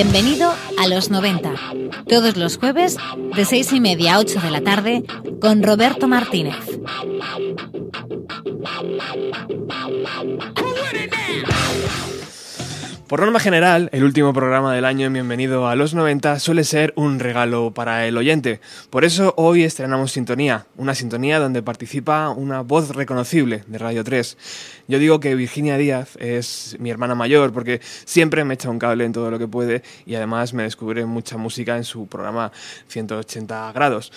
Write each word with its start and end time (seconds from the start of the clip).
Bienvenido 0.00 0.54
a 0.78 0.86
los 0.86 1.10
90. 1.10 1.54
Todos 2.06 2.36
los 2.36 2.56
jueves 2.56 2.96
de 3.34 3.44
6 3.44 3.72
y 3.72 3.80
media 3.80 4.14
a 4.14 4.18
8 4.20 4.40
de 4.40 4.50
la 4.52 4.60
tarde 4.60 5.02
con 5.40 5.60
Roberto 5.60 6.06
Martínez. 6.06 6.54
Por 13.08 13.22
norma 13.22 13.40
general, 13.40 13.88
el 13.92 14.04
último 14.04 14.34
programa 14.34 14.74
del 14.74 14.84
año 14.84 15.06
en 15.06 15.14
Bienvenido 15.14 15.66
a 15.66 15.74
los 15.74 15.94
90 15.94 16.38
suele 16.40 16.62
ser 16.62 16.92
un 16.94 17.18
regalo 17.18 17.72
para 17.72 18.06
el 18.06 18.18
oyente. 18.18 18.60
Por 18.90 19.04
eso 19.06 19.32
hoy 19.38 19.64
estrenamos 19.64 20.12
Sintonía, 20.12 20.66
una 20.76 20.94
sintonía 20.94 21.40
donde 21.40 21.62
participa 21.62 22.28
una 22.28 22.60
voz 22.60 22.94
reconocible 22.94 23.64
de 23.66 23.78
Radio 23.78 24.04
3. 24.04 24.36
Yo 24.90 24.98
digo 24.98 25.20
que 25.20 25.34
Virginia 25.34 25.76
Díaz 25.76 26.16
es 26.16 26.74
mi 26.80 26.88
hermana 26.88 27.14
mayor 27.14 27.52
porque 27.52 27.82
siempre 28.06 28.42
me 28.44 28.54
echa 28.54 28.70
un 28.70 28.78
cable 28.78 29.04
en 29.04 29.12
todo 29.12 29.30
lo 29.30 29.38
que 29.38 29.46
puede 29.46 29.82
y 30.06 30.14
además 30.14 30.54
me 30.54 30.62
descubre 30.62 31.04
mucha 31.04 31.36
música 31.36 31.76
en 31.76 31.84
su 31.84 32.06
programa 32.06 32.52
180 32.88 33.70
grados. 33.72 34.10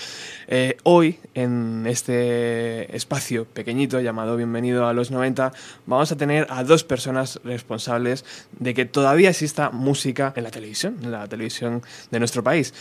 Eh, 0.47 0.77
hoy, 0.83 1.19
en 1.33 1.86
este 1.88 2.95
espacio 2.95 3.44
pequeñito 3.44 3.99
llamado 3.99 4.38
Bienvenido 4.38 4.88
a 4.88 4.94
los 4.94 5.11
90, 5.11 5.52
vamos 5.88 6.09
a 6.14 6.16
tener 6.16 6.47
a 6.49 6.64
dos 6.64 6.86
personas 6.86 7.42
responsables 7.44 8.23
de 8.58 8.73
que 8.73 8.86
todavía 8.86 9.30
exista 9.30 9.72
música 9.72 10.31
en 10.38 10.45
la 10.45 10.52
televisión, 10.52 10.97
en 11.03 11.11
la 11.11 11.27
televisión 11.27 11.81
de 12.11 12.19
nuestro 12.19 12.44
país. 12.45 12.73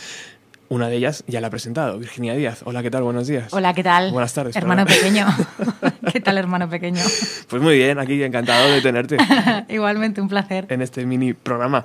Una 0.71 0.87
de 0.87 0.95
ellas 0.95 1.25
ya 1.27 1.41
la 1.41 1.47
ha 1.47 1.49
presentado, 1.49 1.99
Virginia 1.99 2.33
Díaz. 2.33 2.61
Hola, 2.63 2.81
¿qué 2.81 2.89
tal? 2.89 3.03
Buenos 3.03 3.27
días. 3.27 3.53
Hola, 3.53 3.73
¿qué 3.73 3.83
tal? 3.83 4.09
Buenas 4.13 4.33
tardes. 4.33 4.55
Hermano 4.55 4.85
pequeño. 4.85 5.27
¿Qué 6.13 6.21
tal, 6.21 6.37
hermano 6.37 6.69
pequeño? 6.69 7.03
Pues 7.49 7.61
muy 7.61 7.75
bien, 7.75 7.99
aquí 7.99 8.23
encantado 8.23 8.71
de 8.71 8.79
tenerte. 8.79 9.17
Igualmente, 9.67 10.21
un 10.21 10.29
placer. 10.29 10.67
En 10.69 10.81
este 10.81 11.05
mini 11.05 11.33
programa. 11.33 11.83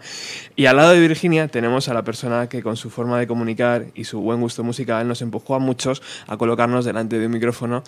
Y 0.55 0.67
al 0.67 0.77
lado 0.77 0.93
de 0.93 1.01
Virginia 1.01 1.49
tenemos 1.49 1.89
a 1.89 1.95
la 1.95 2.05
persona 2.05 2.49
que 2.49 2.63
con 2.63 2.77
su 2.77 2.89
forma 2.89 3.19
de 3.19 3.27
comunicar 3.27 3.87
y 3.97 4.05
su 4.05 4.21
buen 4.21 4.41
gusto 4.41 4.63
musical 4.63 5.09
nos 5.09 5.21
empujó 5.21 5.57
a 5.57 5.59
muchos 5.59 6.01
a 6.29 6.37
colocarnos 6.37 6.85
delante 6.85 7.19
de 7.19 7.27
un 7.27 7.33
micrófono 7.33 7.83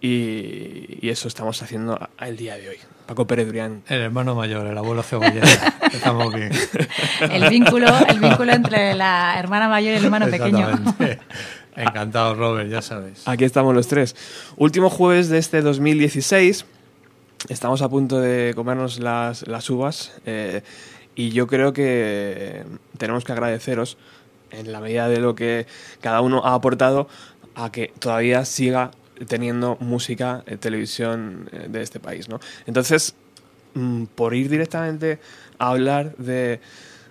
y, 0.00 1.08
eso 1.08 1.28
estamos 1.28 1.62
haciendo 1.62 1.96
el 2.18 2.36
día 2.36 2.56
de 2.56 2.68
hoy. 2.68 2.76
Paco 3.06 3.26
Pérez 3.26 3.46
Durián. 3.46 3.82
El 3.88 4.00
hermano 4.00 4.34
mayor, 4.34 4.66
el 4.66 4.78
abuelo 4.78 5.02
cebollero. 5.02 5.46
Estamos 5.92 6.34
bien. 6.34 6.52
El 7.20 7.48
vínculo, 7.50 7.88
el 8.08 8.20
vínculo 8.20 8.52
entre 8.52 8.94
la 8.94 9.38
hermana 9.38 9.68
mayor 9.68 9.94
y 9.94 9.96
el 9.96 10.04
hermano 10.04 10.28
pequeño. 10.28 10.68
Encantado, 11.76 12.34
Robert, 12.34 12.70
ya 12.70 12.82
sabes. 12.82 13.26
Aquí 13.26 13.44
estamos 13.44 13.74
los 13.74 13.88
tres. 13.88 14.14
Último 14.56 14.90
jueves 14.90 15.28
de 15.28 15.38
este 15.38 15.62
2016. 15.62 16.66
Estamos 17.48 17.82
a 17.82 17.88
punto 17.88 18.20
de 18.20 18.52
comernos 18.54 19.00
las, 19.00 19.46
las 19.48 19.68
uvas 19.68 20.12
eh, 20.26 20.62
y 21.14 21.30
yo 21.30 21.46
creo 21.46 21.72
que 21.72 22.64
tenemos 22.98 23.24
que 23.24 23.32
agradeceros 23.32 23.98
en 24.50 24.70
la 24.70 24.80
medida 24.80 25.08
de 25.08 25.18
lo 25.18 25.34
que 25.34 25.66
cada 26.00 26.20
uno 26.20 26.44
ha 26.44 26.54
aportado 26.54 27.08
a 27.54 27.72
que 27.72 27.92
todavía 27.98 28.44
siga 28.44 28.92
teniendo 29.26 29.76
música, 29.80 30.42
en 30.46 30.58
televisión 30.58 31.48
eh, 31.52 31.66
de 31.68 31.82
este 31.82 32.00
país, 32.00 32.28
¿no? 32.28 32.40
Entonces, 32.66 33.14
mm, 33.74 34.04
por 34.14 34.34
ir 34.34 34.48
directamente 34.48 35.18
a 35.58 35.68
hablar 35.70 36.16
de, 36.16 36.60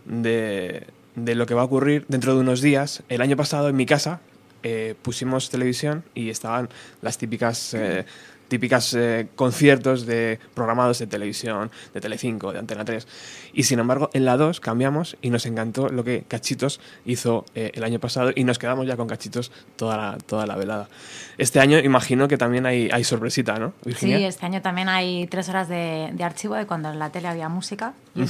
de, 0.05 0.85
lo 1.15 1.45
que 1.45 1.53
va 1.53 1.61
a 1.61 1.65
ocurrir 1.65 2.05
dentro 2.07 2.33
de 2.33 2.41
unos 2.41 2.61
días, 2.61 3.03
el 3.09 3.21
año 3.21 3.37
pasado 3.37 3.69
en 3.69 3.75
mi 3.75 3.85
casa 3.85 4.21
eh, 4.63 4.95
pusimos 5.01 5.49
televisión 5.49 6.03
y 6.13 6.29
estaban 6.29 6.69
las 7.01 7.17
típicas 7.17 7.73
eh, 7.73 8.05
típicas 8.51 8.93
eh, 8.95 9.29
conciertos 9.37 10.05
de 10.05 10.37
programados 10.53 10.99
de 10.99 11.07
televisión, 11.07 11.71
de 11.93 12.01
Telecinco, 12.01 12.51
de 12.51 12.59
Antena 12.59 12.83
3. 12.83 13.07
Y 13.53 13.63
sin 13.63 13.79
embargo, 13.79 14.09
en 14.11 14.25
la 14.25 14.35
2 14.35 14.59
cambiamos 14.59 15.15
y 15.21 15.29
nos 15.29 15.45
encantó 15.45 15.87
lo 15.87 16.03
que 16.03 16.25
Cachitos 16.27 16.81
hizo 17.05 17.45
eh, 17.55 17.71
el 17.75 17.85
año 17.85 17.99
pasado 17.99 18.31
y 18.35 18.43
nos 18.43 18.59
quedamos 18.59 18.85
ya 18.85 18.97
con 18.97 19.07
Cachitos 19.07 19.53
toda 19.77 19.95
la, 19.95 20.17
toda 20.17 20.45
la 20.45 20.57
velada. 20.57 20.89
Este 21.37 21.61
año 21.61 21.79
imagino 21.79 22.27
que 22.27 22.37
también 22.37 22.65
hay, 22.65 22.89
hay 22.91 23.05
sorpresita, 23.05 23.57
¿no, 23.57 23.71
Virginia? 23.85 24.17
Sí, 24.17 24.25
este 24.25 24.45
año 24.45 24.61
también 24.61 24.89
hay 24.89 25.27
tres 25.27 25.47
horas 25.47 25.69
de, 25.69 26.13
archivo 26.21 26.55
de 26.55 26.67
cuando 26.67 26.91
en 26.91 26.99
la 26.99 27.09
tele 27.09 27.29
había 27.29 27.47
música 27.47 27.93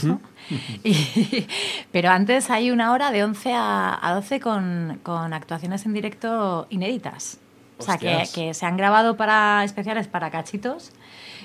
pero 1.92 2.10
antes 2.10 2.52
hay 2.52 2.70
una 2.70 2.92
hora 2.92 3.10
de 3.10 3.24
11 3.24 3.54
a, 3.54 4.08
a 4.08 4.14
12 4.14 4.40
con, 4.40 5.00
con 5.02 5.34
actuaciones 5.34 5.84
en 5.88 5.94
directo 5.94 6.68
inéditas. 6.70 7.40
O 7.82 7.86
sea, 7.86 7.98
que, 7.98 8.54
se 8.54 8.66
han 8.66 8.78
grabado 8.78 9.18
para 9.18 9.64
especiales 9.64 10.08
para 10.08 10.30
cachitos. 10.32 10.92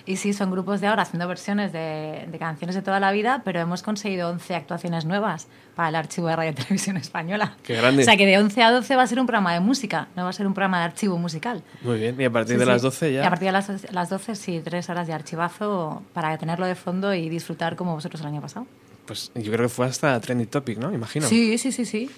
Y 0.09 0.19
sí, 0.19 0.33
son 0.33 0.53
grupos 0.53 0.81
de 0.81 0.87
ahora 0.87 1.03
haciendo 1.03 1.27
versiones 1.27 1.73
de, 1.73 2.29
canciones 2.39 2.77
de 2.77 2.83
toda 2.83 3.01
la 3.01 3.11
vida, 3.11 3.43
pero 3.45 3.59
hemos 3.59 3.83
conseguido 3.83 4.31
11 4.31 4.55
actuaciones 4.55 5.05
nuevas 5.05 5.49
para 5.75 5.89
el 5.89 5.97
archivo 5.97 6.29
de 6.29 6.37
Radio 6.37 6.55
Televisión 6.55 6.97
Española. 6.97 7.57
Qué 7.65 7.75
grande. 7.75 8.03
O 8.03 8.05
sea, 8.05 8.17
que 8.17 8.25
de 8.25 8.39
11 8.39 8.63
a 8.63 8.71
12 8.71 8.95
va 8.95 9.03
a 9.03 9.07
ser 9.09 9.19
un 9.19 9.27
programa 9.27 9.53
de 9.53 9.59
música, 9.59 10.07
no 10.15 10.23
va 10.23 10.31
a 10.31 10.33
ser 10.33 10.47
un 10.47 10.55
programa 10.55 10.79
de 10.79 10.85
archivo 10.85 11.19
musical. 11.19 11.65
Muy 11.83 11.99
bien, 11.99 12.21
y 12.21 12.25
a 12.25 12.31
partir 12.31 12.57
de 12.57 12.67
las 12.67 12.83
12 12.83 13.15
ya. 13.15 13.23
Y 13.25 13.27
a 13.27 13.31
partir 13.31 13.47
de 13.47 13.53
las, 13.53 13.93
las 13.93 14.09
12, 14.09 14.37
sí, 14.37 14.61
tres 14.63 14.89
horas 14.89 15.09
de 15.09 15.13
archivazo 15.13 16.05
para 16.13 16.39
tenerlo 16.39 16.67
de 16.67 16.77
fondo 16.77 17.13
y 17.13 17.29
disfrutar 17.29 17.75
como 17.75 17.95
vosotros 17.95 18.21
el 18.21 18.29
año 18.29 18.41
pasado. 18.41 18.67
Pues 19.07 19.33
yo 19.35 19.53
creo 19.53 19.67
que 19.67 19.69
fue 19.69 19.87
hasta 19.87 20.21
Trendy 20.21 20.47
Topic, 20.47 20.79
¿no? 20.79 20.93
Imagino. 20.93 21.27
Sí, 21.27 21.59
sí, 21.59 21.73
sí, 21.73 21.85
sí. 21.85 22.11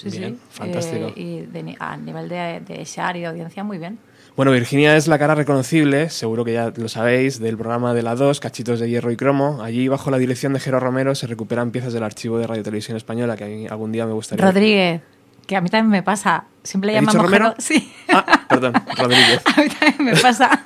Sí, 0.00 0.10
sí. 0.10 0.38
fantástico. 0.50 1.12
Eh, 1.16 1.46
y 1.54 1.76
a 1.78 1.96
nivel 1.96 2.28
de, 2.28 2.60
de 2.66 2.84
share 2.84 3.16
y 3.16 3.20
de 3.20 3.26
audiencia, 3.26 3.62
muy 3.64 3.78
bien. 3.78 3.98
Bueno, 4.36 4.52
Virginia 4.52 4.96
es 4.96 5.08
la 5.08 5.18
cara 5.18 5.34
reconocible, 5.34 6.08
seguro 6.08 6.44
que 6.44 6.54
ya 6.54 6.72
lo 6.74 6.88
sabéis, 6.88 7.40
del 7.40 7.58
programa 7.58 7.92
de 7.92 8.02
la 8.02 8.14
2, 8.14 8.40
Cachitos 8.40 8.80
de 8.80 8.88
Hierro 8.88 9.10
y 9.10 9.16
Cromo. 9.16 9.62
Allí, 9.62 9.88
bajo 9.88 10.10
la 10.10 10.18
dirección 10.18 10.54
de 10.54 10.60
Jero 10.60 10.80
Romero, 10.80 11.14
se 11.14 11.26
recuperan 11.26 11.72
piezas 11.72 11.92
del 11.92 12.02
archivo 12.02 12.38
de 12.38 12.46
Radio 12.46 12.62
Televisión 12.62 12.96
Española 12.96 13.36
que 13.36 13.66
algún 13.68 13.92
día 13.92 14.06
me 14.06 14.12
gustaría. 14.12 14.44
Rodríguez, 14.44 15.02
que 15.46 15.56
a 15.56 15.60
mí 15.60 15.68
también 15.68 15.90
me 15.90 16.02
pasa. 16.02 16.44
Siempre 16.62 16.88
le 16.88 16.94
llamamos 16.94 17.22
Romero? 17.22 17.54
Sí. 17.58 17.92
Ah, 18.08 18.46
perdón, 18.48 18.72
Rodríguez. 18.96 19.42
a 19.56 19.60
mí 19.60 19.68
también 19.68 20.04
me 20.04 20.16
pasa. 20.16 20.62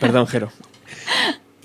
perdón, 0.00 0.26
Jero. 0.26 0.50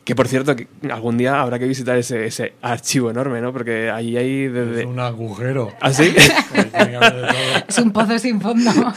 Que 0.03 0.16
por 0.16 0.28
cierto, 0.28 0.56
que 0.56 0.67
algún 0.91 1.17
día 1.17 1.39
habrá 1.41 1.59
que 1.59 1.67
visitar 1.67 1.97
ese, 1.97 2.25
ese 2.25 2.53
archivo 2.62 3.12
enorme, 3.12 3.39
¿no? 3.39 3.53
Porque 3.53 3.91
allí 3.91 4.17
hay 4.17 4.47
desde... 4.47 4.81
Es 4.81 4.88
un 4.88 5.00
agujero. 5.00 5.72
¿Ah, 5.79 5.94
sí? 5.94 6.13
es 7.67 7.78
un 7.78 7.91
pozo 7.91 8.17
sin 8.17 8.41
fondo. 8.41 8.72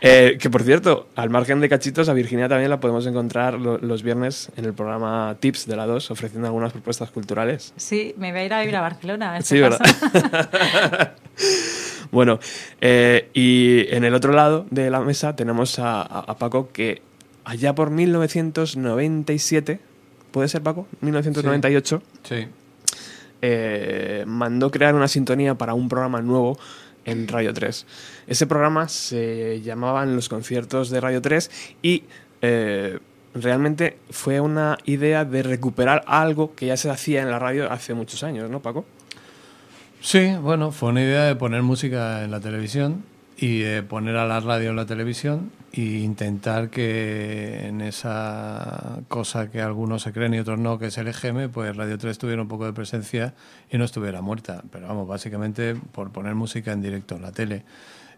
Eh, 0.00 0.38
que 0.40 0.50
por 0.50 0.62
cierto, 0.62 1.08
al 1.14 1.30
margen 1.30 1.60
de 1.60 1.68
cachitos, 1.68 2.08
a 2.08 2.12
Virginia 2.12 2.48
también 2.48 2.68
la 2.68 2.80
podemos 2.80 3.06
encontrar 3.06 3.54
los 3.54 4.02
viernes 4.02 4.50
en 4.56 4.64
el 4.64 4.74
programa 4.74 5.36
Tips 5.40 5.66
de 5.66 5.76
la 5.76 5.86
2, 5.86 6.10
ofreciendo 6.10 6.48
algunas 6.48 6.72
propuestas 6.72 7.10
culturales. 7.10 7.72
Sí, 7.76 8.14
me 8.18 8.30
voy 8.32 8.40
a 8.40 8.44
ir 8.44 8.52
a 8.52 8.60
vivir 8.60 8.76
a 8.76 8.80
Barcelona. 8.80 9.40
sí, 9.40 9.60
¿verdad? 9.60 9.78
bueno, 12.10 12.38
eh, 12.80 13.30
y 13.32 13.86
en 13.94 14.04
el 14.04 14.14
otro 14.14 14.32
lado 14.32 14.66
de 14.70 14.90
la 14.90 15.00
mesa 15.00 15.36
tenemos 15.36 15.78
a 15.78 16.36
Paco 16.38 16.70
que 16.72 17.00
allá 17.44 17.74
por 17.74 17.90
1997, 17.90 19.80
¿puede 20.30 20.48
ser 20.48 20.62
Paco? 20.62 20.86
1998. 21.00 22.02
Sí. 22.22 22.46
Eh, 23.42 24.24
mandó 24.26 24.70
crear 24.70 24.94
una 24.94 25.08
sintonía 25.08 25.54
para 25.54 25.74
un 25.74 25.88
programa 25.88 26.22
nuevo 26.22 26.58
en 27.04 27.28
Radio 27.28 27.52
3. 27.52 27.86
Ese 28.26 28.46
programa 28.46 28.88
se 28.88 29.60
llamaba 29.60 30.06
Los 30.06 30.28
conciertos 30.28 30.90
de 30.90 31.00
Radio 31.00 31.20
3 31.20 31.50
y 31.82 32.04
eh, 32.40 32.98
realmente 33.34 33.98
fue 34.10 34.40
una 34.40 34.78
idea 34.84 35.24
de 35.24 35.42
recuperar 35.42 36.04
algo 36.06 36.54
que 36.54 36.66
ya 36.66 36.76
se 36.76 36.90
hacía 36.90 37.22
en 37.22 37.30
la 37.30 37.38
radio 37.38 37.70
hace 37.70 37.94
muchos 37.94 38.22
años, 38.22 38.48
¿no, 38.48 38.60
Paco? 38.60 38.84
Sí, 40.00 40.34
bueno, 40.40 40.70
fue 40.70 40.90
una 40.90 41.02
idea 41.02 41.24
de 41.24 41.34
poner 41.34 41.62
música 41.62 42.24
en 42.24 42.30
la 42.30 42.40
televisión 42.40 43.04
y 43.36 43.60
de 43.60 43.82
poner 43.82 44.16
a 44.16 44.26
la 44.26 44.40
radio 44.40 44.70
en 44.70 44.76
la 44.76 44.86
televisión 44.86 45.50
e 45.76 46.04
intentar 46.04 46.70
que 46.70 47.66
en 47.66 47.80
esa 47.80 49.00
cosa 49.08 49.50
que 49.50 49.60
algunos 49.60 50.02
se 50.02 50.12
creen 50.12 50.34
y 50.34 50.38
otros 50.38 50.56
no, 50.56 50.78
que 50.78 50.86
es 50.86 50.98
el 50.98 51.08
EGM, 51.08 51.50
pues 51.50 51.76
Radio 51.76 51.98
3 51.98 52.16
tuviera 52.16 52.42
un 52.42 52.46
poco 52.46 52.64
de 52.64 52.72
presencia 52.72 53.34
y 53.68 53.76
no 53.76 53.84
estuviera 53.84 54.22
muerta. 54.22 54.62
Pero 54.70 54.86
vamos, 54.86 55.08
básicamente 55.08 55.74
por 55.74 56.12
poner 56.12 56.36
música 56.36 56.70
en 56.70 56.80
directo 56.80 57.16
en 57.16 57.22
la 57.22 57.32
tele. 57.32 57.64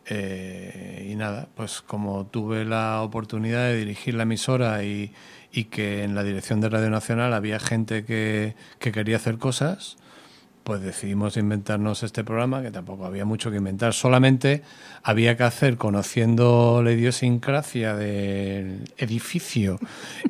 Eh, 0.04 1.08
y 1.10 1.16
nada, 1.16 1.48
pues 1.54 1.80
como 1.80 2.26
tuve 2.26 2.66
la 2.66 3.00
oportunidad 3.00 3.64
de 3.68 3.76
dirigir 3.76 4.14
la 4.14 4.24
emisora 4.24 4.84
y, 4.84 5.12
y 5.50 5.64
que 5.64 6.04
en 6.04 6.14
la 6.14 6.24
dirección 6.24 6.60
de 6.60 6.68
Radio 6.68 6.90
Nacional 6.90 7.32
había 7.32 7.58
gente 7.58 8.04
que, 8.04 8.54
que 8.78 8.92
quería 8.92 9.16
hacer 9.16 9.38
cosas, 9.38 9.96
pues 10.66 10.80
decidimos 10.80 11.36
inventarnos 11.36 12.02
este 12.02 12.24
programa, 12.24 12.60
que 12.60 12.72
tampoco 12.72 13.06
había 13.06 13.24
mucho 13.24 13.52
que 13.52 13.58
inventar, 13.58 13.92
solamente 13.92 14.62
había 15.04 15.36
que 15.36 15.44
hacer, 15.44 15.76
conociendo 15.76 16.82
la 16.82 16.90
idiosincrasia 16.90 17.94
del 17.94 18.82
edificio 18.98 19.78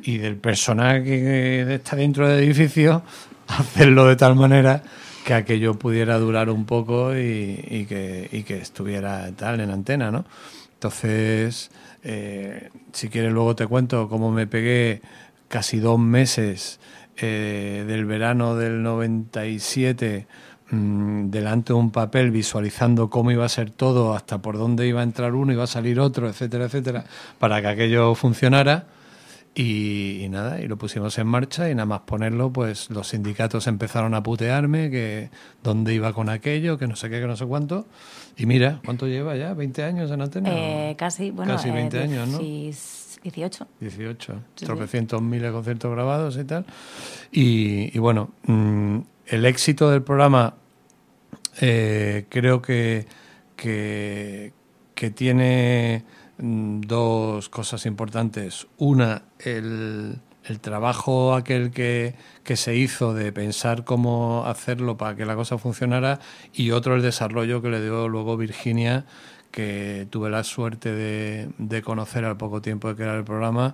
y 0.03 0.19
del 0.19 0.35
personal 0.35 1.03
que 1.03 1.73
está 1.73 1.95
dentro 1.95 2.29
del 2.29 2.43
edificio, 2.43 3.01
hacerlo 3.47 4.05
de 4.05 4.15
tal 4.15 4.35
manera 4.35 4.83
que 5.25 5.33
aquello 5.33 5.73
pudiera 5.73 6.19
durar 6.19 6.51
un 6.51 6.65
poco 6.65 7.15
y, 7.15 7.87
que, 7.89 8.29
y 8.31 8.43
que, 8.43 8.59
estuviera 8.59 9.31
tal 9.31 9.59
en 9.59 9.71
antena, 9.71 10.11
¿no? 10.11 10.23
Entonces, 10.75 11.71
eh, 12.03 12.69
si 12.93 13.09
quieres 13.09 13.33
luego 13.33 13.55
te 13.55 13.65
cuento 13.65 14.07
cómo 14.07 14.31
me 14.31 14.45
pegué 14.45 15.01
casi 15.47 15.79
dos 15.79 15.97
meses 15.97 16.79
eh, 17.17 17.83
del 17.87 18.05
verano 18.05 18.55
del 18.55 18.83
97 18.83 20.27
mm, 20.69 21.29
delante 21.29 21.73
de 21.73 21.79
un 21.79 21.91
papel 21.91 22.31
visualizando 22.31 23.09
cómo 23.09 23.31
iba 23.31 23.45
a 23.45 23.49
ser 23.49 23.71
todo, 23.71 24.13
hasta 24.15 24.41
por 24.41 24.57
dónde 24.57 24.87
iba 24.87 25.01
a 25.01 25.03
entrar 25.03 25.33
uno, 25.33 25.51
iba 25.51 25.63
a 25.63 25.67
salir 25.67 25.99
otro, 25.99 26.29
etcétera, 26.29 26.65
etcétera, 26.65 27.05
para 27.39 27.61
que 27.61 27.67
aquello 27.67 28.13
funcionara. 28.15 28.87
Y, 29.59 30.27
nada, 30.29 30.61
y 30.61 30.67
lo 30.67 30.77
pusimos 30.77 31.17
en 31.17 31.25
marcha 31.25 31.67
y 31.67 31.73
nada 31.73 31.87
más 31.87 32.01
ponerlo, 32.01 32.53
pues 32.53 32.91
los 32.91 33.07
sindicatos 33.07 33.65
empezaron 33.65 34.13
a 34.13 34.21
putearme, 34.21 34.91
que 34.91 35.31
dónde 35.63 35.95
iba 35.95 36.13
con 36.13 36.29
aquello, 36.29 36.77
que 36.77 36.85
no 36.85 36.95
sé 36.95 37.09
qué, 37.09 37.19
que 37.19 37.25
no 37.25 37.35
sé 37.35 37.47
cuánto. 37.47 37.87
Y 38.37 38.45
mira, 38.45 38.81
¿cuánto 38.85 39.07
lleva 39.07 39.35
ya? 39.35 39.55
¿20 39.55 39.81
años 39.81 40.11
en 40.11 40.21
antena? 40.21 40.49
Eh, 40.53 40.95
casi, 40.95 41.31
bueno, 41.31 41.55
casi 41.55 41.71
20 41.71 41.97
eh, 41.97 42.03
años, 42.03 42.27
¿no? 42.27 42.39
18. 43.23 43.67
18. 43.79 44.43
Tropecientos 44.55 45.21
miles 45.21 45.49
de 45.49 45.51
conciertos 45.51 45.91
grabados 45.91 46.37
y 46.37 46.43
tal. 46.43 46.65
Y, 47.31 47.97
bueno, 47.99 48.31
mm, 48.43 48.99
el 49.27 49.45
éxito 49.45 49.89
del 49.89 50.03
programa 50.03 50.55
eh, 51.61 52.25
creo 52.29 52.61
que, 52.61 53.05
que, 53.55 54.53
tiene 55.15 56.03
mm, 56.37 56.81
dos 56.81 57.49
cosas 57.49 57.85
importantes. 57.85 58.67
Una, 58.77 59.23
el, 59.39 60.19
el 60.45 60.59
trabajo 60.59 61.33
aquel 61.35 61.71
que, 61.71 62.15
que, 62.43 62.55
se 62.55 62.75
hizo 62.75 63.13
de 63.13 63.31
pensar 63.31 63.83
cómo 63.83 64.45
hacerlo 64.45 64.97
para 64.97 65.15
que 65.15 65.25
la 65.25 65.35
cosa 65.35 65.57
funcionara 65.57 66.19
y 66.53 66.71
otro 66.71 66.95
el 66.95 67.01
desarrollo 67.01 67.61
que 67.61 67.69
le 67.69 67.81
dio 67.81 68.07
luego 68.07 68.37
Virginia 68.37 69.05
que 69.57 70.05
tuve 70.11 70.29
la 70.29 70.43
suerte 70.43 70.91
de, 70.91 71.81
conocer 71.81 72.23
al 72.25 72.37
poco 72.37 72.61
tiempo 72.61 72.89
de 72.89 72.95
crear 72.95 73.15
el 73.15 73.23
programa 73.23 73.73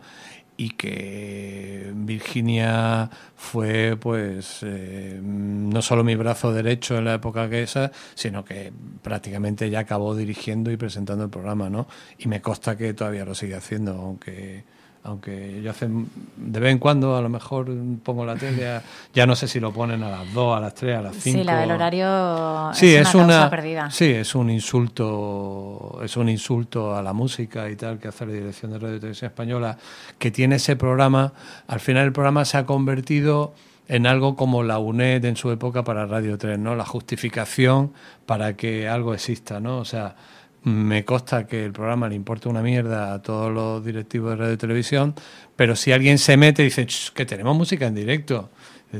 y 0.56 0.70
que 0.70 1.92
Virginia 1.94 3.10
fue 3.36 3.98
pues 4.00 4.60
eh, 4.62 5.20
no 5.22 5.82
solo 5.82 6.06
mi 6.06 6.16
brazo 6.16 6.54
derecho 6.54 6.98
en 6.98 7.04
la 7.04 7.16
época 7.16 7.50
que 7.50 7.64
esa, 7.64 7.92
sino 8.16 8.46
que 8.46 8.72
prácticamente 9.02 9.70
ya 9.70 9.80
acabó 9.80 10.16
dirigiendo 10.16 10.72
y 10.72 10.78
presentando 10.78 11.26
el 11.26 11.30
programa, 11.30 11.70
¿no? 11.70 11.86
Y 12.18 12.30
me 12.30 12.42
consta 12.42 12.78
que 12.78 12.94
todavía 12.94 13.26
lo 13.26 13.36
sigue 13.36 13.56
haciendo, 13.56 13.92
aunque 13.92 14.64
aunque 15.06 15.62
yo 15.62 15.72
hace 15.72 15.88
de 15.88 16.60
vez 16.60 16.72
en 16.72 16.80
cuando 16.80 17.18
a 17.18 17.22
lo 17.22 17.28
mejor 17.28 17.68
pongo 18.04 18.26
la 18.26 18.36
tele, 18.36 18.80
ya 19.14 19.26
no 19.26 19.36
sé 19.36 19.48
si 19.48 19.60
lo 19.60 19.74
ponen 19.74 20.02
a 20.02 20.10
las 20.10 20.34
2, 20.34 20.58
a 20.58 20.62
las 20.62 20.74
3, 20.76 20.98
a 20.98 21.02
las 21.02 21.16
5. 21.18 21.40
Sí, 21.40 21.44
la 21.44 21.58
del 21.58 21.72
horario 21.72 22.74
sí, 22.74 22.96
es, 22.96 23.14
una, 23.14 23.50
perdida. 23.50 23.92
Sí, 23.92 24.06
es 24.06 24.34
un 24.34 24.50
insulto, 24.50 26.00
es 26.02 26.16
un 26.16 26.30
insulto 26.30 26.96
a 26.96 27.02
la 27.02 27.12
música 27.12 27.70
y 27.70 27.76
tal 27.76 28.00
que 28.00 28.08
hace 28.08 28.26
la 28.26 28.32
Dirección 28.32 28.72
de 28.72 28.80
Radio 28.80 28.96
y 28.96 29.00
Televisión 29.00 29.30
Española, 29.30 29.78
que 30.18 30.32
tiene 30.32 30.56
ese 30.56 30.78
programa, 30.78 31.34
al 31.68 31.82
final 31.82 32.06
el 32.06 32.14
programa 32.14 32.46
se 32.46 32.58
ha 32.58 32.66
convertido 32.66 33.54
en 33.90 34.08
algo 34.08 34.38
como 34.38 34.64
la 34.64 34.80
UNED 34.80 35.26
en 35.26 35.36
su 35.36 35.52
época 35.52 35.84
para 35.84 36.06
Radio 36.06 36.38
3, 36.38 36.58
¿no? 36.58 36.76
La 36.76 36.86
justificación 36.86 37.92
para 38.26 38.56
que 38.56 38.88
algo 38.88 39.14
exista, 39.14 39.60
¿no? 39.60 39.80
O 39.80 39.86
sea, 39.86 40.16
me 40.63 41.04
consta 41.04 41.45
que 41.45 41.65
el 41.65 41.74
programa 41.74 42.07
le 42.07 42.15
importa 42.15 42.50
una 42.50 42.62
mierda 42.62 43.13
a 43.13 43.21
todos 43.21 43.51
los 43.51 43.83
directivos 43.83 44.31
de 44.31 44.36
radio 44.38 44.54
y 44.54 44.57
televisión, 44.57 45.13
pero 45.56 45.75
si 45.75 45.92
alguien 45.92 46.18
se 46.18 46.38
mete 46.38 46.62
y 46.62 46.65
dice 46.65 46.88
que 47.13 47.25
tenemos 47.25 47.56
música 47.56 47.86
en 47.86 47.95
directo, 47.95 48.50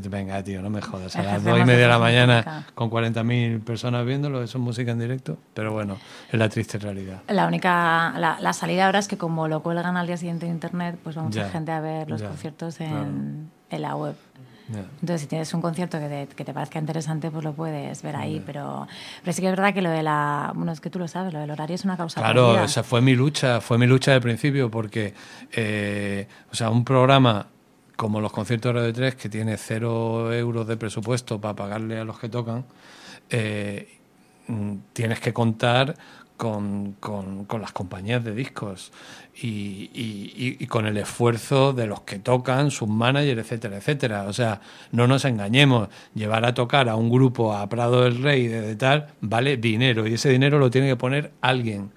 venga, 0.10 0.44
tío, 0.44 0.62
no 0.62 0.70
me 0.70 0.82
jodas, 0.82 1.16
a 1.16 1.24
las 1.24 1.44
dos 1.44 1.60
y 1.60 1.64
media 1.64 1.84
de 1.84 1.88
la 1.88 2.00
mañana 2.00 2.66
con 2.74 2.90
40.000 2.90 3.64
personas 3.64 4.06
viéndolo, 4.06 4.44
eso 4.44 4.58
es 4.58 4.64
música 4.64 4.92
en 4.92 5.00
directo, 5.00 5.38
pero 5.54 5.72
bueno, 5.72 5.98
es 6.32 6.38
la 6.38 6.50
triste 6.50 6.78
realidad. 6.80 7.22
La 7.28 7.48
única, 7.48 8.14
la, 8.18 8.54
salida 8.54 8.88
ahora 8.88 9.00
es 9.00 9.08
que 9.08 9.18
como 9.18 9.48
lo 9.48 9.62
cuelgan 9.62 9.96
al 9.96 10.08
día 10.08 10.18
siguiente 10.18 10.46
en 10.46 10.54
internet, 10.54 10.98
pues 11.04 11.18
va 11.18 11.24
mucha 11.24 11.50
gente 11.50 11.72
a 11.72 11.80
ver 11.80 12.10
los 12.10 12.22
conciertos 12.22 12.82
en, 12.82 13.50
en 13.70 13.82
la 13.82 13.96
web. 13.96 14.16
Entonces, 14.70 15.22
si 15.22 15.28
tienes 15.28 15.54
un 15.54 15.62
concierto 15.62 16.00
que 16.00 16.08
te, 16.08 16.36
que 16.36 16.46
te, 16.46 16.54
parezca 16.54 16.80
interesante, 16.80 17.30
pues 17.30 17.44
lo 17.44 17.54
puedes 17.54 18.02
ver 18.02 18.16
ahí. 18.16 18.42
Pero, 18.46 18.88
pero 19.22 19.34
sí 19.34 19.42
que 19.42 19.48
es 19.48 19.52
verdad 19.52 19.74
que 19.74 19.82
lo 19.82 19.90
de 19.90 20.04
la. 20.04 20.52
Bueno, 20.56 20.72
es 20.72 20.80
que 20.80 20.90
tú 20.90 21.00
lo 21.00 21.08
sabes, 21.08 21.34
lo 21.34 21.40
del 21.40 21.52
horario 21.52 21.76
es 21.76 21.84
una 21.84 21.98
causa. 21.98 22.22
Claro, 22.22 22.64
esa 22.64 22.84
fue 22.84 23.02
mi 23.02 23.16
lucha, 23.16 23.60
fue 23.62 23.78
mi 23.78 23.88
lucha 23.88 24.12
de 24.14 24.22
principio, 24.22 24.72
porque, 24.72 25.14
eh, 25.52 26.28
o 26.52 26.56
sea, 26.56 26.70
un 26.70 26.86
programa 26.86 27.48
como 27.96 28.22
los 28.22 28.32
conciertos 28.32 28.74
de 28.74 28.80
Radio 28.80 28.94
3, 28.94 29.16
que 29.16 29.30
tiene 29.30 29.58
cero 29.58 30.34
euros 30.34 30.68
de 30.68 30.78
presupuesto 30.78 31.40
para 31.40 31.56
pagarle 31.56 32.00
a 32.00 32.04
los 32.04 32.18
que 32.20 32.30
tocan, 32.30 32.66
eh, 33.30 34.00
mm, 34.48 34.76
tienes 34.94 35.20
que 35.20 35.34
contar 35.34 35.96
con, 36.38 36.94
con, 37.00 37.46
con, 37.46 37.62
las 37.62 37.72
compañías 37.72 38.24
de 38.24 38.34
discos 38.34 38.92
y, 39.42 39.90
y, 39.94 40.68
con 40.68 40.86
el 40.86 40.98
esfuerzo 40.98 41.74
de 41.74 41.88
los 41.88 42.02
que 42.02 42.20
tocan, 42.20 42.72
sus 42.72 42.88
managers, 42.88 43.40
etcétera, 43.40 43.78
etcétera. 43.78 44.24
O 44.24 44.34
sea, 44.34 44.62
no 44.92 45.08
nos 45.08 45.26
engañemos, 45.26 45.90
llevar 46.14 46.46
a 46.46 46.54
tocar 46.54 46.90
a 46.90 46.96
un 46.96 47.10
grupo 47.10 47.54
a 47.54 47.68
Prado 47.70 48.04
del 48.04 48.22
Rey 48.22 48.48
de, 48.48 48.76
tal 48.76 49.08
vale 49.22 49.58
dinero 49.58 50.08
y 50.08 50.16
ese 50.16 50.30
dinero 50.30 50.60
lo 50.60 50.70
tiene 50.70 50.88
que 50.88 50.96
poner 50.96 51.32
alguien. 51.42 51.92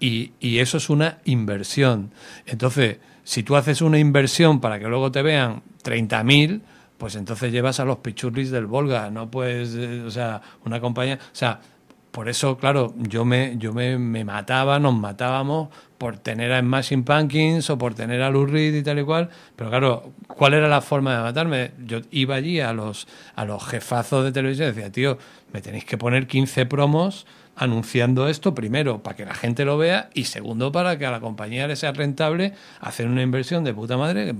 Y, 0.00 0.32
y 0.40 0.58
eso 0.58 0.78
es 0.78 0.88
una 0.90 1.18
inversión. 1.24 2.12
Entonces, 2.46 2.98
si 3.24 3.42
tú 3.42 3.56
haces 3.56 3.80
una 3.80 3.98
inversión 3.98 4.60
para 4.60 4.78
que 4.78 4.86
luego 4.86 5.10
te 5.10 5.22
vean 5.22 5.62
30.000, 5.82 6.60
pues 6.98 7.16
entonces 7.16 7.52
llevas 7.52 7.80
a 7.80 7.84
los 7.84 7.98
pichurris 7.98 8.50
del 8.50 8.66
Volga, 8.66 9.10
no 9.10 9.30
puedes, 9.30 9.74
eh, 9.74 10.02
o 10.06 10.10
sea, 10.10 10.40
una 10.64 10.80
compañía, 10.80 11.16
o 11.16 11.34
sea, 11.36 11.60
por 12.14 12.28
eso, 12.28 12.56
claro, 12.58 12.94
yo 12.96 13.24
me, 13.24 13.56
yo 13.58 13.72
me, 13.72 13.98
me, 13.98 14.24
mataba, 14.24 14.78
nos 14.78 14.94
matábamos 14.94 15.68
por 15.98 16.16
tener 16.16 16.52
a 16.52 16.60
Smashing 16.60 17.02
Pumpkins 17.02 17.68
o 17.70 17.76
por 17.76 17.94
tener 17.94 18.22
a 18.22 18.30
Lou 18.30 18.46
Reed 18.46 18.72
y 18.72 18.84
tal 18.84 19.00
y 19.00 19.02
cual. 19.02 19.30
Pero 19.56 19.68
claro, 19.68 20.12
¿cuál 20.28 20.54
era 20.54 20.68
la 20.68 20.80
forma 20.80 21.16
de 21.16 21.22
matarme? 21.22 21.72
Yo 21.84 22.02
iba 22.12 22.36
allí 22.36 22.60
a 22.60 22.72
los, 22.72 23.08
a 23.34 23.44
los 23.44 23.66
jefazos 23.66 24.22
de 24.22 24.30
televisión 24.30 24.68
y 24.68 24.72
decía, 24.74 24.92
tío, 24.92 25.18
me 25.52 25.60
tenéis 25.60 25.86
que 25.86 25.98
poner 25.98 26.28
15 26.28 26.66
promos 26.66 27.26
anunciando 27.56 28.28
esto, 28.28 28.54
primero, 28.54 29.02
para 29.02 29.16
que 29.16 29.24
la 29.24 29.34
gente 29.34 29.64
lo 29.64 29.78
vea 29.78 30.10
y 30.14 30.24
segundo, 30.24 30.72
para 30.72 30.98
que 30.98 31.06
a 31.06 31.10
la 31.10 31.20
compañía 31.20 31.66
le 31.66 31.76
sea 31.76 31.92
rentable 31.92 32.52
hacer 32.80 33.06
una 33.06 33.22
inversión 33.22 33.64
de 33.64 33.74
puta 33.74 33.96
madre. 33.96 34.34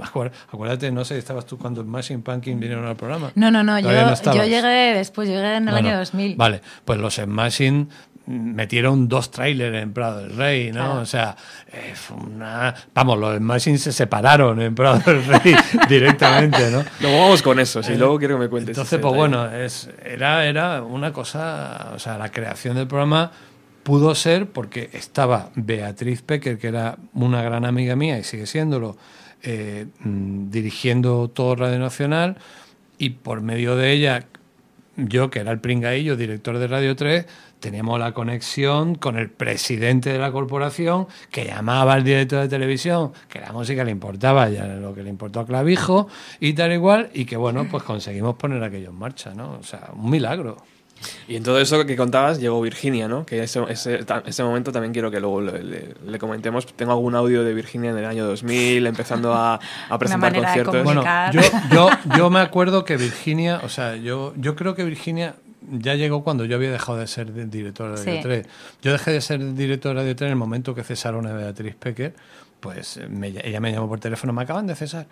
Acuérdate, 0.51 0.91
no 0.91 1.05
sé, 1.05 1.19
estabas 1.19 1.47
tú 1.47 1.59
cuando 1.59 1.83
Smashing 1.83 2.23
Pumpkins 2.23 2.61
vinieron 2.61 2.87
al 2.87 2.97
programa. 2.97 3.33
No, 3.35 3.51
no, 3.51 3.63
no, 3.63 3.79
yo, 3.79 3.91
yo, 3.91 4.45
llegué 4.45 4.95
después, 4.95 5.29
llegué 5.29 5.57
en 5.57 5.69
el 5.69 5.75
año 5.75 5.97
2000. 5.99 6.37
Vale, 6.37 6.61
pues 6.85 6.99
los 6.99 7.15
Smashing 7.15 7.89
metieron 8.27 9.09
dos 9.09 9.31
trailers 9.31 9.77
en 9.83 9.93
Prado 9.93 10.21
del 10.21 10.37
Rey, 10.37 10.73
¿no? 10.73 11.01
O 11.01 11.07
sea, 11.07 11.37
eh, 11.73 11.95
una... 12.11 12.75
vamos, 12.95 13.19
los 13.19 13.41
Machines 13.41 13.83
se 13.83 13.93
separaron 13.93 14.61
en 14.61 14.75
Prado 14.75 14.99
del 15.01 15.25
Rey 15.25 15.55
directamente, 15.89 16.71
¿no? 16.71 16.85
Luego 17.01 17.19
vamos 17.19 17.43
con 17.43 17.61
eso, 17.61 17.83
si 17.83 17.97
luego 17.97 18.19
quiero 18.19 18.37
que 18.37 18.45
me 18.45 18.49
cuentes. 18.49 18.77
Entonces, 18.77 18.99
pues 18.99 19.15
bueno, 19.15 19.51
es, 19.53 19.91
era, 20.05 20.47
era 20.47 20.83
una 20.83 21.13
cosa, 21.13 21.93
o 21.95 21.99
sea, 21.99 22.17
la 22.17 22.31
creación 22.31 22.77
del 22.77 22.87
programa 22.87 23.31
pudo 23.83 24.15
ser 24.15 24.49
porque 24.49 24.91
estaba 24.95 25.51
Beatriz 25.55 26.23
Pecker, 26.23 26.59
que 26.59 26.69
era 26.69 26.97
una 27.13 27.43
gran 27.43 27.65
amiga 27.65 27.95
mía 27.95 28.19
y 28.19 28.25
sigue 28.25 28.47
siéndolo, 28.47 28.97
eh, 29.43 29.87
mm, 30.01 30.51
dirigiendo 30.51 31.29
todo 31.29 31.55
Radio 31.55 31.79
Nacional 31.79 32.39
y 32.97 33.11
por 33.11 33.43
medio 33.43 33.77
de 33.77 33.93
ella, 33.93 34.25
yo 34.97 35.31
que 35.31 35.41
era 35.41 35.53
el 35.53 35.61
pringaillo, 35.61 36.17
director 36.17 36.59
de 36.59 36.67
Radio 36.67 36.97
3, 36.97 37.27
teníamos 37.65 37.99
la 37.99 38.13
conexión 38.13 38.95
con 38.95 39.17
el 39.17 39.31
presidente 39.31 40.13
de 40.13 40.19
la 40.19 40.31
corporación 40.31 41.07
que 41.31 41.47
llamaba 41.47 41.95
al 41.95 42.05
director 42.05 42.43
de 42.43 42.49
televisión, 42.49 43.13
que 43.31 43.41
la 43.41 43.53
música 43.53 43.83
le 43.85 43.91
importaba, 43.91 44.51
ya 44.51 44.67
lo 44.67 44.95
que 44.95 45.03
le 45.03 45.09
importó 45.09 45.41
a 45.41 45.47
Clavijo 45.47 46.07
y 46.41 46.53
tal 46.53 46.75
igual, 46.75 47.09
y 47.15 47.25
que 47.25 47.39
bueno, 47.39 47.67
pues 47.71 47.83
conseguimos 47.83 48.35
poner 48.35 48.63
aquello 48.63 48.91
en 48.91 48.97
marcha, 48.97 49.33
¿no? 49.35 49.53
O 49.53 49.63
sea, 49.63 49.89
un 49.95 50.11
milagro. 50.11 50.59
Y 51.27 51.37
en 51.37 51.43
todo 51.43 51.59
eso 51.59 51.87
que 51.87 51.97
contabas 51.97 52.39
llegó 52.39 52.61
Virginia, 52.61 53.09
¿no? 53.09 53.25
Que 53.25 53.43
ese, 53.43 53.63
ese, 53.71 54.05
ese 54.27 54.45
momento 54.45 54.71
también 54.71 54.93
quiero 54.93 55.11
que 55.11 55.21
luego 55.21 55.41
le, 55.41 55.95
le, 56.07 56.19
comentemos. 56.19 56.67
Tengo 56.67 56.93
algún 56.93 57.15
audio 57.15 57.45
de 57.45 57.55
Virginia 57.55 57.91
en 57.91 57.99
el 57.99 58.05
año 58.05 58.27
2000 58.27 58.87
empezando 58.87 59.33
a, 59.33 59.59
a 59.89 59.99
presentar 59.99 60.35
conciertos. 60.35 60.85
Bueno, 60.85 61.03
yo, 61.33 61.41
yo, 61.73 61.89
yo, 62.17 62.31
me 62.31 62.41
acuerdo 62.41 62.85
que 62.85 62.99
Virginia, 62.99 63.61
o 63.65 63.71
sea, 63.71 63.97
yo, 63.97 64.35
yo 64.37 64.55
creo 64.55 64.75
que 64.75 64.85
Virginia 64.85 65.35
ya 65.79 65.95
llegó 65.95 66.25
cuando 66.25 66.45
yo 66.45 66.57
había 66.57 66.71
dejado 66.71 66.99
de 66.99 67.07
ser 67.07 67.51
director 67.51 67.99
de 67.99 68.05
Radio 68.05 68.21
3. 68.23 68.47
Yo 68.83 68.93
dejé 68.93 69.13
de 69.13 69.21
ser 69.21 69.55
director 69.55 69.95
de 69.95 70.03
Radio 70.03 70.17
3 70.17 70.29
en 70.29 70.33
el 70.33 70.39
momento 70.39 70.75
que 70.75 70.85
cesaron 70.85 71.27
a 71.27 71.33
Beatriz 71.33 71.75
Pecker. 71.75 72.15
Pues 72.61 72.99
ella 72.99 73.61
me 73.61 73.73
llamó 73.73 73.89
por 73.89 74.01
teléfono, 74.01 74.33
me 74.33 74.43
acaban 74.43 74.67
de 74.67 74.75
cesar 74.75 75.07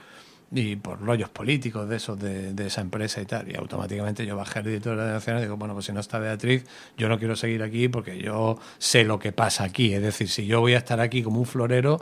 y 0.54 0.76
por 0.76 1.00
rollos 1.00 1.30
políticos 1.30 1.88
de 1.88 1.96
esos 1.96 2.18
de, 2.18 2.52
de, 2.52 2.66
esa 2.66 2.82
empresa 2.82 3.20
y 3.20 3.24
tal. 3.26 3.50
Y 3.50 3.56
automáticamente 3.56 4.26
yo 4.26 4.36
bajé 4.36 4.58
al 4.58 4.66
director 4.66 4.96
de 4.96 5.04
la 5.04 5.12
Nacional 5.12 5.42
y 5.42 5.44
digo, 5.44 5.56
bueno, 5.56 5.74
pues 5.74 5.86
si 5.86 5.92
no 5.92 6.00
está 6.00 6.18
Beatriz, 6.18 6.64
yo 6.96 7.08
no 7.08 7.18
quiero 7.18 7.36
seguir 7.36 7.62
aquí 7.62 7.88
porque 7.88 8.18
yo 8.18 8.58
sé 8.78 9.04
lo 9.04 9.18
que 9.18 9.32
pasa 9.32 9.64
aquí. 9.64 9.94
Es 9.94 10.02
decir, 10.02 10.28
si 10.28 10.46
yo 10.46 10.60
voy 10.60 10.74
a 10.74 10.78
estar 10.78 11.00
aquí 11.00 11.22
como 11.22 11.40
un 11.40 11.46
florero, 11.46 12.00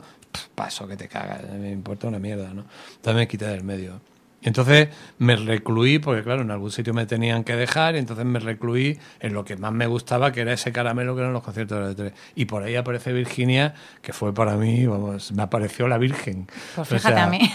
paso 0.55 0.87
que 0.87 0.97
te 0.97 1.07
cagas, 1.07 1.49
me 1.49 1.71
importa 1.71 2.07
una 2.07 2.19
mierda, 2.19 2.53
¿no? 2.53 2.65
Entonces 2.95 3.15
me 3.15 3.27
quité 3.27 3.45
del 3.47 3.63
medio. 3.63 4.01
Entonces 4.43 4.89
me 5.19 5.35
recluí, 5.35 5.99
porque 5.99 6.23
claro, 6.23 6.41
en 6.41 6.51
algún 6.51 6.71
sitio 6.71 6.93
me 6.93 7.05
tenían 7.05 7.43
que 7.43 7.55
dejar, 7.55 7.95
y 7.95 7.99
entonces 7.99 8.25
me 8.25 8.39
recluí 8.39 8.99
en 9.19 9.33
lo 9.33 9.45
que 9.45 9.55
más 9.55 9.71
me 9.71 9.85
gustaba, 9.87 10.31
que 10.31 10.41
era 10.41 10.53
ese 10.53 10.71
caramelo 10.71 11.15
que 11.15 11.21
eran 11.21 11.33
los 11.33 11.43
conciertos 11.43 11.89
de 11.89 11.95
tele. 11.95 12.13
Y 12.35 12.45
por 12.45 12.63
ahí 12.63 12.75
aparece 12.75 13.13
Virginia, 13.13 13.75
que 14.01 14.13
fue 14.13 14.33
para 14.33 14.55
mí, 14.55 14.85
vamos, 14.87 15.31
me 15.31 15.43
apareció 15.43 15.87
la 15.87 15.97
Virgen. 15.97 16.47
Pues 16.75 16.87
fíjate 16.87 17.19
a 17.19 17.27
mí. 17.27 17.39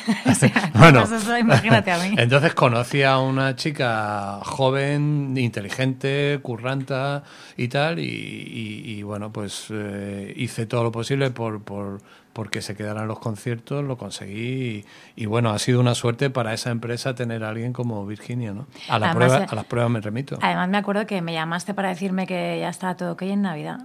bueno, 0.75 1.05
imagínate 1.39 1.91
a 1.91 1.99
mí. 1.99 2.15
Entonces 2.17 2.55
conocí 2.55 3.03
a 3.03 3.19
una 3.19 3.57
chica 3.57 4.41
joven, 4.45 5.35
inteligente, 5.37 6.39
curranta 6.43 7.25
y 7.57 7.69
tal, 7.69 7.99
y, 7.99 9.03
bueno, 9.03 9.33
pues 9.33 9.67
eh, 9.71 10.33
hice 10.37 10.67
todo 10.67 10.85
lo 10.85 10.93
posible 10.93 11.31
por, 11.31 11.63
por 11.63 12.01
porque 12.37 12.61
se 12.61 12.77
quedaran 12.77 13.09
los 13.09 13.19
conciertos, 13.19 13.83
lo 13.83 13.97
conseguí 13.97 14.85
y, 15.17 15.25
bueno, 15.25 15.53
ha 15.53 15.59
sido 15.59 15.81
una 15.81 15.95
suerte 15.95 16.29
para 16.29 16.53
esa 16.53 16.71
empresa 16.71 17.15
tener 17.15 17.43
a 17.43 17.49
alguien 17.49 17.73
como 17.73 18.05
Virginia, 18.05 18.53
¿no? 18.53 18.67
A, 18.91 18.99
la 18.99 19.15
prueba, 19.15 19.39
eh, 19.39 19.47
a 19.49 19.55
las 19.55 19.65
pruebas 19.65 19.91
me 19.91 20.03
remito. 20.03 20.39
Además 20.43 20.69
me 20.69 20.77
acuerdo 20.77 21.07
que 21.07 21.23
me 21.23 21.33
llamaste 21.33 21.73
para 21.73 21.89
decirme 21.89 22.27
que 22.27 22.59
ya 22.61 22.69
estaba 22.69 22.95
todo 22.95 23.13
ok 23.13 23.23
en 23.23 23.41
Navidad. 23.41 23.79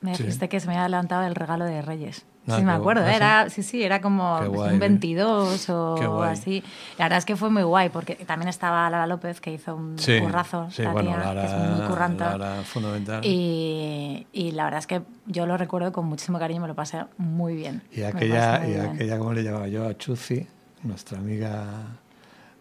Me 0.00 0.12
dijiste 0.12 0.48
que 0.48 0.60
se 0.60 0.66
me 0.66 0.74
había 0.74 0.82
adelantado 0.82 1.26
el 1.26 1.34
regalo 1.34 1.64
de 1.64 1.82
Reyes. 1.82 2.24
Ah, 2.46 2.56
sí, 2.56 2.64
me 2.64 2.72
acuerdo. 2.72 3.04
¿ah, 3.04 3.14
era, 3.14 3.50
sí? 3.50 3.62
sí, 3.62 3.82
era 3.82 4.00
como 4.00 4.38
un 4.38 4.78
22 4.78 5.68
o 5.70 6.22
así. 6.22 6.62
La 6.96 7.06
verdad 7.06 7.18
es 7.18 7.24
que 7.24 7.36
fue 7.36 7.50
muy 7.50 7.62
guay 7.62 7.90
porque 7.90 8.14
también 8.14 8.48
estaba 8.48 8.88
Lara 8.88 9.06
López 9.06 9.40
que 9.40 9.52
hizo 9.52 9.74
un 9.74 9.96
currazo. 9.96 10.68
Sí, 10.70 10.84
bueno, 10.86 11.16
Lara, 11.16 11.42
que 11.42 11.46
es 11.46 11.78
muy 11.78 11.86
curranta. 11.86 12.38
Lara, 12.38 12.62
fundamental. 12.62 13.20
Y, 13.24 14.26
y, 14.32 14.52
la 14.52 14.64
verdad 14.64 14.78
es 14.78 14.86
que 14.86 15.02
yo 15.26 15.46
lo 15.46 15.56
recuerdo 15.56 15.92
con 15.92 16.06
muchísimo 16.06 16.38
cariño, 16.38 16.60
me 16.62 16.68
lo 16.68 16.74
pasé 16.74 17.04
muy 17.18 17.54
bien. 17.54 17.82
Y 17.92 18.02
aquella, 18.02 18.66
y 18.66 18.74
aquella 18.76 19.18
¿cómo 19.18 19.34
le 19.34 19.42
llamaba 19.42 19.68
yo? 19.68 19.86
A 19.86 19.96
Chuzi, 19.96 20.46
nuestra 20.84 21.18
amiga 21.18 21.64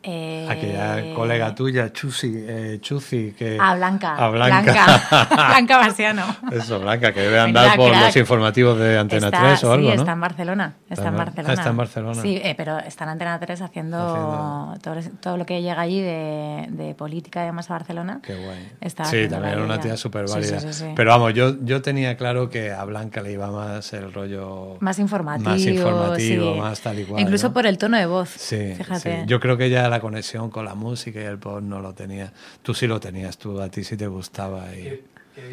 eh, 0.10 0.48
Aquella 0.50 1.14
colega 1.14 1.54
tuya, 1.54 1.92
Chusi, 1.92 2.34
eh, 2.34 2.78
Chuzi, 2.80 3.34
que... 3.38 3.58
Ah, 3.60 3.76
Blanca. 3.76 4.16
A 4.16 4.30
Blanca. 4.30 5.28
Blanca. 5.30 5.80
Marciano. 5.80 6.24
Eso, 6.50 6.80
Blanca, 6.80 7.12
que 7.12 7.20
debe 7.20 7.38
andar 7.38 7.76
por 7.76 7.94
los 7.94 8.16
informativos 8.16 8.80
de 8.80 8.98
Antena 8.98 9.30
3 9.30 9.64
o 9.66 9.74
algo, 9.74 9.92
sí, 9.92 9.98
está 9.98 10.14
en 10.14 10.22
Barcelona. 10.22 10.76
Está, 10.90 11.10
en 11.10 11.18
Barcelona. 11.18 11.54
está 11.54 11.70
en 11.70 11.78
Barcelona. 11.78 12.22
Sí, 12.22 12.40
eh, 12.42 12.54
pero 12.56 12.80
está 12.80 13.04
en 13.04 13.10
Antena 13.10 13.38
3 13.38 13.62
haciendo, 13.62 14.76
Todo, 15.22 15.36
lo 15.36 15.46
que 15.46 15.62
llega 15.62 15.82
allí 15.82 16.00
de, 16.00 16.68
de, 16.70 16.96
política 16.96 17.44
y 17.44 17.48
demás 17.48 17.70
a 17.70 17.74
Barcelona. 17.74 18.22
Qué 18.24 18.36
guay. 18.36 18.72
sí, 19.04 19.28
también 19.28 19.56
era 19.56 19.64
una 19.64 19.82
tía 19.82 19.98
súper 19.98 20.26
válida. 20.30 20.60
pero 20.96 21.12
vamos, 21.12 21.34
yo, 21.34 21.56
yo 21.66 21.82
tenía 21.82 22.16
claro 22.16 22.50
que 22.50 22.72
a 22.72 22.86
Blanca 22.86 23.22
le 23.22 23.34
iba 23.34 23.52
más 23.52 23.92
el 23.92 24.14
rollo... 24.14 24.78
Más 24.80 25.00
informativo. 25.00 25.50
Más 25.50 25.66
informativo, 25.66 26.56
más 26.56 26.80
tal 26.80 27.00
y 27.00 27.04
cual. 27.04 27.22
Incluso 27.22 27.52
por 27.52 27.66
el 27.66 27.78
tono 27.78 27.98
de 27.98 28.06
voz, 28.06 28.30
sí, 28.30 28.74
fíjate. 28.78 29.24
Yo 29.28 29.42
creo 29.42 29.58
que 29.58 29.66
ella 29.66 29.90
la 29.90 29.97
conexión 30.00 30.50
con 30.50 30.66
la 30.66 30.75
música 30.75 31.22
y 31.22 31.24
el 31.24 31.38
pop 31.38 31.62
no 31.62 31.80
lo 31.80 31.94
tenía. 31.94 32.34
Tú 32.62 32.74
sí 32.74 32.88
lo 32.88 33.00
tenías, 33.00 33.38
tú 33.38 33.60
a 33.60 33.70
ti 33.70 33.84
sí 33.84 33.98
te 33.98 34.08
gustaba. 34.08 34.74
Y... 34.75 35.04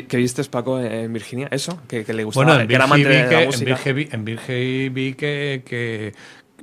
¿Qué 0.09 0.17
viste, 0.17 0.43
Paco, 0.45 0.81
en 0.81 1.13
Virginia? 1.13 1.49
¿Eso? 1.51 1.81
¿Que, 1.87 2.05
le 2.13 2.25
gustaba? 2.25 2.47
Bueno, 2.47 2.61
en 2.63 2.71
era 2.71 2.85
amante 2.85 3.09
de 3.09 3.31
la 3.31 3.47
música? 3.47 3.79
En 3.85 4.25
Virgen 4.25 4.95
vi 4.95 5.15
que, 5.15 5.63
que, 5.65 6.15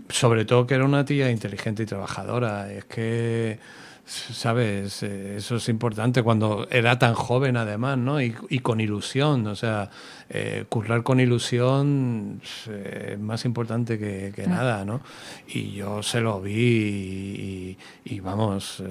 sobre 0.10 0.46
todo, 0.46 0.66
que 0.66 0.74
era 0.74 0.86
una 0.86 1.06
tía 1.06 1.30
inteligente 1.30 1.84
y 1.84 1.86
trabajadora. 1.86 2.72
Es 2.72 2.86
que 2.86 3.60
¿sabes? 4.06 5.04
Eso 5.04 5.56
es 5.56 5.70
importante 5.70 6.24
cuando 6.24 6.68
era 6.70 7.00
tan 7.00 7.14
joven 7.14 7.56
además, 7.58 7.98
¿no? 7.98 8.22
Y, 8.22 8.36
y 8.50 8.60
con 8.60 8.82
ilusión, 8.82 9.48
o 9.48 9.56
sea, 9.56 9.90
eh, 10.34 10.64
currar 10.70 11.04
con 11.04 11.20
ilusión 11.20 12.42
eh, 12.70 13.12
es 13.14 13.20
más 13.20 13.44
importante 13.44 14.00
que, 14.00 14.32
que, 14.34 14.48
nada, 14.48 14.86
¿no? 14.86 15.02
Y 15.48 15.74
yo 15.74 16.02
se 16.02 16.22
lo 16.22 16.40
vi 16.40 17.78
y, 18.06 18.20
vamos, 18.22 18.82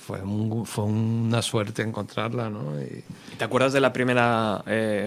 fue, 0.00 0.18
fue 0.64 0.84
una 0.84 1.40
suerte 1.40 1.82
encontrarla, 1.82 2.50
¿no? 2.50 2.80
Y, 2.82 3.04
¿Te 3.36 3.44
acuerdas 3.44 3.72
de 3.72 3.80
la 3.80 3.92
primera 3.92 4.64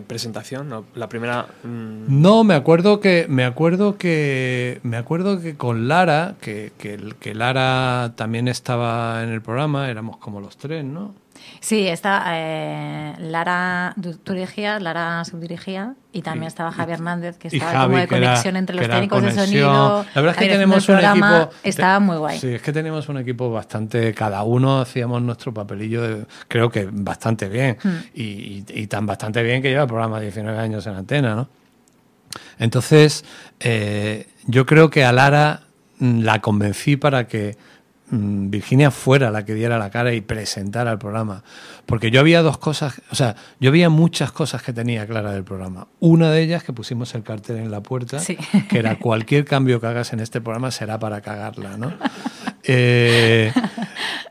presentación? 0.08 0.70
¿no? 0.70 0.86
La 0.96 1.10
primera... 1.10 1.48
Mm, 1.64 2.22
no, 2.22 2.46
me 2.46 2.54
acuerdo 2.54 3.02
que, 3.02 3.26
me 3.28 3.44
acuerdo 3.44 3.98
que, 3.98 4.80
me 4.84 4.96
acuerdo 4.96 5.42
que 5.42 5.58
con 5.58 5.90
Lara, 5.90 6.36
que, 6.40 6.72
que, 6.78 6.98
que 7.20 7.36
Lara 7.36 8.14
también 8.16 8.48
estaba 8.48 9.24
en 9.24 9.30
el 9.30 9.42
programa, 9.42 9.90
éramos 9.90 10.18
como 10.18 10.40
los 10.40 10.56
tres, 10.58 10.86
¿no? 10.86 11.14
Sí, 11.60 11.88
está 11.88 12.24
eh, 12.28 13.14
Lara, 13.20 13.94
tú 14.24 14.34
dirigías, 14.34 14.82
Lara 14.82 15.24
subdirigía 15.26 15.96
y 16.14 16.22
también 16.22 16.48
estaba 16.48 16.72
Javier 16.72 16.98
Hernández, 17.00 17.38
que 17.38 17.50
estaba 17.50 17.86
como 17.86 17.98
de 17.98 18.08
conexión 18.08 18.56
entre 18.56 18.76
los 18.76 18.88
técnicos 18.88 19.24
de 19.24 19.32
sonido. 19.32 20.06
La 20.16 20.22
verdad 20.22 20.36
es 20.42 20.48
que 20.48 20.54
tenemos 20.54 20.90
un 20.90 21.00
equipo. 21.00 21.50
Estaba 21.64 22.00
muy 22.00 22.18
guay. 22.18 22.40
Sí, 22.40 22.56
es 22.56 22.62
que 22.62 22.74
tenemos 22.74 23.10
un 23.10 23.18
equipo 23.18 23.52
bastante. 23.52 24.14
Cada 24.14 24.44
uno 24.44 24.82
hacíamos 24.82 25.22
nuestro 25.22 25.54
papelillo, 25.54 26.26
creo 26.48 26.70
que 26.70 26.88
bastante 26.92 27.50
bien. 27.50 27.78
Hmm. 27.84 27.98
Y, 28.14 28.88
tan 28.88 29.06
bastante 29.06 29.44
bien 29.44 29.62
que 29.62 29.70
lleva 29.70 29.84
el 29.84 29.88
programa 29.88 30.20
19 30.20 30.58
años 30.58 30.88
en 30.88 30.96
antena, 30.96 31.36
¿no? 31.36 31.50
Entonces, 32.58 33.26
eh, 33.60 34.28
yo 34.46 34.66
creo 34.66 34.90
que 34.90 35.04
a 35.04 35.12
Lara 35.12 35.62
mm, 36.00 36.22
la 36.22 36.40
convencí 36.42 36.96
para 36.96 37.28
que 37.28 37.58
Virginia 38.10 38.90
fuera 38.90 39.32
la 39.32 39.44
que 39.44 39.54
diera 39.54 39.78
la 39.78 39.90
cara 39.90 40.14
y 40.14 40.22
presentara 40.22 40.92
el 40.92 40.98
programa. 40.98 41.44
Porque 41.86 42.10
yo 42.10 42.20
había 42.20 42.42
dos 42.42 42.58
cosas, 42.58 43.02
o 43.12 43.16
sea, 43.16 43.36
yo 43.60 43.70
había 43.70 43.90
muchas 43.90 44.32
cosas 44.32 44.62
que 44.62 44.74
tenía 44.74 45.06
clara 45.06 45.32
del 45.32 45.44
programa. 45.44 45.88
Una 46.00 46.32
de 46.32 46.42
ellas, 46.42 46.64
que 46.64 46.74
pusimos 46.74 47.14
el 47.16 47.24
cartel 47.24 47.58
en 47.58 47.72
la 47.72 47.82
puerta, 47.82 48.20
que 48.70 48.80
era 48.80 48.98
cualquier 48.98 49.46
cambio 49.46 49.82
que 49.82 49.88
hagas 49.88 50.14
en 50.14 50.20
este 50.20 50.42
programa 50.42 50.72
será 50.72 51.00
para 51.00 51.22
cagarla, 51.22 51.78
¿no? 51.78 51.94
Eh, 52.70 53.54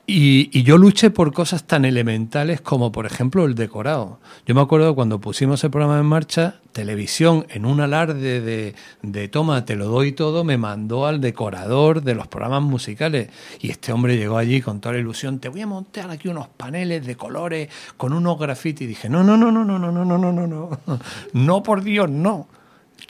y, 0.07 0.63
yo 0.63 0.77
luché 0.77 1.11
por 1.11 1.33
cosas 1.33 1.65
tan 1.65 1.87
elementales 1.87 2.61
como, 2.61 2.93
por 2.93 3.07
ejemplo, 3.07 3.47
el 3.47 3.55
decorado. 3.55 4.21
Yo 4.45 4.55
me 4.55 4.61
acuerdo 4.61 4.95
cuando 4.95 5.19
pusimos 5.19 5.65
el 5.65 5.71
programa 5.71 5.99
en 5.99 6.05
marcha, 6.05 6.57
televisión, 6.73 7.47
en 7.49 7.65
un 7.65 7.81
alarde 7.81 8.43
de, 8.43 8.75
de 9.01 9.29
toma, 9.29 9.65
te 9.65 9.75
lo 9.75 9.87
doy 9.87 10.13
todo, 10.13 10.45
me 10.45 10.59
mandó 10.59 11.07
al 11.07 11.23
decorador 11.23 12.03
de 12.03 12.15
los 12.15 12.29
programas 12.29 12.63
musicales. 12.63 13.31
Y 13.61 13.71
este 13.71 13.93
hombre 13.93 14.19
llegó 14.19 14.37
allí 14.37 14.61
con 14.61 14.81
toda 14.81 14.97
la 14.97 15.01
ilusión, 15.01 15.39
te 15.39 15.49
voy 15.49 15.63
a 15.63 15.67
montar 15.67 16.11
aquí 16.11 16.29
unos 16.29 16.49
paneles 16.49 17.07
de 17.07 17.17
colores 17.17 17.71
con 17.97 18.13
unos 18.13 18.39
grafitis. 18.39 18.83
Y 18.83 18.87
dije, 18.89 19.09
no, 19.09 19.25
no, 19.25 19.39
no, 19.39 19.51
no, 19.51 19.65
no, 19.65 19.79
no, 19.79 19.93
no, 19.93 20.05
no, 20.05 20.19
no, 20.19 20.33
no, 20.33 20.47
no, 20.47 21.01
no, 21.33 21.63
por 21.63 21.83
Dios, 21.83 22.11
no. 22.11 22.49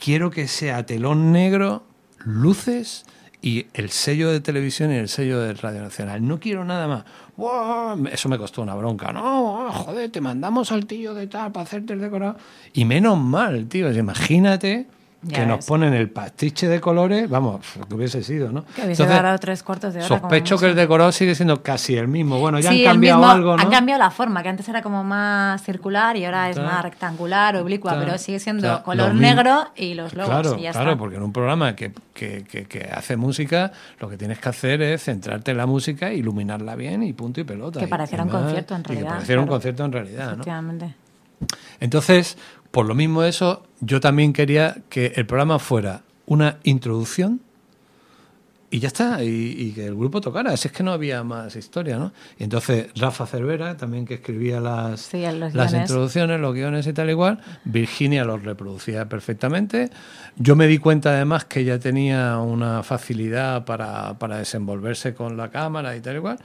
Quiero 0.01 0.31
que 0.31 0.47
sea 0.47 0.85
telón 0.85 1.33
negro, 1.33 1.83
luces 2.23 3.05
y 3.41 3.67
el 3.73 3.89
sello 3.89 4.31
de 4.31 4.39
televisión 4.39 4.91
y 4.91 4.95
el 4.95 5.09
sello 5.09 5.39
de 5.39 5.53
Radio 5.53 5.81
Nacional. 5.81 6.27
No 6.27 6.39
quiero 6.39 6.65
nada 6.65 6.87
más. 6.87 7.03
Eso 8.11 8.29
me 8.29 8.37
costó 8.37 8.61
una 8.61 8.75
bronca. 8.75 9.11
No, 9.11 9.71
joder, 9.71 10.09
te 10.09 10.21
mandamos 10.21 10.71
al 10.71 10.85
tío 10.85 11.13
de 11.13 11.27
tal 11.27 11.51
para 11.51 11.63
hacerte 11.63 11.93
el 11.93 12.01
decorado. 12.01 12.37
Y 12.73 12.85
menos 12.85 13.17
mal, 13.17 13.67
tío. 13.67 13.91
Imagínate 13.91 14.87
que 15.27 15.45
nos 15.45 15.65
ponen 15.65 15.93
el 15.93 16.09
pastiche 16.09 16.67
de 16.67 16.79
colores, 16.79 17.29
vamos, 17.29 17.65
que 17.87 17.95
hubiese 17.95 18.23
sido, 18.23 18.51
¿no? 18.51 18.63
Que 18.65 18.83
hubiese 18.85 19.05
dado 19.05 19.37
tres 19.39 19.63
cuartos 19.63 19.93
de 19.93 19.99
hora. 19.99 20.07
Sospecho 20.07 20.57
que 20.57 20.67
el 20.67 20.75
decorado 20.75 21.11
sigue 21.11 21.33
siendo 21.33 21.63
casi 21.63 21.95
el 21.97 22.07
mismo. 22.07 22.39
Bueno, 22.39 22.59
ya 22.59 22.69
han 22.69 22.83
cambiado 22.83 23.25
algo, 23.25 23.57
¿no? 23.57 23.63
Han 23.63 23.69
cambiado 23.69 23.99
la 23.99 24.11
forma, 24.11 24.43
que 24.43 24.49
antes 24.49 24.69
era 24.69 24.81
como 24.81 25.03
más 25.03 25.63
circular 25.63 26.15
y 26.17 26.25
ahora 26.25 26.49
es 26.49 26.57
más 26.57 26.83
rectangular, 26.83 27.55
oblicua, 27.55 27.97
pero 27.99 28.17
sigue 28.17 28.39
siendo 28.39 28.83
color 28.83 29.13
negro 29.15 29.67
y 29.75 29.95
los 29.95 30.13
logos. 30.13 30.29
Claro, 30.29 30.57
y 30.59 30.63
ya 30.63 30.71
claro, 30.71 30.97
porque 30.97 31.15
en 31.15 31.23
un 31.23 31.33
programa 31.33 31.75
que, 31.75 31.91
que, 32.13 32.43
que, 32.43 32.89
hace 32.93 33.17
música, 33.17 33.71
lo 33.99 34.09
que 34.09 34.17
tienes 34.17 34.39
que 34.39 34.49
hacer 34.49 34.81
es 34.81 35.03
centrarte 35.03 35.51
en 35.51 35.57
la 35.57 35.65
música, 35.65 36.13
iluminarla 36.13 36.75
bien 36.75 37.03
y 37.03 37.13
punto 37.13 37.41
y 37.41 37.43
pelota. 37.43 37.79
Que 37.79 37.87
pareciera 37.87 38.23
un 38.23 38.29
concierto 38.29 38.75
en 38.75 38.83
realidad. 38.83 39.07
que 39.07 39.13
pareciera 39.13 39.41
un 39.41 39.47
concierto 39.47 39.85
en 39.85 39.91
realidad, 39.91 40.33
Efectivamente. 40.33 40.95
Entonces, 41.79 42.37
por 42.77 42.85
lo 42.85 42.93
mismo 42.93 43.23
eso, 43.23 43.63
yo 43.79 43.99
también 43.99 44.33
quería 44.33 44.83
que 44.89 45.13
el 45.15 45.25
programa 45.25 45.57
fuera 45.57 46.03
una 46.27 46.59
introducción 46.61 47.41
y 48.77 48.79
ya 48.79 48.89
está, 48.89 49.23
y, 49.23 49.71
que 49.71 49.87
el 49.87 49.95
grupo 49.95 50.21
tocara. 50.21 50.51
Así 50.51 50.67
es 50.67 50.71
que 50.71 50.83
no 50.83 50.91
había 50.91 51.23
más 51.23 51.55
historia, 51.55 51.97
¿no? 51.97 52.11
Y 52.37 52.43
entonces 52.43 52.89
Rafa 52.95 53.25
Cervera, 53.25 53.75
también 53.75 54.05
que 54.05 54.13
escribía 54.13 54.59
las, 54.59 55.11
las 55.13 55.73
introducciones, 55.73 56.39
los 56.39 56.53
guiones 56.53 56.85
y 56.85 56.93
tal 56.93 57.09
igual, 57.09 57.39
Virginia 57.63 58.23
los 58.23 58.43
reproducía 58.43 59.09
perfectamente. 59.09 59.89
Yo 60.35 60.55
me 60.55 60.67
di 60.67 60.77
cuenta 60.77 61.09
además 61.09 61.45
que 61.45 61.61
ella 61.61 61.79
tenía 61.79 62.37
una 62.37 62.83
facilidad 62.83 63.65
para, 63.65 64.19
para 64.19 64.37
desenvolverse 64.37 65.15
con 65.15 65.37
la 65.37 65.49
cámara 65.49 65.95
y 65.95 66.01
tal 66.01 66.17
igual. 66.17 66.37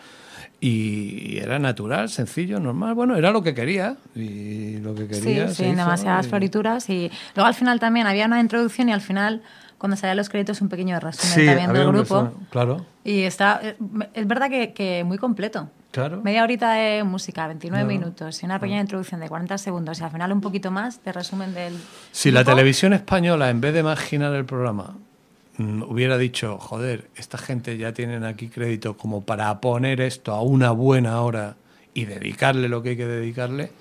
Y 0.59 1.37
era 1.37 1.59
natural, 1.59 2.09
sencillo, 2.09 2.61
normal. 2.61 2.95
Bueno, 2.95 3.15
era 3.17 3.31
lo 3.31 3.43
que 3.43 3.53
quería. 3.53 3.97
Y 4.15 4.79
lo 4.79 4.95
que 4.95 5.07
quería. 5.07 5.49
Sí, 5.49 5.65
sin 5.65 5.77
demasiadas 5.77 6.29
florituras. 6.29 6.89
Y 6.89 7.11
luego 7.35 7.47
al 7.47 7.55
final 7.55 7.79
también 7.79 8.07
había 8.07 8.25
una 8.25 8.41
introducción 8.41 8.89
y 8.89 8.93
al 8.93 9.03
final 9.03 9.43
cuando 9.83 9.97
salían 9.97 10.17
los 10.17 10.29
créditos 10.29 10.61
un 10.61 10.69
pequeño 10.69 11.01
resumen 11.01 11.45
también 11.45 11.73
del 11.73 11.89
grupo. 11.89 12.31
claro. 12.51 12.87
Y 13.03 13.23
está, 13.23 13.59
eh, 13.65 13.77
es 14.15 14.29
verdad 14.29 14.49
que, 14.49 14.73
que, 14.73 15.03
muy 15.03 15.19
completo. 15.19 15.71
Claro. 15.91 16.21
Media 16.23 16.45
horita 16.45 16.73
de 16.75 17.03
música, 17.03 17.49
29 17.49 17.85
minutos, 17.85 18.41
y 18.41 18.47
una 18.47 18.61
pequeña 18.61 18.81
introducción 18.81 19.19
de 19.19 19.29
40 19.29 19.59
segundos, 19.59 19.99
y 19.99 20.05
al 20.05 20.12
final 20.12 20.31
un 20.31 20.41
poquito 20.41 20.71
más 20.71 21.03
de 21.03 21.11
resumen 21.11 21.53
del. 21.53 21.75
Si 22.12 22.31
la 22.31 22.45
televisión 22.45 22.93
española, 22.93 23.51
en 23.51 23.61
vez 23.61 23.75
de 23.75 23.81
imaginar 23.81 24.33
el 24.37 24.45
programa, 24.45 24.95
mm, 25.59 25.83
hubiera 25.83 26.17
dicho, 26.17 26.59
joder, 26.59 27.09
esta 27.17 27.37
gente 27.37 27.77
ya 27.77 27.93
tienen 27.93 28.23
aquí 28.23 28.51
crédito 28.51 28.97
como 28.97 29.25
para 29.25 29.61
poner 29.61 30.01
esto 30.01 30.31
a 30.31 30.43
una 30.43 30.71
buena 30.71 31.21
hora 31.23 31.57
y 31.93 32.05
dedicarle 32.05 32.69
lo 32.69 32.85
que 32.85 32.91
hay 32.91 32.97
que 32.97 33.07
dedicarle, 33.07 33.73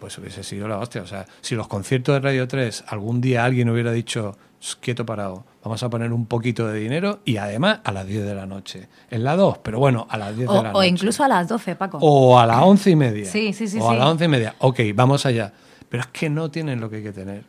pues 0.00 0.18
hubiese 0.18 0.44
sido 0.44 0.68
la 0.68 0.76
hostia. 0.78 1.00
O 1.00 1.06
sea, 1.06 1.24
si 1.40 1.54
los 1.54 1.66
conciertos 1.66 2.16
de 2.16 2.20
Radio 2.20 2.46
3 2.46 2.84
algún 2.88 3.22
día 3.22 3.46
alguien 3.46 3.70
hubiera 3.70 3.92
dicho, 3.92 4.36
quieto 4.74 5.06
parado, 5.06 5.44
vamos 5.62 5.80
a 5.84 5.88
poner 5.88 6.12
un 6.12 6.26
poquito 6.26 6.66
de 6.66 6.80
dinero 6.80 7.20
y 7.24 7.36
además 7.36 7.80
a 7.84 7.92
las 7.92 8.06
10 8.06 8.24
de 8.24 8.34
la 8.34 8.46
noche. 8.46 8.88
En 9.10 9.22
la 9.22 9.36
2, 9.36 9.58
pero 9.58 9.78
bueno, 9.78 10.08
a 10.10 10.18
las 10.18 10.36
10 10.36 10.48
de 10.48 10.54
la 10.54 10.62
noche. 10.64 10.78
O 10.78 10.82
incluso 10.82 11.22
a 11.22 11.28
las 11.28 11.46
12, 11.46 11.76
Paco. 11.76 11.98
O 12.00 12.38
a 12.38 12.46
las 12.46 12.62
11 12.62 12.90
y 12.90 12.96
media. 12.96 13.26
Sí, 13.26 13.52
sí, 13.52 13.68
sí. 13.68 13.78
O 13.80 13.90
a 13.90 13.94
las 13.94 14.06
11 14.08 14.24
y 14.24 14.28
media. 14.28 14.54
Ok, 14.58 14.80
vamos 14.94 15.24
allá. 15.26 15.52
Pero 15.88 16.02
es 16.02 16.08
que 16.08 16.28
no 16.28 16.50
tienen 16.50 16.80
lo 16.80 16.90
que 16.90 16.96
hay 16.96 17.02
que 17.04 17.12
tener. 17.12 17.44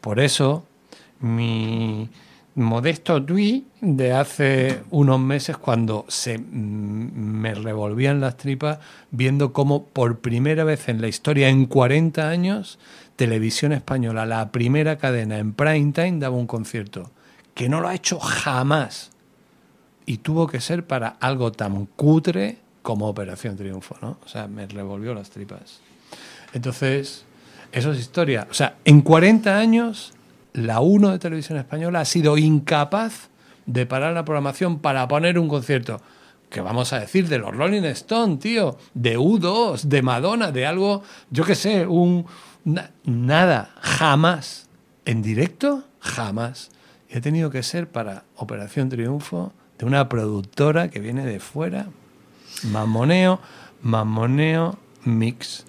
Por 0.00 0.20
eso, 0.20 0.64
mi 1.18 2.08
modesto 2.54 3.22
tweet 3.24 3.64
de 3.80 4.12
hace 4.12 4.80
unos 4.90 5.20
meses 5.20 5.56
cuando 5.56 6.04
se 6.08 6.38
me 6.38 7.54
revolvían 7.54 8.20
las 8.20 8.36
tripas 8.36 8.78
viendo 9.10 9.52
cómo 9.52 9.84
por 9.84 10.18
primera 10.18 10.64
vez 10.64 10.88
en 10.88 11.00
la 11.00 11.08
historia 11.08 11.48
en 11.48 11.66
40 11.66 12.28
años 12.28 12.78
Televisión 13.20 13.72
Española, 13.72 14.24
la 14.24 14.50
primera 14.50 14.96
cadena 14.96 15.36
en 15.36 15.52
prime 15.52 15.92
time 15.92 16.18
daba 16.20 16.36
un 16.36 16.46
concierto 16.46 17.10
que 17.52 17.68
no 17.68 17.82
lo 17.82 17.88
ha 17.88 17.94
hecho 17.94 18.18
jamás 18.18 19.10
y 20.06 20.16
tuvo 20.16 20.46
que 20.46 20.58
ser 20.58 20.86
para 20.86 21.08
algo 21.20 21.52
tan 21.52 21.84
cutre 21.84 22.56
como 22.80 23.06
Operación 23.10 23.58
Triunfo, 23.58 23.94
¿no? 24.00 24.16
O 24.24 24.28
sea, 24.28 24.48
me 24.48 24.66
revolvió 24.66 25.12
las 25.12 25.28
tripas. 25.28 25.80
Entonces, 26.54 27.26
eso 27.72 27.92
es 27.92 27.98
historia. 27.98 28.48
O 28.50 28.54
sea, 28.54 28.76
en 28.86 29.02
40 29.02 29.54
años 29.54 30.14
la 30.54 30.80
1 30.80 31.10
de 31.10 31.18
Televisión 31.18 31.58
Española 31.58 32.00
ha 32.00 32.06
sido 32.06 32.38
incapaz 32.38 33.28
de 33.66 33.84
parar 33.84 34.14
la 34.14 34.24
programación 34.24 34.78
para 34.78 35.06
poner 35.08 35.38
un 35.38 35.48
concierto. 35.48 36.00
que 36.48 36.62
vamos 36.62 36.94
a 36.94 37.00
decir? 37.00 37.28
De 37.28 37.36
los 37.36 37.54
Rolling 37.54 37.82
Stones, 37.82 38.38
tío. 38.38 38.78
De 38.94 39.18
U2, 39.18 39.82
de 39.82 40.00
Madonna, 40.00 40.52
de 40.52 40.64
algo, 40.64 41.02
yo 41.30 41.44
qué 41.44 41.54
sé, 41.54 41.86
un... 41.86 42.24
nada, 43.04 43.74
jamás. 43.80 44.68
¿En 45.04 45.22
directo? 45.22 45.84
Jamás. 46.00 46.70
Y 47.08 47.18
ha 47.18 47.20
tenido 47.20 47.50
que 47.50 47.62
ser 47.62 47.88
para 47.88 48.24
Operación 48.36 48.88
Triunfo 48.88 49.52
de 49.78 49.86
una 49.86 50.08
productora 50.08 50.88
que 50.88 51.00
viene 51.00 51.26
de 51.26 51.40
fuera. 51.40 51.88
Mamoneo, 52.64 53.40
mamoneo, 53.82 54.78
mix. 55.04 55.64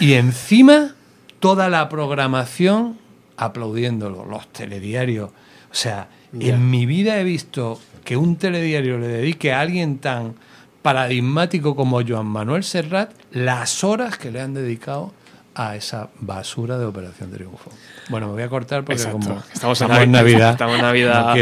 Y 0.00 0.14
encima 0.14 0.94
toda 1.40 1.68
la 1.68 1.88
programación 1.88 2.98
aplaudiéndolo, 3.36 4.24
los 4.24 4.52
telediarios. 4.52 5.30
O 5.30 5.74
sea, 5.74 6.08
en 6.38 6.70
mi 6.70 6.86
vida 6.86 7.18
he 7.18 7.24
visto 7.24 7.80
que 8.04 8.16
un 8.16 8.36
telediario 8.36 8.98
le 8.98 9.08
dedique 9.08 9.52
a 9.52 9.60
alguien 9.60 9.98
tan 9.98 10.34
paradigmático 10.82 11.74
como 11.74 12.02
Joan 12.06 12.26
Manuel 12.26 12.62
Serrat 12.64 13.12
las 13.32 13.82
horas 13.82 14.18
que 14.18 14.30
le 14.30 14.40
han 14.40 14.54
dedicado 14.54 15.12
a 15.54 15.76
esa 15.76 16.08
basura 16.20 16.78
de 16.78 16.84
Operación 16.84 17.30
Triunfo. 17.30 17.70
Bueno, 18.08 18.26
me 18.26 18.32
voy 18.34 18.42
a 18.42 18.48
cortar 18.48 18.84
porque 18.84 19.02
como 19.04 19.42
estamos 19.52 19.80
en 19.80 20.12
Navidad, 20.12 20.52
estamos 20.52 20.76
en 20.76 20.82
Navidad 20.82 21.34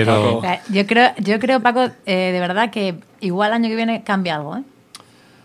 Yo 0.68 0.86
creo, 0.86 1.12
yo 1.18 1.38
creo 1.38 1.60
Paco, 1.60 1.88
eh, 2.06 2.30
de 2.32 2.40
verdad 2.40 2.70
que 2.70 2.96
igual 3.20 3.50
el 3.50 3.54
año 3.54 3.68
que 3.68 3.76
viene 3.76 4.02
cambia 4.04 4.36
algo, 4.36 4.56
¿eh? 4.56 4.62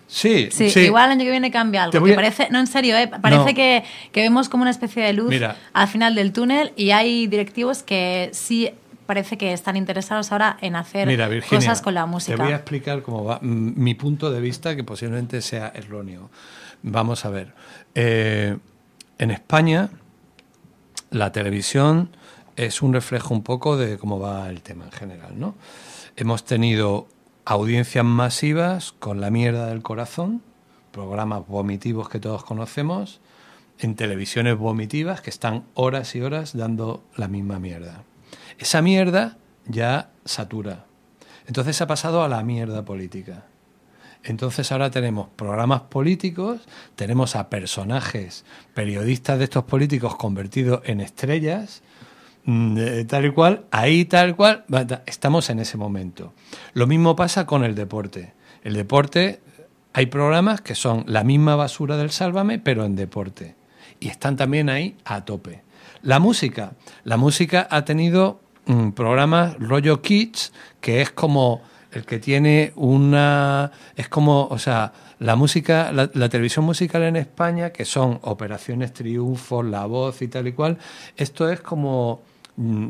Sí, 0.09 0.47
sí, 0.51 0.71
igual 0.79 1.05
el 1.05 1.11
año 1.11 1.25
que 1.25 1.31
viene 1.31 1.51
cambia 1.51 1.83
algo. 1.83 1.99
parece, 2.15 2.47
no, 2.49 2.59
en 2.59 2.67
serio, 2.67 2.97
¿eh? 2.97 3.11
parece 3.21 3.53
que, 3.53 3.83
que, 4.13 4.21
vemos 4.21 4.47
como 4.47 4.61
una 4.61 4.71
especie 4.71 5.03
de 5.03 5.11
luz 5.11 5.33
al 5.73 5.87
final 5.87 6.15
del 6.15 6.31
túnel 6.31 6.71
y 6.77 6.91
hay 6.91 7.27
directivos 7.27 7.83
que 7.83 8.29
sí 8.31 8.71
parece 9.07 9.37
que 9.37 9.53
están 9.53 9.75
interesados 9.75 10.31
ahora 10.31 10.57
en 10.61 10.75
hacer 10.75 11.07
cosas 11.49 11.81
con 11.81 11.95
la 11.95 12.05
música. 12.05 12.37
Te 12.37 12.43
voy 12.43 12.51
a 12.51 12.57
explicar 12.57 13.01
cómo 13.01 13.23
va 13.23 13.39
mi 13.41 13.95
punto 13.95 14.29
de 14.29 14.39
vista, 14.39 14.75
que 14.75 14.83
posiblemente 14.83 15.41
sea 15.41 15.71
erróneo. 15.73 16.29
Vamos 16.83 17.25
a 17.25 17.29
ver. 17.29 17.53
Eh, 17.95 18.55
en 19.17 19.31
España, 19.31 19.89
la 21.09 21.31
televisión 21.31 22.09
es 22.55 22.81
un 22.81 22.93
reflejo 22.93 23.33
un 23.33 23.43
poco 23.43 23.77
de 23.77 23.97
cómo 23.97 24.19
va 24.19 24.49
el 24.49 24.61
tema 24.61 24.85
en 24.85 24.91
general, 24.91 25.39
¿no? 25.39 25.55
Hemos 26.15 26.43
tenido 26.43 27.07
audiencias 27.45 28.03
masivas 28.03 28.91
con 28.91 29.21
la 29.21 29.31
mierda 29.31 29.67
del 29.67 29.81
corazón, 29.81 30.41
programas 30.91 31.47
vomitivos 31.47 32.09
que 32.09 32.19
todos 32.19 32.43
conocemos, 32.43 33.21
en 33.79 33.95
televisiones 33.95 34.57
vomitivas 34.57 35.21
que 35.21 35.29
están 35.29 35.63
horas 35.75 36.15
y 36.15 36.21
horas 36.21 36.57
dando 36.57 37.03
la 37.15 37.27
misma 37.27 37.59
mierda. 37.59 38.03
Esa 38.57 38.81
mierda 38.81 39.37
ya 39.65 40.11
satura. 40.25 40.85
Entonces 41.47 41.81
ha 41.81 41.87
pasado 41.87 42.23
a 42.23 42.27
la 42.27 42.43
mierda 42.43 42.83
política. 42.83 43.45
Entonces 44.23 44.71
ahora 44.71 44.91
tenemos 44.91 45.29
programas 45.35 45.81
políticos, 45.81 46.61
tenemos 46.95 47.35
a 47.35 47.49
personajes, 47.49 48.43
periodistas 48.73 49.37
de 49.37 49.45
estos 49.45 49.63
políticos 49.63 50.15
convertidos 50.15 50.81
en 50.85 50.99
estrellas, 51.01 51.81
Mm, 52.49 53.05
tal 53.07 53.25
y 53.25 53.31
cual, 53.31 53.65
ahí 53.71 54.05
tal 54.05 54.37
cual, 54.37 54.63
estamos 55.05 55.49
en 55.49 55.59
ese 55.59 55.75
momento. 55.75 56.33
Lo 56.73 56.87
mismo 56.87 57.13
pasa 57.13 57.45
con 57.45 57.65
el 57.65 57.75
deporte. 57.75 58.33
El 58.63 58.73
deporte, 58.73 59.41
hay 59.91 60.05
programas 60.05 60.61
que 60.61 60.73
son 60.73 61.03
la 61.07 61.25
misma 61.25 61.57
basura 61.57 61.97
del 61.97 62.09
Sálvame, 62.09 62.57
pero 62.57 62.85
en 62.85 62.95
deporte. 62.95 63.55
Y 63.99 64.07
están 64.07 64.37
también 64.37 64.69
ahí 64.69 64.95
a 65.03 65.25
tope. 65.25 65.61
La 66.01 66.19
música. 66.19 66.71
La 67.03 67.17
música 67.17 67.67
ha 67.69 67.83
tenido 67.83 68.39
un 68.67 68.93
programa 68.93 69.55
rollo 69.59 70.01
Kids, 70.01 70.51
que 70.81 71.01
es 71.01 71.11
como 71.11 71.61
el 71.91 72.05
que 72.05 72.19
tiene 72.19 72.73
una... 72.75 73.71
Es 73.95 74.09
como, 74.09 74.47
o 74.47 74.59
sea, 74.59 74.93
la 75.19 75.35
música, 75.35 75.91
la, 75.91 76.09
la, 76.13 76.29
televisión 76.29 76.65
musical 76.65 77.03
en 77.03 77.15
España, 77.15 77.71
que 77.71 77.85
son 77.85 78.19
Operaciones 78.23 78.93
Triunfo, 78.93 79.63
La 79.63 79.85
Voz 79.85 80.21
y 80.21 80.27
tal 80.27 80.47
y 80.47 80.53
cual, 80.53 80.77
esto 81.15 81.49
es 81.49 81.61
como 81.61 82.21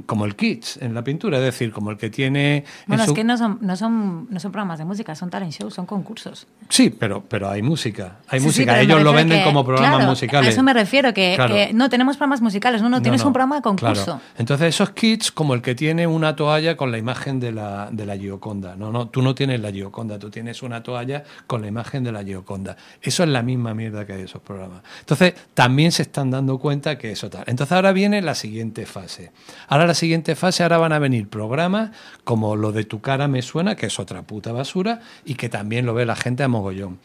como 0.05 0.23
el 0.23 0.35
Kids 0.37 0.77
en 0.77 0.93
la 0.93 1.03
pintura, 1.03 1.39
es 1.39 1.43
decir, 1.43 1.73
como 1.73 1.91
el 1.91 1.97
que 1.97 2.09
tiene... 2.09 2.63
Bueno, 2.85 3.03
es 3.03 3.11
que 3.11 3.25
no 3.25 3.37
son, 3.37 3.57
no, 3.59 3.75
son, 3.75 4.27
no 4.29 4.39
son 4.39 4.51
programas 4.53 4.79
de 4.79 4.85
música, 4.85 5.13
son 5.13 5.29
talent 5.29 5.51
shows, 5.51 5.73
son 5.73 5.85
concursos. 5.85 6.47
Sí, 6.69 6.89
pero, 6.89 7.21
pero 7.27 7.49
hay 7.49 7.61
música, 7.61 8.19
hay 8.29 8.39
música, 8.39 8.79
ellos 8.79 9.03
lo 9.03 9.11
venden 9.11 9.43
como 9.43 9.65
programas 9.65 10.05
musicales. 10.05 10.47
A 10.47 10.51
eso 10.51 10.63
me 10.63 10.73
refiero, 10.73 11.13
que, 11.13 11.71
no 11.73 11.89
tenemos 11.89 12.15
programas 12.15 12.41
musicales, 12.41 12.81
no, 12.81 12.87
no, 12.87 13.01
tienes 13.01 13.23
un 13.25 13.33
programa 13.33 13.57
de 13.57 13.61
concurso. 13.61 14.21
Entonces 14.37 14.69
esos 14.69 14.91
kits 14.91 15.31
como 15.33 15.53
el 15.53 15.61
que 15.61 15.75
tiene 15.75 16.07
una 16.07 16.35
toalla 16.35 16.77
con 16.77 16.91
la 16.91 16.97
imagen 16.97 17.41
de 17.41 17.51
la, 17.51 17.89
de 17.91 18.05
la 18.05 18.15
Gioconda. 18.15 18.77
No, 18.77 18.91
no, 18.93 19.09
tú 19.09 19.21
no 19.21 19.35
tienes 19.35 19.59
la 19.59 19.71
Gioconda, 19.71 20.17
tú 20.17 20.29
tienes 20.29 20.63
una 20.63 20.81
toalla 20.81 21.23
con 21.45 21.61
la 21.61 21.67
imagen 21.67 22.05
de 22.05 22.13
la 22.13 22.23
Gioconda. 22.23 22.77
Eso 23.01 23.23
es 23.23 23.29
la 23.29 23.41
misma 23.41 23.73
mierda 23.73 24.05
que 24.05 24.13
hay 24.13 24.21
esos 24.21 24.41
programas. 24.41 24.81
Entonces 25.01 25.33
también 25.53 25.91
se 25.91 26.03
están 26.03 26.31
dando 26.31 26.57
cuenta 26.57 26.97
que 26.97 27.11
eso 27.11 27.29
tal. 27.29 27.43
Entonces 27.47 27.73
ahora 27.73 27.91
viene 27.91 28.21
la 28.21 28.33
siguiente 28.33 28.85
fase. 28.85 29.31
Ahora 29.67 29.87
la 29.87 29.93
siguiente 29.93 30.35
fase, 30.35 30.63
ahora 30.63 30.77
van 30.77 30.93
a 30.93 30.99
venir 30.99 31.29
programas 31.29 31.91
como 32.23 32.55
lo 32.55 32.71
de 32.71 32.83
Tu 32.83 33.01
cara 33.01 33.27
me 33.27 33.41
suena, 33.41 33.75
que 33.75 33.87
es 33.87 33.99
otra 33.99 34.23
puta 34.23 34.51
basura, 34.51 35.01
y 35.25 35.35
que 35.35 35.49
también 35.49 35.85
lo 35.85 35.93
ve 35.93 36.05
la 36.05 36.15
gente 36.15 36.43
a 36.43 36.47
mogollón. 36.47 36.99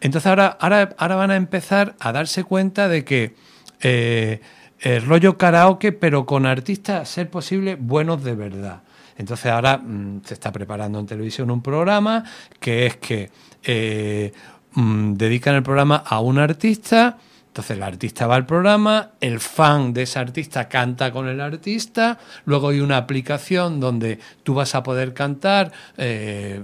Entonces 0.00 0.26
ahora, 0.26 0.56
ahora, 0.60 0.94
ahora 0.98 1.16
van 1.16 1.30
a 1.30 1.36
empezar 1.36 1.94
a 1.98 2.12
darse 2.12 2.44
cuenta 2.44 2.88
de 2.88 3.04
que 3.04 3.34
eh, 3.80 4.40
el 4.80 5.04
rollo 5.06 5.38
karaoke, 5.38 5.92
pero 5.92 6.26
con 6.26 6.46
artistas, 6.46 7.08
ser 7.08 7.30
posible, 7.30 7.76
buenos 7.76 8.22
de 8.22 8.34
verdad. 8.34 8.82
Entonces 9.16 9.46
ahora 9.46 9.78
mm, 9.78 10.22
se 10.24 10.34
está 10.34 10.52
preparando 10.52 10.98
en 10.98 11.06
televisión 11.06 11.50
un 11.50 11.62
programa 11.62 12.24
que 12.60 12.86
es 12.86 12.96
que 12.96 13.30
eh, 13.62 14.32
mm, 14.72 15.14
dedican 15.14 15.54
el 15.54 15.62
programa 15.62 16.02
a 16.04 16.20
un 16.20 16.38
artista 16.38 17.18
Entonces 17.54 17.76
el 17.76 17.84
artista 17.84 18.26
va 18.26 18.34
al 18.34 18.46
programa, 18.46 19.12
el 19.20 19.38
fan 19.38 19.92
de 19.92 20.02
ese 20.02 20.18
artista 20.18 20.68
canta 20.68 21.12
con 21.12 21.28
el 21.28 21.40
artista, 21.40 22.18
luego 22.46 22.70
hay 22.70 22.80
una 22.80 22.96
aplicación 22.96 23.78
donde 23.78 24.18
tú 24.42 24.54
vas 24.54 24.74
a 24.74 24.82
poder 24.82 25.14
cantar 25.14 25.70
eh, 25.96 26.60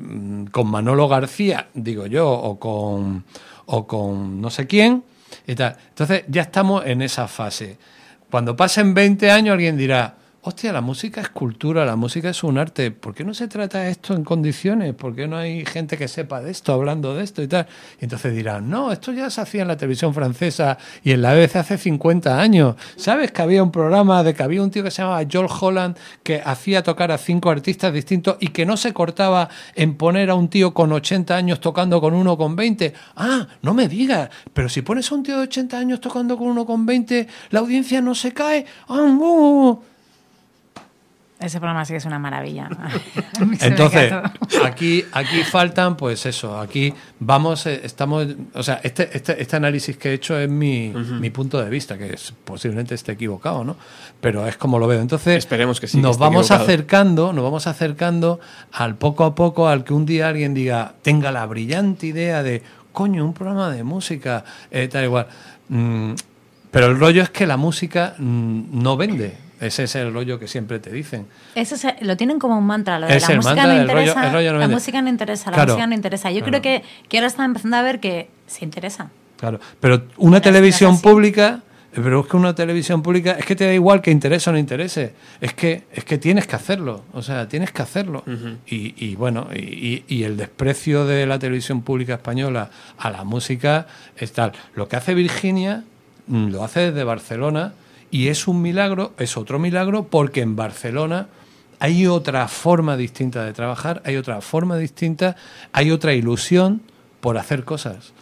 con 0.51 0.67
Manolo 0.69 1.07
García, 1.07 1.69
digo 1.75 2.07
yo, 2.07 2.29
o 2.29 2.59
con, 2.59 3.23
o 3.67 3.87
con 3.87 4.41
no 4.41 4.51
sé 4.51 4.67
quién, 4.67 5.05
y. 5.47 5.53
Entonces 5.53 6.25
ya 6.27 6.43
estamos 6.43 6.85
en 6.85 7.03
esa 7.03 7.29
fase. 7.29 7.79
Cuando 8.29 8.57
pasen 8.57 8.93
20 8.93 9.31
años 9.31 9.53
alguien 9.53 9.77
dirá, 9.77 10.17
hostia, 10.43 10.73
la 10.73 10.81
música 10.81 11.21
es 11.21 11.29
cultura, 11.29 11.85
la 11.85 11.97
música 11.97 12.31
es 12.31 12.43
un 12.43 12.57
arte. 12.57 12.91
¿Por 12.91 13.15
qué 13.15 13.25
no 13.25 13.35
se 13.35 13.47
trata 13.47 13.89
esto 13.89 14.15
en 14.15 14.25
condiciones? 14.25 14.95
¿Por 14.95 15.15
qué 15.15 15.29
no 15.29 15.37
hay 15.37 15.67
gente 15.67 15.99
que 15.99 16.09
sepa 16.09 16.41
de 16.41 16.51
esto, 16.51 16.73
hablando 16.73 17.15
de 17.15 17.25
esto 17.25 17.43
y 17.43 17.49
tal? 17.49 17.67
Y 18.01 18.05
entonces 18.05 18.35
dirán, 18.35 18.71
no, 18.71 18.91
esto 18.91 19.13
ya 19.13 19.29
se 19.29 19.43
hacía 19.43 19.63
en 19.63 19.69
la 19.69 19.77
televisión 19.77 20.15
francesa 20.15 20.79
y 21.05 21.13
en 21.13 21.23
la 21.23 21.35
BBC 21.35 21.57
hace 21.57 21.77
50 21.77 22.41
años. 22.41 22.77
¿Sabes 22.97 23.33
que 23.33 23.43
había 23.43 23.63
un 23.63 23.71
programa 23.71 24.23
de 24.23 24.35
que 24.35 24.43
había 24.43 24.63
un 24.63 24.71
tío 24.71 24.83
que 24.83 24.91
se 24.91 25.03
llamaba 25.03 25.23
Joel 25.31 25.49
Holland 25.61 25.97
que 26.23 26.41
hacía 26.43 26.83
tocar 26.83 27.13
a 27.13 27.19
cinco 27.19 27.51
artistas 27.51 27.93
distintos 27.93 28.37
y 28.41 28.49
que 28.49 28.65
no 28.65 28.77
se 28.77 28.95
cortaba 28.95 29.51
en 29.75 29.95
poner 29.97 30.31
a 30.31 30.35
un 30.35 30.49
tío 30.49 30.73
con 30.73 30.93
80 30.93 31.37
años 31.37 31.61
tocando 31.61 32.01
con 32.01 32.15
uno 32.15 32.39
con 32.39 32.57
20? 32.57 32.95
Ah, 33.17 33.47
no 33.61 33.75
me 33.75 33.89
digas, 33.89 34.31
pero 34.55 34.71
si 34.71 34.81
pones 34.81 35.11
a 35.13 35.15
un 35.15 35.23
tío 35.23 35.37
de 35.37 35.43
80 35.43 35.79
años 35.79 36.01
tocando 36.01 36.39
con 36.39 36.47
uno 36.49 36.65
con 36.65 36.87
20, 36.87 37.27
la 37.51 37.61
audiencia 37.61 38.01
no 38.01 38.15
se 38.15 38.33
cae. 38.33 38.65
¡Ah, 38.89 39.07
no! 39.07 39.90
Ese 41.41 41.59
programa 41.59 41.87
sí 41.87 41.95
que 41.95 41.97
es 41.97 42.05
una 42.05 42.19
maravilla. 42.19 42.69
Entonces, 43.61 44.13
aquí, 44.63 45.03
aquí 45.11 45.43
faltan, 45.43 45.97
pues 45.97 46.27
eso, 46.27 46.61
aquí 46.61 46.93
vamos, 47.19 47.65
eh, 47.65 47.81
estamos, 47.83 48.27
o 48.53 48.63
sea, 48.63 48.81
este, 48.83 49.09
este, 49.17 49.41
este 49.41 49.57
análisis 49.57 49.97
que 49.97 50.11
he 50.11 50.13
hecho 50.13 50.39
es 50.39 50.51
mi, 50.51 50.91
mi, 50.91 51.31
punto 51.31 51.59
de 51.63 51.71
vista, 51.71 51.97
que 51.97 52.13
es, 52.13 52.35
posiblemente 52.45 52.95
esté 52.95 53.13
equivocado, 53.13 53.65
¿no? 53.65 53.77
Pero 54.21 54.47
es 54.47 54.59
como 54.59 54.79
lo 54.79 54.87
veo. 54.87 55.01
Entonces, 55.01 55.39
esperemos 55.39 55.81
que 55.81 55.87
sí. 55.87 55.99
Nos 55.99 56.19
vamos 56.19 56.51
acercando, 56.51 57.33
nos 57.33 57.43
vamos 57.43 57.67
acercando 57.67 58.39
al 58.73 58.97
poco 58.97 59.25
a 59.25 59.35
poco 59.35 59.67
al 59.67 59.83
que 59.83 59.95
un 59.95 60.05
día 60.05 60.29
alguien 60.29 60.53
diga, 60.53 60.93
tenga 61.01 61.33
la 61.33 61.47
brillante 61.47 62.07
idea 62.07 62.43
de, 62.43 62.63
coño, 62.93 63.25
un 63.25 63.33
programa 63.33 63.71
de 63.71 63.83
música, 63.83 64.45
eh, 64.71 64.89
tal 64.89 65.05
igual. 65.05 65.27
Mm, 65.71 66.13
pero 66.71 66.87
el 66.87 67.01
rollo 67.01 67.23
es 67.23 67.31
que 67.31 67.47
la 67.47 67.57
música 67.57 68.15
mm, 68.19 68.83
no 68.83 68.99
vende. 68.99 69.50
Ese 69.61 69.85
es 69.85 69.95
el 69.95 70.13
rollo 70.13 70.39
que 70.39 70.49
siempre 70.49 70.79
te 70.79 70.91
dicen. 70.91 71.27
Eso 71.55 71.77
lo 72.01 72.17
tienen 72.17 72.39
como 72.39 72.57
un 72.57 72.67
mantra, 72.67 72.99
lo 72.99 73.07
de 73.07 73.21
la 73.21 73.37
música 73.37 73.67
no 73.67 73.81
interesa, 73.81 74.33
la 74.33 74.69
música 74.69 75.03
no 75.03 75.09
interesa, 75.11 75.51
la 75.51 75.67
música 75.67 75.87
no 75.87 75.95
interesa. 75.95 76.31
Yo 76.31 76.43
creo 76.43 76.63
que, 76.63 76.83
que 77.09 77.19
ahora 77.19 77.27
están 77.27 77.47
empezando 77.47 77.77
a 77.77 77.83
ver 77.83 78.01
que 78.01 78.31
se 78.47 78.65
interesa. 78.65 79.11
Claro, 79.37 79.61
pero 79.79 80.05
una 80.17 80.41
televisión 80.41 81.01
pública, 81.03 81.61
pero 81.95 82.21
es 82.21 82.27
que 82.27 82.37
una 82.39 82.55
televisión 82.55 83.03
pública 83.03 83.33
es 83.33 83.45
que 83.45 83.55
te 83.55 83.67
da 83.67 83.75
igual 83.75 84.01
que 84.01 84.11
interese 84.11 84.49
o 84.49 84.55
no 84.55 84.59
interese, 84.59 85.13
es 85.43 85.53
que 85.53 85.85
es 85.93 86.05
que 86.05 86.17
tienes 86.17 86.47
que 86.47 86.57
hacerlo, 86.57 87.05
o 87.13 87.21
sea, 87.21 87.47
tienes 87.47 87.71
que 87.71 87.83
hacerlo. 87.83 88.25
y, 88.67 88.95
y, 88.97 89.15
bueno, 89.17 89.49
y, 89.55 90.05
y, 90.09 90.25
el 90.25 90.39
desprecio 90.39 91.05
de 91.05 91.27
la 91.27 91.39
televisión 91.39 91.83
pública 91.83 92.15
española 92.15 92.71
a 92.97 93.11
la 93.11 93.25
música 93.25 93.87
es 94.17 94.33
tal. 94.33 94.53
Lo 94.75 94.89
que 94.89 94.97
hace 94.97 95.13
Virginia 95.13 95.85
mm, 96.29 96.49
lo 96.49 96.65
hace 96.65 96.93
desde 96.93 97.05
Barcelona 97.05 97.75
y 98.11 98.29
es 98.29 98.49
un 98.49 98.63
milagro, 98.63 99.13
es 99.19 99.37
otro 99.37 99.59
milagro, 99.59 100.05
porque 100.05 100.41
en 100.41 100.57
Barcelona 100.57 101.29
hay 101.79 102.07
otra 102.07 102.47
forma 102.49 102.97
distinta 102.97 103.45
de 103.45 103.53
trabajar, 103.53 104.03
hay 104.05 104.17
otra 104.17 104.41
forma 104.41 104.77
distinta, 104.77 105.37
hay 105.73 105.91
otra 105.91 106.13
ilusión 106.13 106.83
por 107.21 107.39
hacer 107.39 107.65
cosas. 107.65 108.13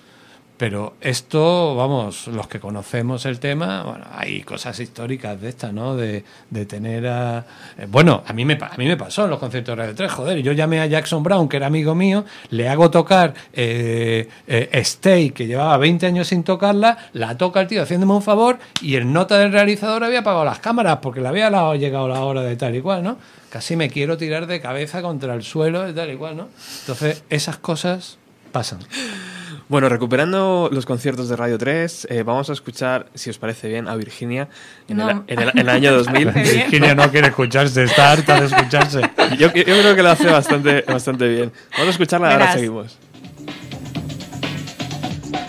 Pero 0.58 0.94
esto, 1.00 1.76
vamos, 1.76 2.26
los 2.26 2.48
que 2.48 2.58
conocemos 2.58 3.24
el 3.26 3.38
tema, 3.38 3.84
bueno, 3.84 4.04
hay 4.10 4.42
cosas 4.42 4.80
históricas 4.80 5.40
de 5.40 5.50
esta, 5.50 5.70
¿no? 5.70 5.94
De, 5.94 6.24
de 6.50 6.66
tener 6.66 7.06
a... 7.06 7.46
Eh, 7.78 7.86
bueno, 7.88 8.24
a 8.26 8.32
mí, 8.32 8.44
me, 8.44 8.54
a 8.54 8.76
mí 8.76 8.86
me 8.86 8.96
pasó 8.96 9.24
en 9.24 9.30
los 9.30 9.38
conciertos 9.38 9.76
de 9.76 9.82
Radio 9.82 9.94
3, 9.94 10.10
joder, 10.10 10.38
yo 10.42 10.50
llamé 10.50 10.80
a 10.80 10.86
Jackson 10.86 11.22
Brown, 11.22 11.48
que 11.48 11.58
era 11.58 11.68
amigo 11.68 11.94
mío, 11.94 12.24
le 12.50 12.68
hago 12.68 12.90
tocar 12.90 13.34
eh, 13.52 14.28
eh, 14.48 14.68
Stay, 14.72 15.30
que 15.30 15.46
llevaba 15.46 15.76
20 15.76 16.06
años 16.06 16.26
sin 16.26 16.42
tocarla, 16.42 17.08
la 17.12 17.38
toca 17.38 17.60
el 17.60 17.68
tío 17.68 17.80
haciéndome 17.80 18.14
un 18.14 18.22
favor 18.22 18.58
y 18.82 18.96
el 18.96 19.12
nota 19.12 19.38
del 19.38 19.52
realizador 19.52 20.02
había 20.02 20.20
apagado 20.20 20.44
las 20.44 20.58
cámaras 20.58 20.98
porque 21.00 21.20
le 21.20 21.28
había 21.28 21.50
llegado 21.76 22.08
la 22.08 22.22
hora 22.22 22.42
de 22.42 22.56
tal 22.56 22.74
y 22.74 22.80
cual, 22.80 23.04
¿no? 23.04 23.16
Casi 23.48 23.76
me 23.76 23.90
quiero 23.90 24.16
tirar 24.16 24.48
de 24.48 24.60
cabeza 24.60 25.02
contra 25.02 25.34
el 25.34 25.44
suelo 25.44 25.82
de 25.82 25.92
tal 25.92 26.10
y 26.10 26.16
cual, 26.16 26.36
¿no? 26.36 26.48
Entonces, 26.80 27.22
esas 27.30 27.58
cosas 27.58 28.18
pasan. 28.50 28.80
Bueno, 29.68 29.90
recuperando 29.90 30.70
los 30.72 30.86
conciertos 30.86 31.28
de 31.28 31.36
Radio 31.36 31.58
3, 31.58 32.08
eh, 32.10 32.22
vamos 32.22 32.48
a 32.48 32.54
escuchar, 32.54 33.06
si 33.14 33.28
os 33.28 33.38
parece 33.38 33.68
bien, 33.68 33.86
a 33.86 33.96
Virginia 33.96 34.48
en, 34.88 34.98
el, 34.98 35.68
año 35.68 35.92
2000. 35.92 36.30
Virginia 36.32 36.94
no 36.94 37.10
quiere 37.10 37.28
escucharse, 37.28 37.82
está 37.82 38.12
harta 38.12 38.40
de 38.40 38.46
escucharse. 38.46 39.02
Yo, 39.38 39.52
yo, 39.52 39.64
creo 39.64 39.94
que 39.94 40.02
lo 40.02 40.08
hace 40.08 40.26
bastante, 40.26 40.82
bastante 40.88 41.28
bien. 41.28 41.52
Vamos 41.72 41.88
a 41.88 41.90
escucharla 41.90 42.30
y 42.30 42.32
ahora 42.32 42.52
seguimos. 42.54 42.98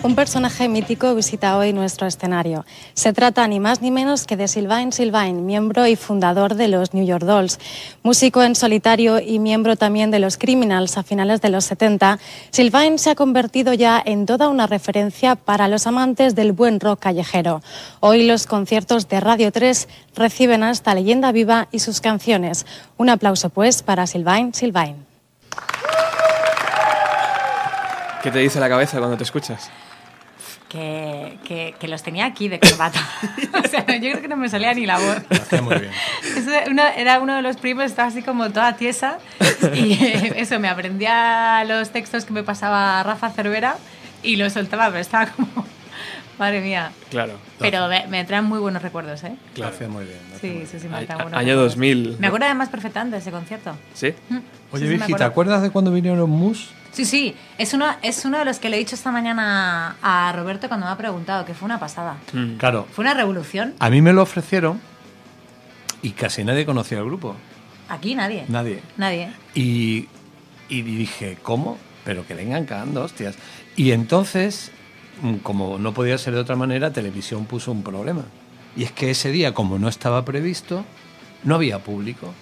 Un 0.02 0.14
personaje 0.14 0.66
mítico 0.66 1.14
visita 1.14 1.58
hoy 1.58 1.74
nuestro 1.74 2.06
escenario. 2.06 2.64
Se 2.94 3.12
trata 3.12 3.46
ni 3.46 3.60
más 3.60 3.82
ni 3.82 3.90
menos 3.90 4.24
que 4.24 4.38
de 4.38 4.48
Sylvain 4.48 4.92
Sylvain, 4.92 5.44
miembro 5.44 5.86
y 5.86 5.94
fundador 5.94 6.54
de 6.54 6.68
los 6.68 6.94
New 6.94 7.04
York 7.04 7.22
Dolls. 7.22 7.58
Músico 8.02 8.42
en 8.42 8.54
solitario 8.54 9.20
y 9.20 9.38
miembro 9.38 9.76
también 9.76 10.10
de 10.10 10.18
los 10.18 10.38
Criminals 10.38 10.96
a 10.96 11.02
finales 11.02 11.42
de 11.42 11.50
los 11.50 11.66
70, 11.66 12.18
Sylvain 12.48 12.98
se 12.98 13.10
ha 13.10 13.14
convertido 13.14 13.74
ya 13.74 14.02
en 14.02 14.24
toda 14.24 14.48
una 14.48 14.66
referencia 14.66 15.36
para 15.36 15.68
los 15.68 15.86
amantes 15.86 16.34
del 16.34 16.52
buen 16.52 16.80
rock 16.80 17.00
callejero. 17.00 17.60
Hoy 18.00 18.26
los 18.26 18.46
conciertos 18.46 19.06
de 19.06 19.20
Radio 19.20 19.52
3 19.52 19.86
reciben 20.16 20.62
a 20.62 20.70
esta 20.70 20.94
leyenda 20.94 21.30
viva 21.30 21.68
y 21.72 21.80
sus 21.80 22.00
canciones. 22.00 22.64
Un 22.96 23.10
aplauso 23.10 23.50
pues 23.50 23.82
para 23.82 24.06
Sylvain 24.06 24.54
Sylvain. 24.54 24.96
¿Qué 28.22 28.30
te 28.30 28.38
dice 28.38 28.60
la 28.60 28.68
cabeza 28.70 28.98
cuando 28.98 29.18
te 29.18 29.24
escuchas? 29.24 29.70
Que, 30.70 31.74
que, 31.78 31.88
los 31.88 32.02
tenía 32.02 32.26
aquí 32.26 32.48
de 32.48 32.60
corbata. 32.60 33.00
o 33.64 33.68
sea, 33.68 33.84
yo 33.96 34.10
creo 34.12 34.22
que 34.22 34.28
no 34.28 34.36
me 34.36 34.48
salía 34.48 34.72
ni 34.72 34.86
la 34.86 34.98
voz. 34.98 35.62
muy 35.62 35.76
bien. 35.78 36.78
era 36.96 37.18
uno 37.18 37.34
de 37.34 37.42
los 37.42 37.56
primos, 37.56 37.84
estaba 37.84 38.08
así 38.08 38.22
como 38.22 38.50
toda 38.50 38.76
tiesa. 38.76 39.18
Y 39.74 39.98
eso, 40.36 40.60
me 40.60 40.68
aprendía 40.68 41.64
los 41.64 41.90
textos 41.90 42.24
que 42.24 42.32
me 42.32 42.44
pasaba 42.44 43.02
Rafa 43.02 43.30
Cervera 43.30 43.76
y 44.22 44.36
lo 44.36 44.48
soltaba, 44.48 44.86
pero 44.86 45.00
estaba 45.00 45.26
como. 45.26 45.66
Madre 46.40 46.62
mía. 46.62 46.90
Claro. 47.10 47.34
Pero 47.58 47.86
me, 48.08 48.24
traen 48.24 48.46
muy 48.46 48.58
buenos 48.60 48.80
recuerdos, 48.80 49.22
¿eh? 49.24 49.36
Claro. 49.52 49.76
muy 49.90 50.06
bien. 50.06 50.18
Sí, 50.40 50.64
sí, 50.66 50.80
sí, 50.80 50.88
me 50.88 51.04
traen 51.04 51.20
buenos 51.20 51.38
Año 51.38 51.54
2000. 51.54 52.16
Me 52.18 52.28
acuerdo 52.28 52.46
además 52.46 52.70
perfectamente 52.70 53.16
de 53.16 53.20
ese 53.20 53.30
concierto. 53.30 53.76
¿Sí? 53.92 54.14
Mm. 54.30 54.38
Oye, 54.72 54.88
Vicky, 54.88 55.12
¿te 55.12 55.22
acuerdas 55.22 55.60
de 55.60 55.68
cuando 55.68 55.92
vinieron 55.92 56.30
Mus? 56.30 56.70
Sí, 56.92 57.04
sí, 57.04 57.36
es 57.58 57.74
uno, 57.74 57.94
es 58.00 58.24
uno 58.24 58.38
de 58.38 58.46
los 58.46 58.58
que 58.58 58.70
le 58.70 58.76
he 58.76 58.78
dicho 58.78 58.94
esta 58.94 59.10
mañana 59.10 59.96
a 60.00 60.32
Roberto 60.32 60.68
cuando 60.68 60.86
me 60.86 60.92
ha 60.92 60.96
preguntado, 60.96 61.44
que 61.44 61.52
fue 61.52 61.66
una 61.66 61.78
pasada. 61.78 62.16
Mm. 62.32 62.56
Claro. 62.56 62.86
Fue 62.90 63.02
una 63.02 63.12
revolución. 63.12 63.74
A 63.78 63.90
mí 63.90 64.00
me 64.00 64.14
lo 64.14 64.22
ofrecieron 64.22 64.80
y 66.00 66.12
casi 66.12 66.42
nadie 66.42 66.64
conocía 66.64 67.00
el 67.00 67.04
grupo. 67.04 67.36
Aquí 67.90 68.14
nadie. 68.14 68.46
Nadie. 68.48 68.80
Nadie. 68.96 69.30
Y, 69.54 70.08
y 70.70 70.80
dije, 70.80 71.36
¿cómo? 71.42 71.76
Pero 72.06 72.26
que 72.26 72.32
vengan 72.32 72.64
cagando, 72.64 73.02
hostias. 73.02 73.36
Y 73.76 73.92
entonces, 73.92 74.72
como 75.42 75.78
no 75.78 75.92
podía 75.94 76.18
ser 76.18 76.34
de 76.34 76.40
otra 76.40 76.56
manera, 76.56 76.92
Televisión 76.92 77.46
puso 77.46 77.72
un 77.72 77.82
problema. 77.82 78.24
Y 78.76 78.84
es 78.84 78.92
que 78.92 79.10
ese 79.10 79.30
día, 79.30 79.54
como 79.54 79.78
no 79.78 79.88
estaba 79.88 80.24
previsto, 80.24 80.84
no 81.44 81.54
había 81.54 81.78
público. 81.80 82.32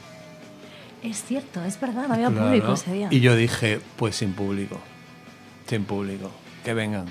Es 1.02 1.24
cierto, 1.24 1.64
es 1.64 1.80
verdad, 1.80 2.08
no 2.08 2.14
había 2.14 2.30
público 2.30 2.72
ese 2.72 2.92
día. 2.92 3.08
Y 3.10 3.20
yo 3.20 3.36
dije, 3.36 3.80
pues 3.96 4.16
sin 4.16 4.32
público, 4.32 4.78
sin 5.66 5.84
público, 5.84 6.30
que 6.64 6.74
vengan. 6.74 7.06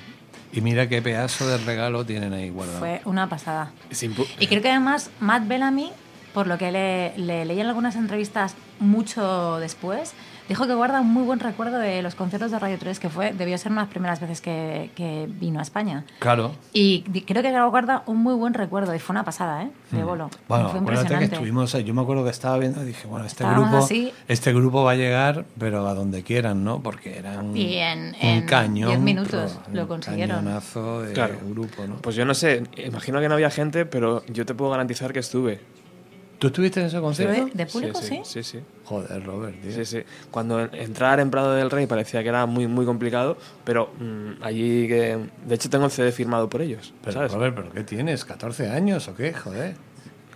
Y 0.52 0.62
mira 0.62 0.88
qué 0.88 1.02
pedazo 1.02 1.48
de 1.48 1.58
regalo 1.58 2.06
tienen 2.06 2.34
ahí 2.34 2.50
guardado. 2.50 2.80
Fue 2.80 3.02
una 3.06 3.28
pasada. 3.30 3.72
y 4.40 4.48
creo 4.48 4.62
que 4.62 4.70
además 4.70 5.10
Matt 5.20 5.48
Bellamy, 5.48 5.92
por 6.34 6.48
lo 6.48 6.58
que 6.58 6.72
le, 6.72 7.18
le 7.18 7.46
leí 7.46 7.60
en 7.60 7.68
algunas 7.68 7.96
entrevistas 7.96 8.56
mucho 8.80 9.58
después, 9.60 10.14
Dijo 10.48 10.66
que 10.66 10.74
guarda 10.74 11.02
un 11.02 11.12
muy 11.12 11.24
buen 11.24 11.40
recuerdo 11.40 11.78
de 11.78 12.02
los 12.02 12.16
conciertos 12.16 12.52
de 12.52 12.60
Radio 12.60 12.78
3, 12.80 13.00
que 13.00 13.10
fue 13.10 13.34
debió 13.34 13.58
ser 13.58 13.72
una 13.72 13.82
de 13.82 13.86
las 13.86 13.92
primeras 13.92 14.20
veces 14.22 14.42
que, 14.42 15.28
vino 15.40 15.60
a 15.60 15.62
España. 15.62 16.06
Claro. 16.20 16.54
Y 16.74 17.02
creo 17.02 17.44
que 17.44 17.52
guarda 17.52 18.04
un 18.06 18.18
muy 18.18 18.34
buen 18.36 18.54
recuerdo 18.54 18.96
y 18.96 19.00
fue 19.00 19.14
una 19.14 19.26
pasada, 19.26 19.64
¿eh? 19.64 19.72
De 19.92 20.04
mm. 20.04 20.06
bolo. 20.06 20.30
Bueno, 20.48 20.70
fue 20.70 20.80
acuérdate 20.80 21.18
que 21.18 21.26
estuvimos, 21.26 21.74
yo 21.74 21.94
me 21.94 22.02
acuerdo 22.02 22.24
que 22.24 22.30
estaba 22.30 22.58
viendo 22.58 22.82
y 22.84 22.88
dije, 22.88 23.08
bueno, 23.08 23.26
este 23.26 23.44
grupo, 23.44 23.88
este 24.28 24.54
grupo 24.54 24.84
va 24.84 24.92
a 24.92 24.96
llegar, 24.96 25.46
pero 25.60 25.88
a 25.88 25.94
donde 25.94 26.24
quieran, 26.24 26.64
¿no? 26.64 26.82
Porque 26.82 27.18
eran 27.18 27.56
y 27.56 27.76
en, 27.78 28.16
un 28.22 28.42
cañón. 28.44 28.90
10 28.90 29.00
minutos 29.02 29.60
lo 29.74 29.88
consiguieron. 29.88 30.40
Un 30.40 30.44
cañonazo 30.46 31.02
de 31.02 31.14
grupo, 31.50 31.86
¿no? 31.88 31.96
Pues 31.98 32.16
yo 32.16 32.26
no 32.26 32.34
sé, 32.34 32.64
imagino 32.78 33.20
que 33.20 33.28
no 33.28 33.36
había 33.36 33.50
gente, 33.50 33.86
pero 33.86 34.26
yo 34.28 34.46
te 34.46 34.54
puedo 34.54 34.72
garantizar 34.72 35.12
que 35.12 35.20
estuve 35.20 35.60
¿Tú 36.39 36.47
estuviste 36.47 36.80
en 36.80 36.86
ese 36.88 37.00
concierto? 37.00 37.50
¿De 37.52 37.65
público, 37.65 38.00
sí? 38.00 38.21
Sí, 38.23 38.43
sí. 38.43 38.60
Joder, 38.86 39.23
Robert, 39.26 39.60
tío. 39.62 39.71
Sí, 39.71 39.86
sí. 39.86 40.04
Cuando 40.30 40.60
entrar 40.60 41.19
en 41.19 41.32
Prado 41.32 41.54
del 41.54 41.71
Rey 41.71 41.88
parecía 41.88 42.21
que 42.21 42.30
era 42.30 42.45
muy, 42.45 42.67
muy 42.67 42.86
complicado, 42.86 43.38
pero 43.63 43.91
mm, 44.00 44.43
allí 44.43 44.88
que... 44.88 45.17
De 45.45 45.56
hecho 45.56 45.69
tengo 45.69 45.86
el 45.86 45.91
CD 45.91 46.12
firmado 46.12 46.47
por 46.47 46.62
ellos, 46.62 46.93
Pero, 47.02 47.13
¿sabes? 47.13 47.32
Robert, 47.32 47.56
¿pero 47.56 47.71
qué 47.71 47.84
tienes? 47.84 48.28
¿14 48.28 48.69
años 48.71 49.08
o 49.08 49.15
qué? 49.15 49.34
Joder. 49.34 49.76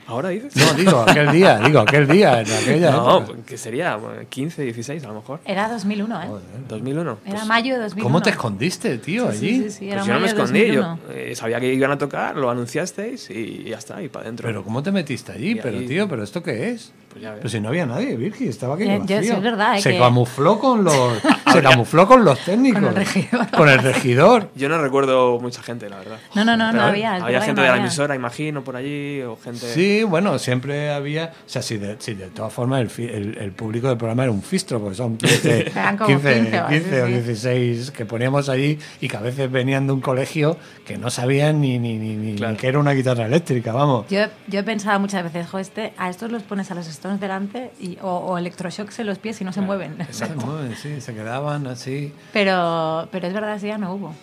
¿Ahora 0.08 0.30
dices? 0.30 0.56
No, 0.56 0.74
digo, 0.74 1.02
aquel 1.08 1.32
día, 1.32 1.60
digo, 1.60 1.80
aquel 1.80 2.08
día, 2.08 2.42
en 2.42 2.52
aquella 2.52 2.92
No, 2.92 3.20
época. 3.20 3.40
que 3.46 3.58
sería 3.58 3.96
bueno, 3.96 4.22
15, 4.30 4.64
16 4.64 5.04
a 5.06 5.08
lo 5.08 5.14
mejor. 5.16 5.40
Era 5.46 5.70
2001, 5.70 6.22
¿eh? 6.24 6.28
Joder. 6.28 6.44
2001. 6.68 7.18
Era 7.26 7.36
Pues, 7.36 7.46
mayo 7.48 7.74
de 7.76 7.80
2001. 7.82 8.04
¿Cómo 8.04 8.22
te 8.22 8.30
escondiste, 8.32 8.98
tío, 8.98 9.32
Sí, 9.32 9.38
allí? 9.38 9.50
Sí, 9.56 9.64
sí, 9.64 9.70
sí, 9.72 9.78
pues 9.86 9.92
era 9.94 10.02
yo 10.02 10.08
no 10.08 10.14
me 10.20 10.20
mayo 10.22 10.22
de 10.36 10.42
escondí, 10.42 10.68
yo 10.74 10.82
2001. 10.82 11.00
eh, 11.32 11.36
sabía 11.36 11.60
que 11.60 11.74
iban 11.74 11.92
a 11.92 11.98
tocar, 11.98 12.36
lo 12.36 12.50
anunciasteis 12.50 13.30
y 13.30 13.64
ya 13.70 13.78
está, 13.78 14.02
y 14.02 14.10
para 14.10 14.24
adentro. 14.26 14.48
Pero 14.48 14.64
¿cómo 14.64 14.84
te 14.84 14.92
metiste 14.92 15.32
allí? 15.32 15.52
Y 15.52 15.56
Pero, 15.56 15.78
ahí- 15.80 15.88
tío, 15.88 16.10
¿pero 16.10 16.24
esto 16.24 16.44
qué 16.44 16.70
es? 16.72 16.92
Pues 17.12 17.22
ya 17.24 17.30
ves. 17.32 17.40
Pero 17.40 17.50
si 17.50 17.60
no 17.60 17.70
había 17.70 17.86
nadie, 17.86 18.16
Virgi, 18.16 18.48
estaba 18.48 18.78
ya, 18.80 18.98
vacío. 19.00 19.22
sí, 19.22 19.30
es 19.30 19.42
verdad, 19.42 19.78
Se 19.80 19.92
que- 19.92 20.00
camufló 20.00 20.60
con 20.60 20.84
los... 20.84 20.96
se 21.52 21.62
camufló 21.62 22.08
con 22.08 22.24
los 22.24 22.40
técnicos. 22.40 22.82
Con 22.82 22.90
el 22.90 22.96
regidor. 22.96 23.52
Con 23.52 23.70
el 23.70 23.80
regidor. 23.80 24.50
Yo 24.56 24.70
no 24.70 24.82
recuerdo 24.82 25.40
mucha 25.40 25.62
gente, 25.62 25.90
la 25.90 25.98
verdad. 25.98 26.18
No, 26.36 26.46
no, 26.46 26.56
no, 26.58 26.72
no 26.72 26.82
había. 26.82 27.16
Había 27.16 27.42
gente 27.42 27.62
no 27.62 27.68
de 27.68 27.74
la 27.74 27.78
emisora, 27.78 28.16
imagino, 28.16 28.64
por 28.64 28.76
allí, 28.76 29.22
o 29.22 29.38
gente... 29.44 29.60
Sí, 29.74 30.04
bueno, 30.04 30.40
siempre 30.40 30.92
había... 30.92 31.32
O 31.46 31.50
sea, 31.50 31.62
si 31.62 31.78
de, 31.78 31.98
si 32.00 32.14
de 32.14 32.28
todas 32.28 32.54
formas 32.54 32.82
el, 32.82 32.90
fi- 32.90 33.06
el, 33.10 33.38
el 33.38 33.52
público 33.52 33.88
del 33.90 33.98
programa 33.98 34.24
era 34.24 34.32
un 34.32 34.42
fistro, 34.42 34.80
porque 34.80 34.96
son 34.96 35.18
15, 35.18 35.68
Eran 35.72 35.98
como 35.98 36.08
15, 36.08 36.34
15 36.42 36.60
o 36.62 36.66
así, 36.66 36.74
15 36.80 37.02
o 37.02 37.06
sí. 37.08 37.12
16 37.14 37.92
que 37.92 38.06
poníamos 38.06 38.50
allí 38.50 38.80
y 39.02 39.08
que 39.08 39.18
a 39.18 39.22
veces 39.22 39.52
venían 39.52 39.88
de 39.88 39.94
un 39.94 40.02
colegio 40.02 40.58
que 40.86 40.98
no 40.98 41.10
sabían 41.10 41.60
ni, 41.62 41.78
ni, 41.80 41.98
ni, 41.98 42.16
ni- 42.16 42.36
Claro. 42.36 42.54
ni 42.54 42.58
que 42.58 42.68
era 42.68 42.80
una 42.80 42.92
guitarra 42.94 43.26
eléctrica, 43.26 43.74
vamos. 43.74 44.06
Yo, 44.10 44.22
yo 44.48 44.60
he 44.60 44.64
pensado 44.64 45.00
muchas 45.00 45.24
veces, 45.24 45.48
jo, 45.50 45.60
este, 45.60 45.94
a 45.98 46.10
estos 46.10 46.32
los 46.32 46.44
pones 46.44 46.72
a 46.72 46.76
los 46.76 46.88
Stones 47.02 47.20
delante 47.20 47.72
y, 47.80 47.98
o, 48.04 48.10
o 48.10 48.38
electroshocks 48.38 49.00
en 49.00 49.08
los 49.08 49.18
pies 49.18 49.42
y 49.42 49.44
no 49.44 49.52
se 49.52 49.60
mueven. 49.62 49.98
Se 50.12 50.28
mueven, 50.36 50.76
sí, 50.82 51.02
se 51.02 51.16
quedaban 51.16 51.66
así. 51.66 52.14
Pero, 52.32 53.08
pero 53.12 53.28
es 53.28 53.34
verdad, 53.34 53.56
ese 53.56 53.66
día 53.66 53.80
no 53.80 53.96
hubo. 53.96 54.14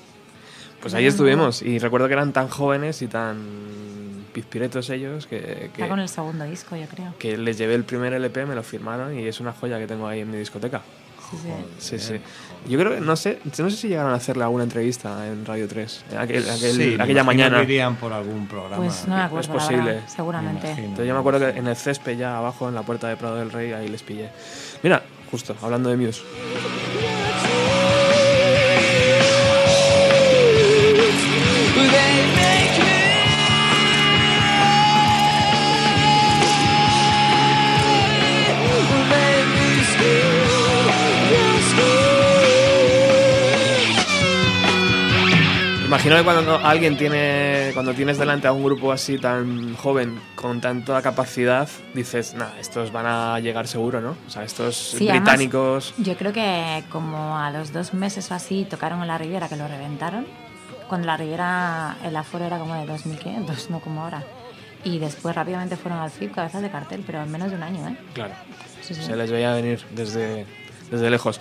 Pues 0.80 0.94
ahí 0.94 1.06
estuvimos, 1.06 1.60
y 1.62 1.80
recuerdo 1.80 2.06
que 2.06 2.12
eran 2.12 2.32
tan 2.32 2.46
jóvenes 2.46 3.02
y 3.02 3.08
tan 3.08 4.26
pizpiretos 4.32 4.90
ellos 4.90 5.26
que, 5.26 5.64
Está 5.64 5.88
con 5.88 5.96
que, 5.96 6.02
el 6.02 6.08
segundo 6.08 6.44
disco, 6.44 6.76
yo 6.76 6.86
creo. 6.86 7.14
que 7.18 7.36
les 7.36 7.58
llevé 7.58 7.74
el 7.74 7.82
primer 7.82 8.12
LP, 8.12 8.46
me 8.46 8.54
lo 8.54 8.62
firmaron 8.62 9.18
y 9.18 9.26
es 9.26 9.40
una 9.40 9.52
joya 9.52 9.80
que 9.80 9.88
tengo 9.88 10.06
ahí 10.06 10.20
en 10.20 10.30
mi 10.30 10.36
discoteca. 10.36 10.82
Sí, 11.30 11.36
sí. 11.42 11.50
Sí, 11.78 11.98
sí. 11.98 12.20
Yo 12.66 12.78
creo 12.78 12.92
que, 12.94 13.00
no 13.00 13.16
sé, 13.16 13.38
no 13.44 13.70
sé 13.70 13.76
si 13.76 13.88
llegaron 13.88 14.12
a 14.12 14.16
hacerle 14.16 14.44
alguna 14.44 14.64
entrevista 14.64 15.26
en 15.26 15.46
Radio 15.46 15.66
3, 15.68 16.04
aquel- 16.18 16.48
aquel- 16.48 16.72
Sí, 16.76 16.96
aquella 16.98 17.24
mañana. 17.24 17.62
irían 17.62 17.96
por 17.96 18.12
algún 18.12 18.46
programa. 18.46 18.76
Pues 18.84 19.06
no 19.06 19.16
me 19.16 19.22
acuerdo, 19.22 19.40
es 19.52 19.60
posible. 19.62 19.84
verdad, 19.92 20.08
seguramente. 20.08 20.70
Entonces 20.72 21.06
yo 21.06 21.14
me 21.14 21.20
acuerdo 21.20 21.40
que 21.40 21.58
en 21.58 21.66
el 21.66 21.76
césped 21.76 22.16
ya 22.18 22.36
abajo, 22.38 22.68
en 22.68 22.74
la 22.74 22.82
puerta 22.82 23.08
de 23.08 23.16
Prado 23.16 23.36
del 23.36 23.50
Rey, 23.50 23.72
ahí 23.72 23.88
les 23.88 24.02
pillé. 24.02 24.28
Mira, 24.82 25.02
justo, 25.30 25.54
hablando 25.62 25.88
de 25.88 25.96
Muse. 25.96 26.22
Imagino 45.88 46.16
que 46.16 46.22
cuando 46.22 46.58
alguien 46.58 46.98
tiene, 46.98 47.70
cuando 47.72 47.94
tienes 47.94 48.18
delante 48.18 48.46
a 48.46 48.52
un 48.52 48.62
grupo 48.62 48.92
así 48.92 49.16
tan 49.18 49.74
joven, 49.74 50.20
con 50.34 50.60
tanta 50.60 51.00
capacidad, 51.00 51.66
dices, 51.94 52.34
nah, 52.34 52.50
estos 52.60 52.92
van 52.92 53.06
a 53.06 53.40
llegar 53.40 53.66
seguro, 53.66 54.02
¿no? 54.02 54.10
O 54.26 54.30
sea, 54.30 54.44
estos 54.44 54.76
Sí, 54.76 55.08
además, 55.08 55.22
británicos... 55.32 55.94
Yo 55.96 56.14
creo 56.18 56.34
que 56.34 56.84
como 56.90 57.38
a 57.38 57.50
los 57.50 57.72
dos 57.72 57.94
meses 57.94 58.30
o 58.30 58.34
así 58.34 58.66
tocaron 58.68 59.00
en 59.00 59.08
la 59.08 59.16
Riviera, 59.16 59.48
que 59.48 59.56
lo 59.56 59.66
reventaron. 59.66 60.26
Cuando 60.90 61.06
la 61.06 61.16
Riviera, 61.16 61.96
el 62.04 62.14
aforo 62.16 62.44
era 62.44 62.58
como 62.58 62.74
de 62.74 62.86
2.500, 62.86 63.70
no 63.70 63.80
como 63.80 64.02
ahora. 64.02 64.22
Y 64.84 64.98
después 64.98 65.34
rápidamente 65.34 65.76
fueron 65.78 66.00
al 66.00 66.10
FIP, 66.10 66.34
cabezas 66.34 66.60
de 66.60 66.70
cartel, 66.70 67.02
pero 67.06 67.22
en 67.22 67.32
menos 67.32 67.48
de 67.48 67.56
un 67.56 67.62
año, 67.62 67.88
¿eh? 67.88 67.96
Claro, 68.12 68.34
Sí, 68.82 68.94
sí. 68.94 69.02
se 69.04 69.16
les 69.16 69.30
veía 69.30 69.54
venir 69.54 69.80
desde, 69.94 70.44
desde 70.90 71.08
lejos. 71.08 71.40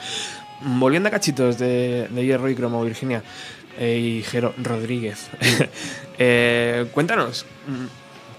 Volviendo 0.62 1.10
a 1.10 1.12
cachitos 1.12 1.60
de, 1.60 2.08
de 2.10 2.26
Hierro 2.26 2.50
y 2.50 2.56
Cromo, 2.56 2.84
Virginia 2.84 3.22
y 3.80 4.24
Jero 4.24 4.54
Rodríguez, 4.58 5.30
eh, 6.18 6.88
cuéntanos, 6.94 7.46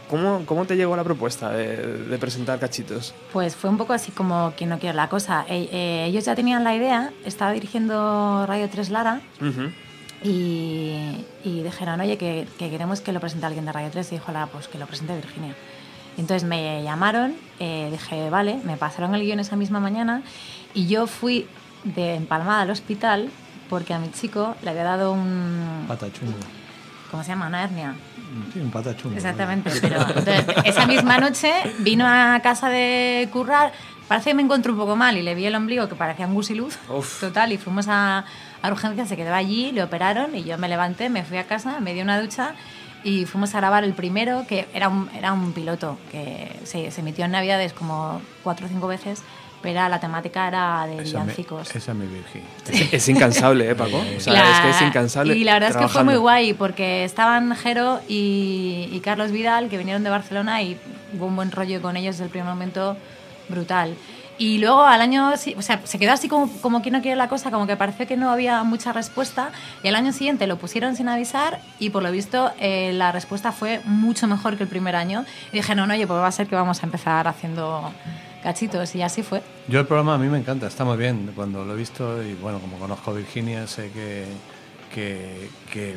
¿cómo, 0.08 0.42
¿cómo 0.46 0.64
te 0.64 0.76
llegó 0.76 0.96
la 0.96 1.04
propuesta 1.04 1.50
de, 1.50 1.76
de 2.04 2.18
presentar 2.18 2.58
cachitos? 2.58 3.14
Pues 3.32 3.54
fue 3.54 3.70
un 3.70 3.76
poco 3.78 3.92
así 3.92 4.10
como 4.12 4.52
quien 4.56 4.70
no 4.70 4.78
quiere 4.78 4.96
la 4.96 5.08
cosa. 5.08 5.44
Eh, 5.48 6.04
ellos 6.08 6.24
ya 6.24 6.34
tenían 6.34 6.64
la 6.64 6.74
idea, 6.74 7.12
estaba 7.24 7.52
dirigiendo 7.52 8.44
Radio 8.46 8.68
3 8.68 8.90
Lara 8.90 9.20
Ujú. 9.40 9.70
y, 10.22 11.24
y 11.44 11.62
dijeron, 11.62 12.00
oye, 12.00 12.16
que, 12.16 12.46
que 12.58 12.70
queremos 12.70 13.00
que 13.00 13.12
lo 13.12 13.20
presente 13.20 13.46
alguien 13.46 13.64
de 13.66 13.72
Radio 13.72 13.90
3. 13.90 14.12
Y 14.12 14.14
dijo, 14.16 14.32
Lara, 14.32 14.46
pues 14.46 14.66
que 14.68 14.78
lo 14.78 14.86
presente 14.86 15.14
Virginia. 15.14 15.54
Y 16.16 16.20
entonces 16.20 16.48
me 16.48 16.82
llamaron, 16.82 17.36
eh, 17.60 17.88
dije, 17.92 18.28
vale, 18.28 18.58
me 18.64 18.76
pasaron 18.76 19.14
el 19.14 19.22
guion 19.22 19.38
esa 19.38 19.54
misma 19.54 19.78
mañana 19.78 20.22
y 20.74 20.88
yo 20.88 21.06
fui 21.06 21.46
de 21.84 22.14
empalmada 22.16 22.62
al 22.62 22.70
hospital 22.70 23.28
porque 23.68 23.94
a 23.94 23.98
mi 23.98 24.10
chico 24.10 24.54
le 24.62 24.70
había 24.70 24.84
dado 24.84 25.12
un... 25.12 25.84
Patachungo. 25.86 26.38
¿Cómo 27.10 27.22
se 27.22 27.30
llama? 27.30 27.46
Una 27.46 27.64
hernia. 27.64 27.94
Sí, 28.52 28.60
un 28.60 28.70
patachungo. 28.70 29.16
Exactamente, 29.16 29.70
pero 29.80 30.00
entonces, 30.02 30.44
esa 30.64 30.86
misma 30.86 31.18
noche 31.18 31.50
vino 31.78 32.04
a 32.06 32.38
casa 32.42 32.68
de 32.68 33.28
currar, 33.32 33.72
parece 34.06 34.30
que 34.30 34.34
me 34.34 34.42
encontró 34.42 34.72
un 34.72 34.78
poco 34.78 34.96
mal 34.96 35.16
y 35.16 35.22
le 35.22 35.34
vi 35.34 35.46
el 35.46 35.54
ombligo 35.54 35.88
que 35.88 35.94
parecía 35.94 36.26
un 36.26 36.34
gusiluz, 36.34 36.78
Uf. 36.90 37.20
total, 37.20 37.52
y 37.52 37.56
fuimos 37.58 37.88
a, 37.88 38.24
a 38.60 38.70
urgencias, 38.70 39.08
se 39.08 39.16
quedó 39.16 39.34
allí, 39.34 39.72
le 39.72 39.82
operaron 39.82 40.34
y 40.34 40.44
yo 40.44 40.58
me 40.58 40.68
levanté, 40.68 41.08
me 41.08 41.24
fui 41.24 41.38
a 41.38 41.44
casa, 41.44 41.80
me 41.80 41.94
di 41.94 42.02
una 42.02 42.20
ducha 42.20 42.54
y 43.04 43.24
fuimos 43.24 43.54
a 43.54 43.58
grabar 43.58 43.84
el 43.84 43.94
primero, 43.94 44.44
que 44.46 44.68
era 44.74 44.88
un, 44.90 45.08
era 45.16 45.32
un 45.32 45.52
piloto 45.52 45.98
que 46.10 46.54
se, 46.64 46.90
se 46.90 47.00
emitió 47.00 47.24
en 47.24 47.30
Navidades 47.30 47.72
como 47.72 48.20
cuatro 48.42 48.66
o 48.66 48.68
cinco 48.68 48.86
veces, 48.88 49.22
pero 49.62 49.88
la 49.88 49.98
temática 50.00 50.46
era 50.48 50.86
de 50.86 50.94
Esa, 51.02 51.18
me, 51.18 51.24
villancicos. 51.24 51.74
esa 51.74 51.92
es 51.92 51.98
mi 51.98 52.06
virgen. 52.06 52.42
Es, 52.68 52.92
es 52.94 53.08
incansable, 53.08 53.70
¿eh, 53.70 53.74
Paco? 53.74 54.02
O 54.16 54.20
sea, 54.20 54.32
La- 54.32 54.50
es 54.52 54.60
que 54.60 54.70
es 54.70 54.82
incansable. 54.82 55.36
Y 55.36 55.44
la 55.44 55.54
verdad 55.54 55.70
es 55.70 55.76
que 55.76 55.82
fue 55.82 55.88
trabajando. 55.88 56.12
muy 56.12 56.20
guay 56.20 56.52
porque 56.54 57.04
estaban 57.04 57.54
Jero 57.56 58.00
y, 58.08 58.88
y 58.92 59.00
Carlos 59.00 59.32
Vidal, 59.32 59.68
que 59.68 59.78
vinieron 59.78 60.04
de 60.04 60.10
Barcelona 60.10 60.62
y 60.62 60.78
hubo 61.16 61.26
un 61.26 61.36
buen 61.36 61.50
rollo 61.50 61.80
con 61.82 61.96
ellos 61.96 62.14
desde 62.16 62.24
el 62.24 62.30
primer 62.30 62.48
momento 62.48 62.96
brutal. 63.48 63.94
Y 64.40 64.58
luego 64.58 64.84
al 64.84 65.00
año, 65.00 65.32
o 65.32 65.62
sea, 65.62 65.80
se 65.82 65.98
quedó 65.98 66.12
así 66.12 66.28
como, 66.28 66.48
como 66.60 66.80
que 66.80 66.92
no 66.92 67.02
quiere 67.02 67.16
la 67.16 67.28
cosa, 67.28 67.50
como 67.50 67.66
que 67.66 67.76
pareció 67.76 68.06
que 68.06 68.16
no 68.16 68.30
había 68.30 68.62
mucha 68.62 68.92
respuesta. 68.92 69.50
Y 69.82 69.88
al 69.88 69.96
año 69.96 70.12
siguiente 70.12 70.46
lo 70.46 70.58
pusieron 70.58 70.94
sin 70.94 71.08
avisar 71.08 71.58
y 71.80 71.90
por 71.90 72.04
lo 72.04 72.12
visto 72.12 72.52
eh, 72.60 72.92
la 72.94 73.10
respuesta 73.10 73.50
fue 73.50 73.80
mucho 73.84 74.28
mejor 74.28 74.56
que 74.56 74.62
el 74.62 74.68
primer 74.68 74.94
año. 74.94 75.24
Y 75.52 75.56
dije, 75.56 75.74
no, 75.74 75.88
no, 75.88 75.94
oye, 75.94 76.06
pues 76.06 76.20
va 76.20 76.28
a 76.28 76.30
ser 76.30 76.46
que 76.46 76.54
vamos 76.54 76.80
a 76.84 76.86
empezar 76.86 77.26
haciendo 77.26 77.90
cachitos. 78.42 78.94
Y 78.94 79.02
así 79.02 79.22
fue. 79.22 79.42
Yo 79.68 79.80
el 79.80 79.86
programa 79.86 80.14
a 80.14 80.18
mí 80.18 80.28
me 80.28 80.38
encanta, 80.38 80.66
está 80.66 80.84
muy 80.84 80.96
bien 80.96 81.32
cuando 81.34 81.64
lo 81.64 81.74
he 81.74 81.76
visto 81.76 82.22
y 82.22 82.34
bueno, 82.34 82.58
como 82.60 82.78
conozco 82.78 83.10
a 83.10 83.14
Virginia 83.14 83.66
sé 83.66 83.90
que, 83.90 84.24
que, 84.94 85.50
que, 85.72 85.96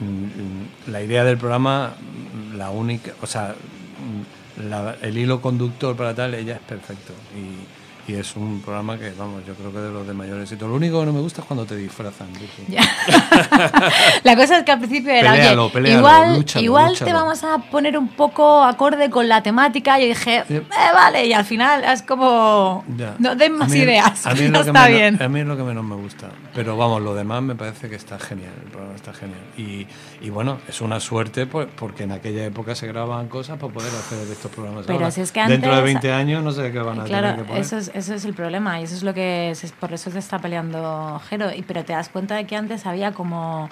mm, 0.00 0.90
la 0.90 1.02
idea 1.02 1.24
del 1.24 1.38
programa, 1.38 1.94
mm, 1.98 2.56
la 2.56 2.70
única, 2.70 3.12
o 3.22 3.26
sea, 3.26 3.54
mm, 3.54 5.02
el 5.02 5.18
hilo 5.18 5.40
conductor 5.40 5.96
para 5.96 6.14
tal, 6.14 6.34
ella 6.34 6.54
es 6.54 6.60
perfecto 6.60 7.12
y, 7.36 7.83
y 8.06 8.14
es 8.14 8.36
un 8.36 8.60
programa 8.60 8.98
que, 8.98 9.12
vamos, 9.18 9.44
yo 9.46 9.54
creo 9.54 9.72
que 9.72 9.78
de 9.78 9.90
los 9.90 10.06
de 10.06 10.12
mayor 10.14 10.40
éxito. 10.40 10.68
Lo 10.68 10.74
único 10.74 11.00
que 11.00 11.06
no 11.06 11.12
me 11.12 11.20
gusta 11.20 11.40
es 11.40 11.46
cuando 11.46 11.64
te 11.64 11.76
disfrazan. 11.76 12.28
Ya. 12.68 12.82
la 14.22 14.36
cosa 14.36 14.58
es 14.58 14.64
que 14.64 14.72
al 14.72 14.78
principio 14.78 15.10
era, 15.12 15.32
Peléalo, 15.32 15.64
oye, 15.64 15.72
peléalo, 15.72 15.98
igual, 16.00 16.34
lúchalo, 16.36 16.64
igual 16.64 16.88
lúchalo. 16.90 17.06
te 17.06 17.12
vamos 17.14 17.44
a 17.44 17.58
poner 17.70 17.96
un 17.98 18.08
poco 18.08 18.62
acorde 18.62 19.10
con 19.10 19.28
la 19.28 19.42
temática. 19.42 19.98
Y 20.00 20.08
dije, 20.08 20.44
eh, 20.48 20.62
vale, 20.92 21.26
y 21.26 21.32
al 21.32 21.44
final 21.44 21.84
es 21.84 22.02
como, 22.02 22.84
Ya. 22.96 23.14
no 23.18 23.34
den 23.36 23.54
A 23.54 23.58
más 23.58 23.70
mí- 23.70 23.78
ideas, 23.78 24.26
A 24.26 24.30
mí, 24.34 24.40
es 24.40 24.40
ya 24.40 24.46
lo 24.50 24.52
que 24.64 24.68
está 24.70 24.72
menos, 24.84 24.88
bien. 24.90 25.22
a 25.22 25.28
mí 25.28 25.40
es 25.40 25.46
lo 25.46 25.56
que 25.56 25.62
menos 25.62 25.84
me 25.84 25.96
gusta. 25.96 26.28
Pero 26.54 26.76
vamos, 26.76 27.02
lo 27.02 27.14
demás 27.14 27.42
me 27.42 27.54
parece 27.54 27.88
que 27.88 27.96
está 27.96 28.18
genial. 28.18 28.52
El 28.64 28.70
programa 28.70 28.94
está 28.96 29.12
genial. 29.12 29.40
Y, 29.56 29.86
y 30.20 30.30
bueno, 30.30 30.58
es 30.68 30.80
una 30.80 31.00
suerte 31.00 31.46
pues, 31.46 31.68
porque 31.74 32.04
en 32.04 32.12
aquella 32.12 32.44
época 32.44 32.74
se 32.74 32.86
grababan 32.86 33.28
cosas 33.28 33.58
para 33.58 33.72
poder 33.72 33.88
hacer 33.90 34.18
estos 34.30 34.50
programas. 34.50 34.84
Pero 34.86 34.98
ahora. 34.98 35.10
si 35.10 35.20
es 35.20 35.32
que 35.32 35.40
Dentro 35.46 35.70
de 35.72 35.78
antes- 35.78 35.84
20 36.02 36.12
años 36.12 36.42
no 36.44 36.52
sé 36.52 36.70
qué 36.70 36.78
van 36.78 37.00
a 37.00 37.04
tener 37.04 37.20
Claro, 37.20 37.36
que 37.38 37.44
poner. 37.44 37.62
eso 37.62 37.78
es, 37.78 37.90
eso 37.94 38.12
es 38.14 38.24
el 38.24 38.34
problema 38.34 38.80
y 38.80 38.84
eso 38.84 38.94
es 38.94 39.02
lo 39.02 39.14
que 39.14 39.50
es, 39.50 39.72
por 39.72 39.92
eso 39.92 40.10
se 40.10 40.18
está 40.18 40.38
peleando 40.38 41.20
Jero. 41.30 41.52
Y, 41.54 41.62
pero 41.62 41.84
te 41.84 41.92
das 41.92 42.08
cuenta 42.08 42.34
de 42.34 42.44
que 42.46 42.56
antes 42.56 42.84
había 42.86 43.12
como, 43.12 43.68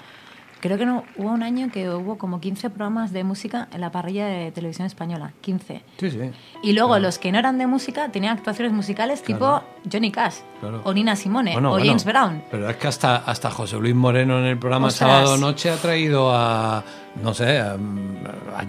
creo 0.61 0.77
que 0.77 0.85
no, 0.85 1.03
hubo 1.17 1.29
un 1.29 1.43
año 1.43 1.69
que 1.71 1.89
hubo 1.89 2.17
como 2.17 2.39
15 2.39 2.69
programas 2.69 3.11
de 3.11 3.25
música 3.25 3.67
en 3.73 3.81
la 3.81 3.91
parrilla 3.91 4.25
de 4.25 4.51
televisión 4.53 4.87
española, 4.87 5.33
15. 5.41 5.83
Sí, 5.97 6.09
sí. 6.09 6.31
Y 6.63 6.71
luego 6.71 6.97
los 6.99 7.19
que 7.19 7.31
no 7.33 7.37
eran 7.39 7.57
de 7.57 7.67
música 7.67 8.09
tenían 8.09 8.37
actuaciones 8.37 8.73
musicales 8.73 9.21
tipo 9.21 9.61
Johnny 9.91 10.11
Cash 10.11 10.37
Claro. 10.61 10.81
o 10.85 10.93
Nina 10.93 11.17
Simone 11.17 11.51
Bueno, 11.53 11.69
o 11.69 11.71
bueno, 11.73 11.85
James 11.85 12.05
Brown. 12.05 12.43
Pero 12.49 12.69
es 12.69 12.77
que 12.77 12.87
hasta, 12.87 13.17
hasta 13.17 13.51
José 13.51 13.77
Luis 13.77 13.93
Moreno 13.93 14.39
en 14.39 14.45
el 14.45 14.57
programa 14.57 14.87
Ostras. 14.87 15.09
Sábado 15.11 15.37
Noche 15.37 15.69
ha 15.69 15.75
traído 15.75 16.33
a, 16.33 16.81
no 17.21 17.33
sé, 17.33 17.59
a, 17.59 17.77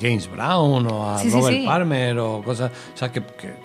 James 0.01 0.31
Brown 0.31 0.87
o 0.91 1.09
a 1.09 1.23
Robert 1.23 1.65
Palmer 1.65 2.19
o 2.19 2.43
cosas. 2.43 2.71
O 2.95 2.97
sea, 2.97 3.11
que, 3.11 3.23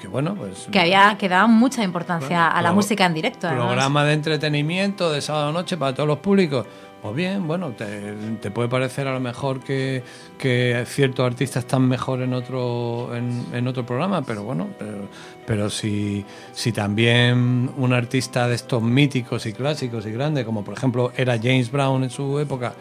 bueno, 0.10 0.36
pues. 0.36 0.68
Que 0.72 0.80
había 0.80 1.18
que 1.18 1.28
daba 1.28 1.48
mucha 1.48 1.84
importancia 1.84 2.48
a 2.48 2.62
la 2.62 2.72
música 2.72 3.06
en 3.06 3.14
directo. 3.14 3.48
Programa 3.50 4.04
de 4.06 4.14
entretenimiento 4.14 5.12
de 5.12 5.22
sábado 5.22 5.52
noche 5.52 5.78
para 5.78 5.94
todos 5.94 6.08
los 6.08 6.20
públicos. 6.20 6.66
Pues 7.02 7.16
bien, 7.16 7.48
bueno, 7.48 7.72
te, 7.72 8.52
puede 8.52 8.68
parecer 8.68 9.08
a 9.08 9.14
lo 9.14 9.22
mejor 9.22 9.62
que, 9.62 10.04
que, 10.38 10.84
ciertos 10.86 11.26
artistas 11.26 11.64
están 11.64 11.88
mejor 11.88 12.22
en 12.22 12.34
otro, 12.34 13.16
en, 13.16 13.68
otro 13.68 13.86
programa, 13.86 14.22
pero 14.22 14.44
bueno, 14.44 14.68
pero, 14.78 15.08
pero 15.48 15.70
si, 15.70 16.26
si 16.52 16.74
también 16.74 17.72
un 17.78 17.94
artista 17.94 18.50
de 18.50 18.56
estos 18.56 18.84
míticos 18.84 19.46
y 19.46 19.54
clásicos 19.54 20.06
y 20.08 20.12
grandes, 20.12 20.44
como 20.44 20.66
por 20.66 20.74
ejemplo 20.74 21.14
era 21.16 21.38
James 21.38 21.72
Brown 21.72 22.04
en 22.04 22.10
su 22.10 22.38
época, 22.38 22.74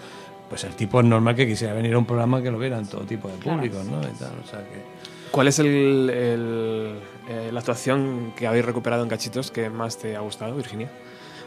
pues 0.48 0.64
el 0.64 0.74
tipo 0.74 1.00
es 1.00 1.06
normal 1.06 1.34
que 1.34 1.46
quisiera 1.46 1.74
venir 1.74 1.94
a 1.94 1.98
un 1.98 2.06
programa 2.06 2.42
que 2.42 2.50
lo 2.50 2.58
vieran 2.58 2.86
todo 2.86 3.02
tipo 3.02 3.28
de 3.28 3.34
públicos, 3.34 3.84
¿no? 3.84 4.00
¿Cuál 5.30 5.48
es 5.48 5.58
el, 5.58 6.10
eh, 6.12 7.50
la 7.52 7.60
actuación 7.60 8.32
que 8.34 8.46
habéis 8.46 8.64
recuperado 8.64 9.02
en 9.02 9.10
Cachitos 9.10 9.50
que 9.50 9.68
más 9.68 9.98
te 9.98 10.16
ha 10.16 10.20
gustado, 10.20 10.54
Virginia? 10.56 10.88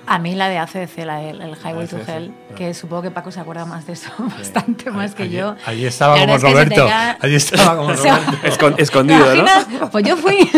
A 0.07 0.19
mí 0.19 0.33
la 0.35 0.49
de 0.49 0.57
ACDC, 0.57 1.05
la 1.05 1.21
el, 1.21 1.55
Highway 1.63 1.87
to 1.87 1.97
Hell, 1.97 2.33
que 2.55 2.73
supongo 2.73 3.03
que 3.03 3.11
Paco 3.11 3.31
se 3.31 3.39
acuerda 3.39 3.65
más 3.65 3.85
de 3.85 3.93
eso, 3.93 4.11
bastante 4.37 4.89
más 4.91 5.13
que 5.13 5.29
yo. 5.29 5.55
Allí 5.65 5.85
estaba 5.85 6.17
como 6.19 6.37
Roberto. 6.37 6.87
Allí 7.19 7.35
estaba 7.35 7.77
como 7.77 7.93
Roberto. 7.95 8.75
escondido, 8.77 9.35
¿no? 9.35 9.89
Pues 9.91 10.05
yo 10.05 10.17
fui. 10.17 10.49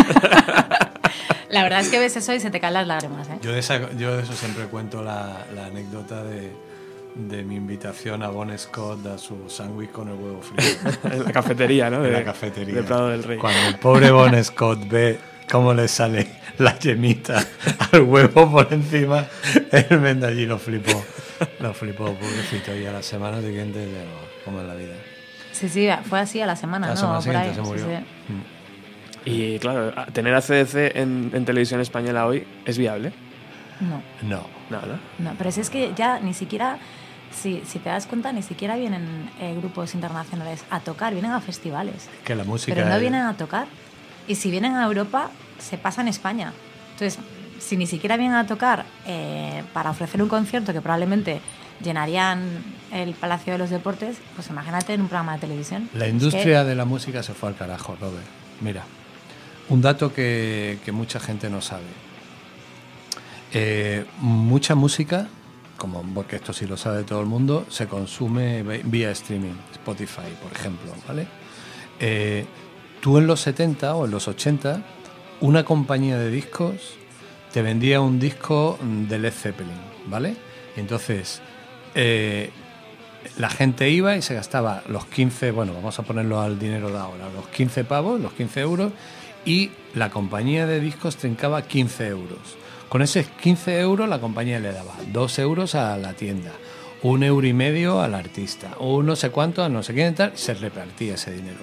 la 1.49 1.63
verdad 1.63 1.81
es 1.81 1.89
que 1.89 1.99
ves 1.99 2.15
eso 2.15 2.33
y 2.33 2.39
se 2.39 2.51
te 2.51 2.59
caen 2.59 2.73
las 2.73 2.87
lágrimas. 2.87 3.27
¿eh? 3.29 3.39
Yo, 3.41 3.51
de 3.51 3.61
yo 3.97 4.15
de 4.15 4.23
eso 4.23 4.33
siempre 4.33 4.65
cuento 4.65 5.03
la, 5.03 5.45
la 5.53 5.65
anécdota 5.65 6.23
de 6.23 6.53
de 7.15 7.43
mi 7.43 7.55
invitación 7.55 8.23
a 8.23 8.29
Bon 8.29 8.57
Scott 8.57 9.05
a 9.05 9.17
su 9.17 9.49
sándwich 9.49 9.91
con 9.91 10.09
el 10.09 10.15
huevo 10.15 10.41
frito. 10.41 11.07
en 11.13 11.23
la 11.23 11.31
cafetería, 11.31 11.89
¿no? 11.89 12.01
De, 12.01 12.11
la 12.11 12.23
cafetería. 12.23 12.75
De 12.75 12.83
Prado 12.83 13.09
del 13.09 13.23
Rey. 13.23 13.37
Cuando 13.37 13.67
el 13.67 13.77
pobre 13.77 14.11
Bon 14.11 14.43
Scott 14.43 14.87
ve 14.87 15.19
cómo 15.51 15.73
le 15.73 15.87
sale 15.87 16.27
la 16.57 16.77
yemita 16.79 17.43
al 17.91 18.01
huevo 18.01 18.51
por 18.51 18.73
encima, 18.73 19.25
el 19.71 19.99
vende 19.99 20.27
allí 20.27 20.45
lo 20.45 20.57
flipó. 20.57 21.03
Lo 21.59 21.73
flipó, 21.73 22.05
pobrecito. 22.05 22.75
Y 22.75 22.85
a 22.85 22.91
la 22.91 23.01
semana 23.01 23.41
siguiente, 23.41 23.87
como 24.45 24.61
en 24.61 24.67
la 24.67 24.75
vida. 24.75 24.93
Sí, 25.51 25.69
sí, 25.69 25.87
fue 26.05 26.19
así 26.19 26.41
a 26.41 26.45
la 26.45 26.55
semana, 26.55 26.87
la 26.87 26.93
¿no? 26.95 26.99
Semana 26.99 27.21
siguiente 27.21 27.55
se 27.55 27.61
murió. 27.61 27.85
Mm. 27.85 28.63
Y 29.25 29.59
claro, 29.59 29.93
tener 30.11 30.33
a 30.33 30.41
CDC 30.41 30.95
en, 30.95 31.31
en 31.33 31.45
televisión 31.45 31.79
española 31.79 32.25
hoy 32.25 32.45
es 32.65 32.77
viable. 32.77 33.13
No. 33.79 34.01
No. 34.21 34.47
No, 34.69 34.81
¿no? 34.81 34.99
No, 35.19 35.35
pero 35.37 35.49
es 35.49 35.69
que 35.69 35.93
ya 35.95 36.19
ni 36.19 36.33
siquiera 36.33 36.77
si, 37.35 37.61
si 37.65 37.79
te 37.79 37.89
das 37.89 38.05
cuenta, 38.05 38.31
ni 38.31 38.41
siquiera 38.41 38.75
vienen 38.75 39.29
eh, 39.39 39.55
grupos 39.57 39.93
internacionales 39.95 40.63
a 40.69 40.79
tocar, 40.79 41.13
vienen 41.13 41.31
a 41.31 41.41
festivales. 41.41 42.09
Que 42.23 42.35
la 42.35 42.43
música. 42.43 42.75
Pero 42.75 42.89
no 42.89 42.99
vienen 42.99 43.21
a 43.21 43.35
tocar. 43.35 43.67
Y 44.27 44.35
si 44.35 44.51
vienen 44.51 44.75
a 44.75 44.85
Europa, 44.85 45.31
se 45.59 45.77
pasa 45.77 46.01
en 46.01 46.07
España. 46.07 46.53
Entonces, 46.93 47.19
si 47.59 47.77
ni 47.77 47.87
siquiera 47.87 48.17
vienen 48.17 48.37
a 48.37 48.45
tocar 48.45 48.85
eh, 49.05 49.63
para 49.73 49.89
ofrecer 49.89 50.21
un 50.21 50.29
concierto 50.29 50.73
que 50.73 50.81
probablemente 50.81 51.41
llenarían 51.83 52.63
el 52.91 53.13
Palacio 53.13 53.53
de 53.53 53.59
los 53.59 53.69
Deportes, 53.69 54.17
pues 54.35 54.49
imagínate 54.49 54.93
en 54.93 55.01
un 55.01 55.07
programa 55.07 55.33
de 55.33 55.39
televisión. 55.39 55.89
La 55.93 56.07
industria 56.07 56.63
de 56.63 56.75
la 56.75 56.85
música 56.85 57.23
se 57.23 57.33
fue 57.33 57.49
al 57.49 57.55
carajo, 57.55 57.97
Robert. 57.99 58.25
Mira, 58.61 58.83
un 59.69 59.81
dato 59.81 60.13
que, 60.13 60.79
que 60.85 60.91
mucha 60.91 61.19
gente 61.19 61.49
no 61.49 61.61
sabe. 61.61 61.83
Eh, 63.53 64.05
mucha 64.19 64.75
música 64.75 65.27
porque 66.13 66.37
esto 66.37 66.53
sí 66.53 66.65
lo 66.65 66.77
sabe 66.77 67.03
todo 67.03 67.19
el 67.19 67.25
mundo, 67.25 67.65
se 67.69 67.87
consume 67.87 68.63
vía 68.63 69.11
streaming, 69.11 69.53
Spotify, 69.73 70.33
por 70.41 70.51
ejemplo, 70.51 70.93
¿vale? 71.07 71.27
Eh, 71.99 72.45
tú 73.01 73.17
en 73.17 73.27
los 73.27 73.41
70 73.41 73.95
o 73.95 74.05
en 74.05 74.11
los 74.11 74.27
80, 74.27 74.81
una 75.41 75.65
compañía 75.65 76.17
de 76.17 76.29
discos 76.29 76.95
te 77.51 77.61
vendía 77.61 78.01
un 78.01 78.19
disco 78.19 78.79
de 78.81 79.19
Led 79.19 79.33
Zeppelin, 79.33 79.79
¿vale? 80.07 80.35
Entonces 80.75 81.41
eh, 81.95 82.49
la 83.37 83.49
gente 83.49 83.89
iba 83.89 84.15
y 84.15 84.21
se 84.21 84.33
gastaba 84.33 84.83
los 84.87 85.05
15, 85.05 85.51
bueno, 85.51 85.73
vamos 85.73 85.99
a 85.99 86.03
ponerlo 86.03 86.41
al 86.41 86.57
dinero 86.57 86.89
de 86.89 86.97
ahora, 86.97 87.29
los 87.35 87.47
15 87.49 87.83
pavos, 87.83 88.19
los 88.19 88.33
15 88.33 88.59
euros, 88.61 88.91
y 89.45 89.71
la 89.93 90.09
compañía 90.09 90.65
de 90.65 90.79
discos 90.79 91.17
trincaba 91.17 91.61
15 91.61 92.07
euros. 92.07 92.57
Con 92.93 93.01
esos 93.01 93.25
15 93.25 93.79
euros 93.79 94.07
la 94.07 94.19
compañía 94.19 94.59
le 94.59 94.71
daba 94.71 94.93
2 95.11 95.39
euros 95.39 95.73
a 95.73 95.97
la 95.97 96.13
tienda, 96.13 96.51
un 97.01 97.23
euro 97.23 97.47
y 97.47 97.51
medio 97.51 97.99
al 97.99 98.13
artista, 98.13 98.75
o 98.77 99.01
no 99.01 99.15
sé 99.15 99.31
cuánto 99.31 99.63
a 99.63 99.67
no 99.67 99.81
sé 99.81 99.95
quién 99.95 100.13
tal, 100.13 100.33
se 100.35 100.53
repartía 100.53 101.15
ese 101.15 101.31
dinero. 101.31 101.57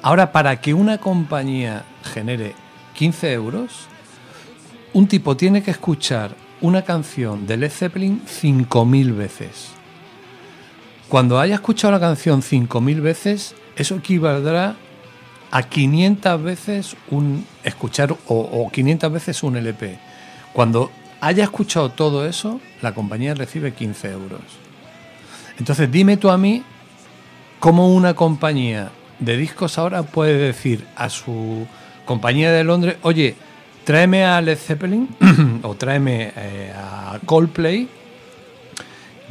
Ahora, 0.00 0.30
para 0.30 0.60
que 0.60 0.72
una 0.72 0.98
compañía 0.98 1.82
genere 2.14 2.54
15 2.94 3.32
euros, 3.32 3.88
un 4.92 5.08
tipo 5.08 5.36
tiene 5.36 5.60
que 5.64 5.72
escuchar 5.72 6.36
una 6.60 6.82
canción 6.82 7.48
de 7.48 7.56
Led 7.56 7.72
Zeppelin 7.72 8.22
5.000 8.24 9.16
veces. 9.16 9.72
Cuando 11.08 11.40
haya 11.40 11.56
escuchado 11.56 11.90
la 11.90 11.98
canción 11.98 12.42
5.000 12.42 13.00
veces, 13.00 13.56
eso 13.74 13.96
equivaldrá 13.96 14.76
a 15.50 15.62
500 15.64 16.40
veces 16.40 16.96
un 17.10 17.44
escuchar 17.64 18.12
o, 18.12 18.16
o 18.28 18.70
500 18.70 19.12
veces 19.12 19.42
un 19.42 19.56
LP. 19.56 20.09
Cuando 20.52 20.90
haya 21.20 21.44
escuchado 21.44 21.90
todo 21.90 22.26
eso, 22.26 22.60
la 22.82 22.94
compañía 22.94 23.34
recibe 23.34 23.72
15 23.72 24.10
euros. 24.10 24.40
Entonces 25.58 25.90
dime 25.90 26.16
tú 26.16 26.30
a 26.30 26.38
mí 26.38 26.62
cómo 27.58 27.94
una 27.94 28.14
compañía 28.14 28.90
de 29.18 29.36
discos 29.36 29.78
ahora 29.78 30.02
puede 30.02 30.38
decir 30.38 30.86
a 30.96 31.10
su 31.10 31.66
compañía 32.06 32.50
de 32.50 32.64
Londres, 32.64 32.96
oye, 33.02 33.36
tráeme 33.84 34.24
a 34.24 34.40
Led 34.40 34.58
Zeppelin 34.58 35.08
o 35.62 35.74
tráeme 35.74 36.32
eh, 36.34 36.72
a 36.74 37.18
Coldplay. 37.24 37.88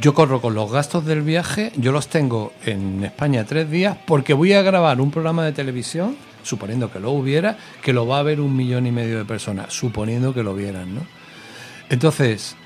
Yo 0.00 0.14
corro 0.14 0.40
con 0.40 0.54
los 0.54 0.72
gastos 0.72 1.04
del 1.04 1.20
viaje, 1.20 1.72
yo 1.76 1.92
los 1.92 2.08
tengo 2.08 2.54
en 2.64 3.04
España 3.04 3.44
tres 3.44 3.70
días 3.70 3.98
porque 4.06 4.32
voy 4.32 4.54
a 4.54 4.62
grabar 4.62 4.98
un 5.00 5.10
programa 5.10 5.44
de 5.44 5.52
televisión 5.52 6.16
suponiendo 6.42 6.90
que 6.90 7.00
lo 7.00 7.12
hubiera, 7.12 7.56
que 7.82 7.92
lo 7.92 8.06
va 8.06 8.18
a 8.18 8.22
ver 8.22 8.40
un 8.40 8.56
millón 8.56 8.86
y 8.86 8.92
medio 8.92 9.18
de 9.18 9.24
personas, 9.24 9.72
suponiendo 9.72 10.34
que 10.34 10.42
lo 10.42 10.54
vieran, 10.54 10.94
¿no? 10.94 11.02
Entonces, 11.88 12.56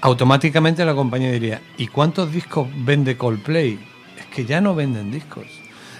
automáticamente 0.00 0.84
la 0.84 0.94
compañía 0.94 1.32
diría, 1.32 1.60
¿y 1.78 1.88
cuántos 1.88 2.32
discos 2.32 2.68
vende 2.76 3.16
Coldplay? 3.16 3.78
Es 4.18 4.26
que 4.26 4.44
ya 4.44 4.60
no 4.60 4.74
venden 4.74 5.10
discos. 5.10 5.46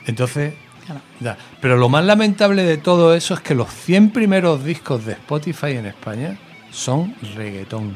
Entonces, 0.06 0.54
pero 1.60 1.76
lo 1.76 1.88
más 1.88 2.04
lamentable 2.04 2.62
de 2.62 2.76
todo 2.76 3.14
eso 3.14 3.34
es 3.34 3.40
que 3.40 3.54
los 3.54 3.68
100 3.68 4.10
primeros 4.10 4.64
discos 4.64 5.04
de 5.04 5.12
Spotify 5.12 5.72
en 5.72 5.86
España 5.86 6.38
son 6.70 7.14
reggaetón. 7.34 7.94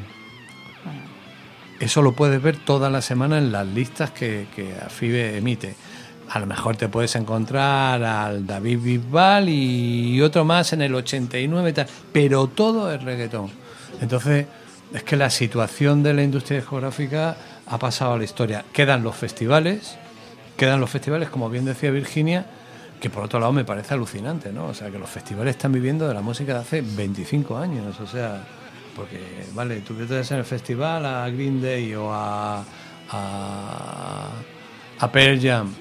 Eso 1.79 2.01
lo 2.01 2.11
puedes 2.11 2.41
ver 2.41 2.57
toda 2.57 2.89
la 2.89 3.01
semana 3.01 3.37
en 3.37 3.51
las 3.51 3.65
listas 3.65 4.11
que, 4.11 4.47
que 4.55 4.75
AFIBE 4.75 5.37
emite 5.37 5.75
a 6.31 6.39
lo 6.39 6.45
mejor 6.45 6.77
te 6.77 6.87
puedes 6.87 7.13
encontrar 7.17 8.01
al 8.01 8.47
David 8.47 8.79
Bisbal 8.79 9.49
y 9.49 10.21
otro 10.21 10.45
más 10.45 10.71
en 10.71 10.81
el 10.81 10.95
89 10.95 11.69
y 11.69 11.73
tal, 11.73 11.87
pero 12.13 12.47
todo 12.47 12.89
es 12.93 13.03
reggaetón. 13.03 13.51
Entonces, 13.99 14.45
es 14.93 15.03
que 15.03 15.17
la 15.17 15.29
situación 15.29 16.03
de 16.03 16.13
la 16.13 16.23
industria 16.23 16.59
discográfica 16.59 17.35
ha 17.67 17.77
pasado 17.77 18.13
a 18.13 18.17
la 18.17 18.23
historia. 18.23 18.63
Quedan 18.71 19.03
los 19.03 19.13
festivales, 19.13 19.97
quedan 20.55 20.79
los 20.79 20.89
festivales, 20.89 21.29
como 21.29 21.49
bien 21.49 21.65
decía 21.65 21.91
Virginia, 21.91 22.45
que 23.01 23.09
por 23.09 23.23
otro 23.23 23.37
lado 23.41 23.51
me 23.51 23.65
parece 23.65 23.93
alucinante, 23.93 24.53
¿no? 24.53 24.67
O 24.67 24.73
sea, 24.73 24.89
que 24.89 24.99
los 24.99 25.09
festivales 25.09 25.57
están 25.57 25.73
viviendo 25.73 26.07
de 26.07 26.13
la 26.13 26.21
música 26.21 26.53
de 26.53 26.59
hace 26.59 26.81
25 26.81 27.57
años, 27.57 27.99
o 27.99 28.07
sea, 28.07 28.41
porque, 28.95 29.19
vale, 29.53 29.81
tú 29.81 29.95
ves 29.97 30.31
en 30.31 30.37
el 30.37 30.45
festival 30.45 31.05
a 31.05 31.29
Green 31.29 31.61
Day 31.61 31.93
o 31.93 32.09
a, 32.09 32.63
a, 33.09 34.29
a 34.99 35.11
Pearl 35.11 35.41
Jam, 35.41 35.73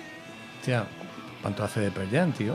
Hostia, 0.60 0.84
¿cuánto 1.40 1.64
hace 1.64 1.80
de 1.80 1.90
Pearl 1.90 2.34
tío? 2.34 2.54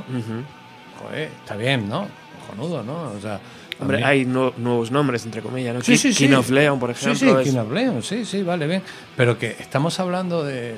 Joder, 1.02 1.32
está 1.40 1.56
bien, 1.56 1.90
¿no? 1.90 2.08
Cojonudo, 2.40 2.84
¿no? 2.84 3.14
O 3.14 3.20
sea, 3.20 3.40
Hombre, 3.80 4.04
hay 4.04 4.26
nuevos 4.26 4.92
nombres, 4.92 5.26
entre 5.26 5.42
comillas, 5.42 5.74
¿no? 5.74 5.82
Sí, 5.82 5.98
sí, 5.98 6.14
King 6.14 6.36
of 6.36 6.52
Leon, 6.52 6.80
por 6.80 6.92
ejemplo. 6.92 7.16
Sí, 7.16 7.28
sí, 7.28 7.50
King 7.50 7.58
of 7.58 7.72
Leon, 7.72 8.04
sí, 8.04 8.24
sí, 8.24 8.44
vale, 8.44 8.68
bien. 8.68 8.84
Pero 9.18 9.40
que 9.40 9.56
estamos 9.60 10.00
hablando 10.00 10.44
de, 10.44 10.76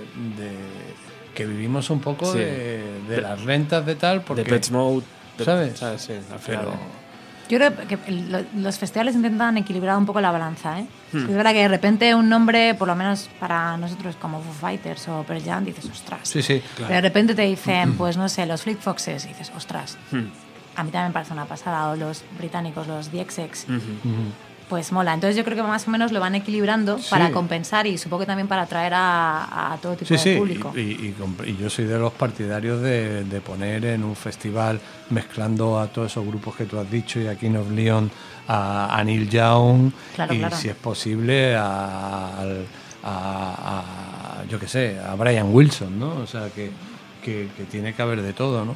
que 1.35 1.45
vivimos 1.45 1.89
un 1.89 1.99
poco 1.99 2.31
de, 2.31 2.81
las 3.21 3.43
rentas 3.43 3.85
de 3.85 3.95
tal, 3.95 4.21
porque... 4.21 4.43
De 4.43 4.49
Pet 4.49 4.69
Mode. 4.69 5.03
¿Sabes? 5.43 5.77
¿sabes? 5.77 6.01
Sí, 6.03 6.13
al 6.31 6.39
final. 6.39 6.67
Yo 7.49 7.57
creo 7.57 7.73
que 7.87 7.97
los 8.55 8.77
festivales 8.77 9.15
intentan 9.15 9.57
equilibrar 9.57 9.97
un 9.97 10.05
poco 10.05 10.19
la 10.19 10.31
balanza. 10.31 10.79
¿eh? 10.79 10.87
Hmm. 11.13 11.29
Es 11.29 11.35
verdad 11.35 11.51
que 11.51 11.61
de 11.61 11.67
repente 11.67 12.13
un 12.13 12.27
nombre, 12.29 12.75
por 12.75 12.87
lo 12.87 12.95
menos 12.95 13.29
para 13.39 13.77
nosotros 13.77 14.15
como 14.17 14.41
Foo 14.41 14.53
Fighters 14.53 15.07
o 15.07 15.23
Pearl 15.23 15.43
Jam, 15.43 15.63
dices, 15.63 15.85
ostras. 15.89 16.21
Sí, 16.23 16.41
sí, 16.41 16.61
Pero 16.75 16.89
de 16.89 17.01
repente 17.01 17.35
te 17.35 17.43
dicen, 17.43 17.93
pues 17.93 18.17
no 18.17 18.27
sé, 18.27 18.45
los 18.45 18.63
Fleet 18.63 18.79
Foxes, 18.79 19.25
y 19.25 19.29
dices, 19.29 19.51
ostras. 19.55 19.97
Hmm. 20.11 20.25
A 20.75 20.83
mí 20.83 20.91
también 20.91 21.07
me 21.07 21.13
parece 21.13 21.33
una 21.33 21.45
pasada. 21.45 21.89
O 21.89 21.95
los 21.95 22.23
británicos, 22.37 22.87
los 22.87 23.11
DXX. 23.11 23.65
Pues 24.69 24.91
mola. 24.91 25.13
Entonces 25.13 25.35
yo 25.35 25.43
creo 25.43 25.55
que 25.55 25.63
más 25.63 25.87
o 25.87 25.91
menos 25.91 26.11
lo 26.11 26.19
van 26.19 26.35
equilibrando 26.35 26.99
para 27.09 27.31
compensar 27.31 27.87
y 27.87 27.97
supongo 27.97 28.21
que 28.21 28.25
también 28.25 28.47
para 28.47 28.63
atraer 28.63 28.93
a, 28.95 29.77
todo 29.81 29.95
tipo 29.95 30.13
de 30.13 30.37
público. 30.37 30.73
Y, 30.75 30.79
y, 30.79 31.15
y, 31.45 31.57
yo 31.57 31.69
soy 31.69 31.85
de 31.85 31.97
los 31.97 32.13
partidarios 32.13 32.81
de, 32.81 33.41
poner 33.45 33.85
en 33.85 34.03
un 34.03 34.15
festival 34.15 34.79
mezclando 35.09 35.79
a 35.79 35.87
todos 35.87 36.11
esos 36.11 36.25
grupos 36.25 36.55
que 36.55 36.65
tú 36.65 36.77
has 36.79 36.89
dicho 36.89 37.19
y 37.19 37.27
aquí 37.27 37.49
nos 37.49 37.67
Leon 37.67 38.11
a, 38.47 39.01
Neil 39.05 39.29
Young 39.29 39.91
y 40.31 40.55
si 40.55 40.69
es 40.69 40.75
posible 40.75 41.55
a, 41.55 42.43
yo 44.49 44.59
qué 44.59 44.67
sé, 44.67 44.99
a 44.99 45.15
Brian 45.15 45.53
Wilson, 45.53 45.99
¿no? 45.99 46.15
O 46.15 46.27
sea 46.27 46.49
que, 46.49 46.71
que, 47.23 47.49
que 47.55 47.63
tiene 47.65 47.93
que 47.93 48.01
haber 48.01 48.21
de 48.21 48.33
todo, 48.33 48.65
¿no? 48.65 48.75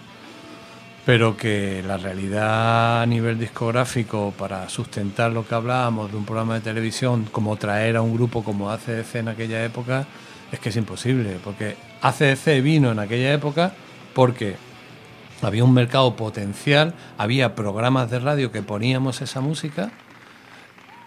Pero 1.06 1.36
que 1.36 1.84
la 1.86 1.98
realidad 1.98 3.02
a 3.02 3.06
nivel 3.06 3.40
discográfico 3.40 4.34
para 4.38 4.70
sustentar 4.70 5.32
lo 5.32 5.48
que 5.48 5.56
hablábamos 5.56 6.12
de 6.12 6.18
un 6.18 6.26
programa 6.26 6.56
de 6.56 6.62
televisión, 6.62 7.28
como 7.32 7.56
traer 7.58 7.98
a 7.98 8.02
un 8.02 8.14
grupo 8.14 8.44
como 8.44 8.70
ACDC 8.70 9.16
en 9.16 9.28
aquella 9.30 9.64
época, 9.64 10.06
es 10.52 10.60
que 10.60 10.70
es 10.70 10.76
imposible, 10.76 11.38
porque 11.44 11.76
ACDC 12.02 12.62
vino 12.62 12.92
en 12.92 13.00
aquella 13.00 13.34
época 13.34 13.74
porque 14.14 14.58
había 15.42 15.64
un 15.64 15.74
mercado 15.74 16.16
potencial, 16.16 16.94
había 17.18 17.56
programas 17.56 18.12
de 18.12 18.20
radio 18.20 18.52
que 18.52 18.62
poníamos 18.62 19.22
esa 19.22 19.42
música 19.42 19.92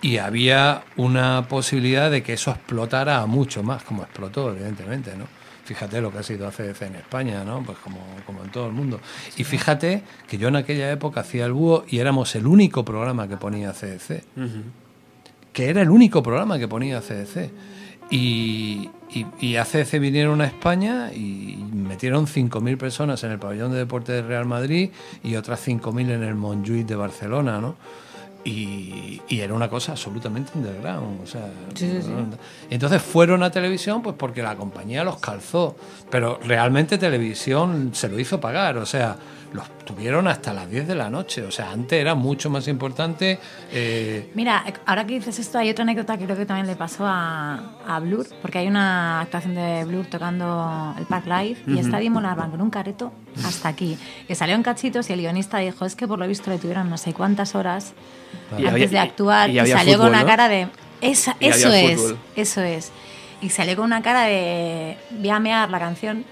y 0.02 0.18
había 0.18 0.82
una 0.96 1.46
posibilidad 1.48 2.10
de 2.10 2.22
que 2.22 2.32
eso 2.32 2.50
explotara 2.50 3.24
mucho 3.26 3.62
más, 3.62 3.84
como 3.84 4.02
explotó, 4.02 4.50
evidentemente, 4.50 5.16
¿no? 5.16 5.26
Fíjate 5.64 6.00
lo 6.00 6.12
que 6.12 6.18
ha 6.18 6.22
sido 6.22 6.46
ACDC 6.46 6.82
en 6.82 6.96
España, 6.96 7.42
¿no? 7.44 7.62
Pues 7.62 7.78
como, 7.78 7.98
como 8.26 8.44
en 8.44 8.50
todo 8.50 8.66
el 8.66 8.72
mundo. 8.72 9.00
Y 9.36 9.44
fíjate 9.44 10.02
que 10.28 10.36
yo 10.36 10.48
en 10.48 10.56
aquella 10.56 10.90
época 10.92 11.20
hacía 11.20 11.46
el 11.46 11.52
búho 11.52 11.84
y 11.88 11.98
éramos 11.98 12.34
el 12.36 12.46
único 12.46 12.84
programa 12.84 13.28
que 13.28 13.36
ponía 13.36 13.72
CDC. 13.72 14.22
Que 15.52 15.70
era 15.70 15.80
el 15.82 15.90
único 15.90 16.22
programa 16.22 16.58
que 16.58 16.68
ponía 16.68 17.00
CDC. 17.00 17.50
Y, 18.10 18.90
y, 19.10 19.26
y 19.40 19.56
ACDC 19.56 19.98
vinieron 19.98 20.42
a 20.42 20.44
España 20.44 21.10
y 21.14 21.64
metieron 21.72 22.26
5.000 22.26 22.76
personas 22.76 23.24
en 23.24 23.30
el 23.30 23.38
pabellón 23.38 23.72
de 23.72 23.78
deporte 23.78 24.12
de 24.12 24.20
Real 24.20 24.44
Madrid 24.44 24.90
y 25.22 25.36
otras 25.36 25.66
5.000 25.66 26.10
en 26.10 26.22
el 26.22 26.34
Montjuic 26.34 26.86
de 26.86 26.96
Barcelona, 26.96 27.60
¿no? 27.60 27.76
Y, 28.44 29.20
era 29.28 29.54
una 29.54 29.68
cosa 29.68 29.92
absolutamente 29.92 30.52
underground. 30.54 31.22
O 31.22 31.26
sea, 31.26 31.48
Entonces 32.70 33.02
fueron 33.02 33.42
a 33.42 33.50
televisión 33.50 34.02
pues 34.02 34.16
porque 34.16 34.42
la 34.42 34.54
compañía 34.56 35.02
los 35.02 35.18
calzó, 35.18 35.76
pero 36.10 36.38
realmente 36.44 36.98
televisión 36.98 37.90
se 37.94 38.08
lo 38.08 38.18
hizo 38.18 38.40
pagar. 38.40 38.76
O 38.78 38.86
sea, 38.86 39.16
los 39.54 39.70
tuvieron 39.84 40.26
hasta 40.26 40.52
las 40.52 40.68
10 40.68 40.88
de 40.88 40.94
la 40.96 41.08
noche. 41.08 41.42
O 41.42 41.50
sea, 41.50 41.70
antes 41.70 41.98
era 41.98 42.16
mucho 42.16 42.50
más 42.50 42.66
importante. 42.66 43.38
Eh, 43.72 44.30
Mira, 44.34 44.64
ahora 44.84 45.06
que 45.06 45.14
dices 45.14 45.38
esto, 45.38 45.58
hay 45.58 45.70
otra 45.70 45.84
anécdota 45.84 46.18
que 46.18 46.24
creo 46.24 46.36
que 46.36 46.44
también 46.44 46.66
le 46.66 46.74
pasó 46.74 47.06
a, 47.06 47.76
a 47.86 48.00
Blur, 48.00 48.26
porque 48.42 48.58
hay 48.58 48.66
una 48.66 49.20
actuación 49.20 49.54
de 49.54 49.84
Blur 49.84 50.06
tocando 50.06 50.94
el 50.98 51.06
Park 51.06 51.26
Live 51.26 51.56
y 51.68 51.78
está 51.78 52.00
bien 52.00 52.12
volaban 52.12 52.50
con 52.50 52.60
un 52.60 52.70
careto 52.70 53.12
hasta 53.44 53.68
aquí. 53.68 53.96
Que 54.26 54.34
salió 54.34 54.56
en 54.56 54.64
cachitos 54.64 55.08
y 55.08 55.12
el 55.12 55.20
guionista 55.20 55.58
dijo: 55.58 55.86
Es 55.86 55.94
que 55.94 56.08
por 56.08 56.18
lo 56.18 56.26
visto 56.26 56.50
le 56.50 56.58
tuvieron 56.58 56.90
no 56.90 56.98
sé 56.98 57.12
cuántas 57.12 57.54
horas 57.54 57.94
antes 58.50 58.90
de 58.90 58.98
actuar 58.98 59.50
y, 59.50 59.66
salió 59.68 59.98
con 59.98 60.08
una 60.08 60.26
cara 60.26 60.48
de. 60.48 60.68
Esa, 61.00 61.36
eso 61.38 61.72
es, 61.72 62.14
eso 62.34 62.60
es. 62.60 62.90
Y 63.40 63.50
salió 63.50 63.76
con 63.76 63.84
una 63.84 64.02
cara 64.02 64.22
de. 64.22 64.96
Voy 65.10 65.30
a 65.30 65.38
mear 65.38 65.70
la 65.70 65.78
canción 65.78 66.24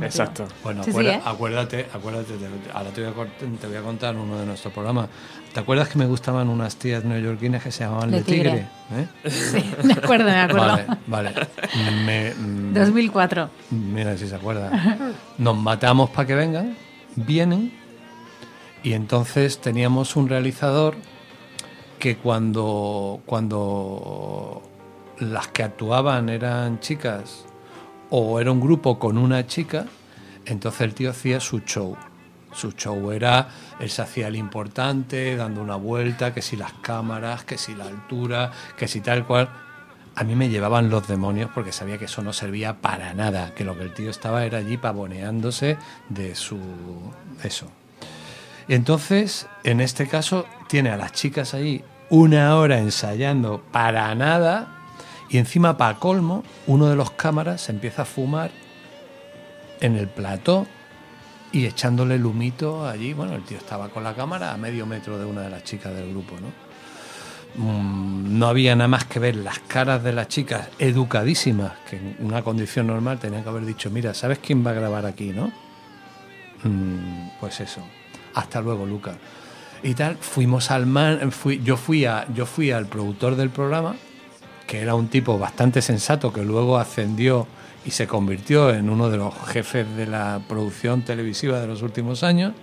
Exacto. 0.00 0.46
Bueno, 0.62 0.82
¿eh? 0.84 1.20
acuérdate, 1.24 1.86
acuérdate, 1.92 2.34
ahora 2.72 2.90
te 2.90 3.02
voy, 3.02 3.76
a, 3.76 3.82
contar 3.82 4.16
uno 4.16 4.38
de 4.38 4.46
nuestros 4.46 4.72
programas. 4.72 5.08
¿Te 5.52 5.60
acuerdas 5.60 5.88
que 5.88 5.98
me 5.98 6.06
gustaban 6.06 6.48
unas 6.48 6.76
tías 6.76 7.04
neoyorquinas 7.04 7.62
que 7.62 7.70
se 7.70 7.84
llamaban 7.84 8.10
Le 8.10 8.22
Tigre? 8.22 8.66
¿Eh? 8.92 9.30
Sí, 9.30 9.64
me 9.84 9.94
acuerdo, 9.94 10.26
me 10.26 10.40
acuerdo. 10.40 10.78
Vale, 11.06 11.32
vale. 12.06 12.34
2004. 12.72 13.50
Mira 13.70 14.16
si 14.16 14.26
se 14.26 14.34
acuerda. 14.34 15.14
Nos 15.38 15.56
matamos 15.56 16.10
para 16.10 16.26
que 16.26 16.34
vengan, 16.34 16.76
vienen, 17.16 17.72
y 18.82 18.92
entonces 18.92 19.60
teníamos 19.60 20.16
un 20.16 20.28
realizador 20.28 20.96
que 21.98 22.16
cuando, 22.16 23.22
cuando 23.24 24.62
las 25.18 25.48
que 25.48 25.62
actuaban 25.62 26.28
eran 26.28 26.80
chicas 26.80 27.46
o 28.10 28.40
era 28.40 28.52
un 28.52 28.60
grupo 28.60 28.98
con 28.98 29.18
una 29.18 29.46
chica, 29.46 29.86
entonces 30.46 30.80
el 30.82 30.94
tío 30.94 31.10
hacía 31.10 31.40
su 31.40 31.60
show. 31.60 31.96
Su 32.52 32.72
show 32.72 33.10
era, 33.10 33.48
él 33.80 33.90
se 33.90 34.02
hacía 34.02 34.28
el 34.28 34.36
importante, 34.36 35.36
dando 35.36 35.60
una 35.60 35.76
vuelta, 35.76 36.32
que 36.32 36.40
si 36.40 36.56
las 36.56 36.72
cámaras, 36.74 37.44
que 37.44 37.58
si 37.58 37.74
la 37.74 37.84
altura, 37.84 38.52
que 38.76 38.86
si 38.86 39.00
tal 39.00 39.26
cual. 39.26 39.48
A 40.16 40.22
mí 40.22 40.36
me 40.36 40.48
llevaban 40.48 40.90
los 40.90 41.08
demonios 41.08 41.50
porque 41.52 41.72
sabía 41.72 41.98
que 41.98 42.04
eso 42.04 42.22
no 42.22 42.32
servía 42.32 42.80
para 42.80 43.14
nada, 43.14 43.52
que 43.52 43.64
lo 43.64 43.76
que 43.76 43.82
el 43.82 43.92
tío 43.92 44.10
estaba 44.10 44.44
era 44.44 44.58
allí 44.58 44.76
pavoneándose 44.76 45.76
de 46.08 46.36
su... 46.36 46.60
eso. 47.42 47.68
Entonces, 48.68 49.48
en 49.64 49.80
este 49.80 50.06
caso, 50.06 50.46
tiene 50.68 50.90
a 50.90 50.96
las 50.96 51.12
chicas 51.12 51.52
ahí 51.52 51.82
una 52.10 52.56
hora 52.56 52.78
ensayando 52.78 53.64
para 53.72 54.14
nada 54.14 54.83
y 55.28 55.38
encima, 55.38 55.76
para 55.76 55.98
colmo, 55.98 56.44
uno 56.66 56.86
de 56.86 56.96
los 56.96 57.10
cámaras 57.12 57.62
se 57.62 57.72
empieza 57.72 58.02
a 58.02 58.04
fumar 58.04 58.50
en 59.80 59.96
el 59.96 60.08
plató 60.08 60.66
y 61.52 61.66
echándole 61.66 62.16
el 62.16 62.26
humito 62.26 62.86
allí. 62.86 63.12
Bueno, 63.12 63.34
el 63.34 63.42
tío 63.42 63.58
estaba 63.58 63.88
con 63.88 64.04
la 64.04 64.14
cámara 64.14 64.52
a 64.52 64.56
medio 64.56 64.86
metro 64.86 65.18
de 65.18 65.24
una 65.24 65.42
de 65.42 65.50
las 65.50 65.64
chicas 65.64 65.94
del 65.94 66.10
grupo, 66.10 66.34
¿no? 66.40 66.52
Mm, 67.56 68.38
no 68.38 68.48
había 68.48 68.74
nada 68.74 68.88
más 68.88 69.04
que 69.04 69.20
ver 69.20 69.36
las 69.36 69.60
caras 69.60 70.02
de 70.02 70.12
las 70.12 70.28
chicas 70.28 70.68
educadísimas, 70.78 71.72
que 71.88 71.96
en 71.96 72.16
una 72.20 72.42
condición 72.42 72.88
normal 72.88 73.18
tenían 73.18 73.44
que 73.44 73.48
haber 73.48 73.64
dicho, 73.64 73.90
mira, 73.90 74.12
¿sabes 74.12 74.40
quién 74.40 74.66
va 74.66 74.72
a 74.72 74.74
grabar 74.74 75.06
aquí, 75.06 75.30
no? 75.30 75.52
Mm, 76.64 77.30
pues 77.40 77.60
eso. 77.60 77.80
Hasta 78.34 78.60
luego, 78.60 78.84
Luca. 78.86 79.16
Y 79.84 79.94
tal, 79.94 80.16
fuimos 80.16 80.70
al 80.70 80.86
man, 80.86 81.30
fui, 81.30 81.60
yo 81.62 81.76
fui 81.76 82.04
a, 82.04 82.26
yo 82.34 82.46
fui 82.46 82.72
al 82.72 82.86
productor 82.86 83.36
del 83.36 83.50
programa 83.50 83.94
que 84.66 84.80
era 84.80 84.94
un 84.94 85.08
tipo 85.08 85.38
bastante 85.38 85.82
sensato 85.82 86.32
que 86.32 86.42
luego 86.42 86.78
ascendió 86.78 87.46
y 87.84 87.90
se 87.90 88.06
convirtió 88.06 88.70
en 88.70 88.88
uno 88.88 89.10
de 89.10 89.18
los 89.18 89.34
jefes 89.48 89.94
de 89.96 90.06
la 90.06 90.40
producción 90.48 91.02
televisiva 91.02 91.60
de 91.60 91.66
los 91.66 91.82
últimos 91.82 92.22
años. 92.22 92.54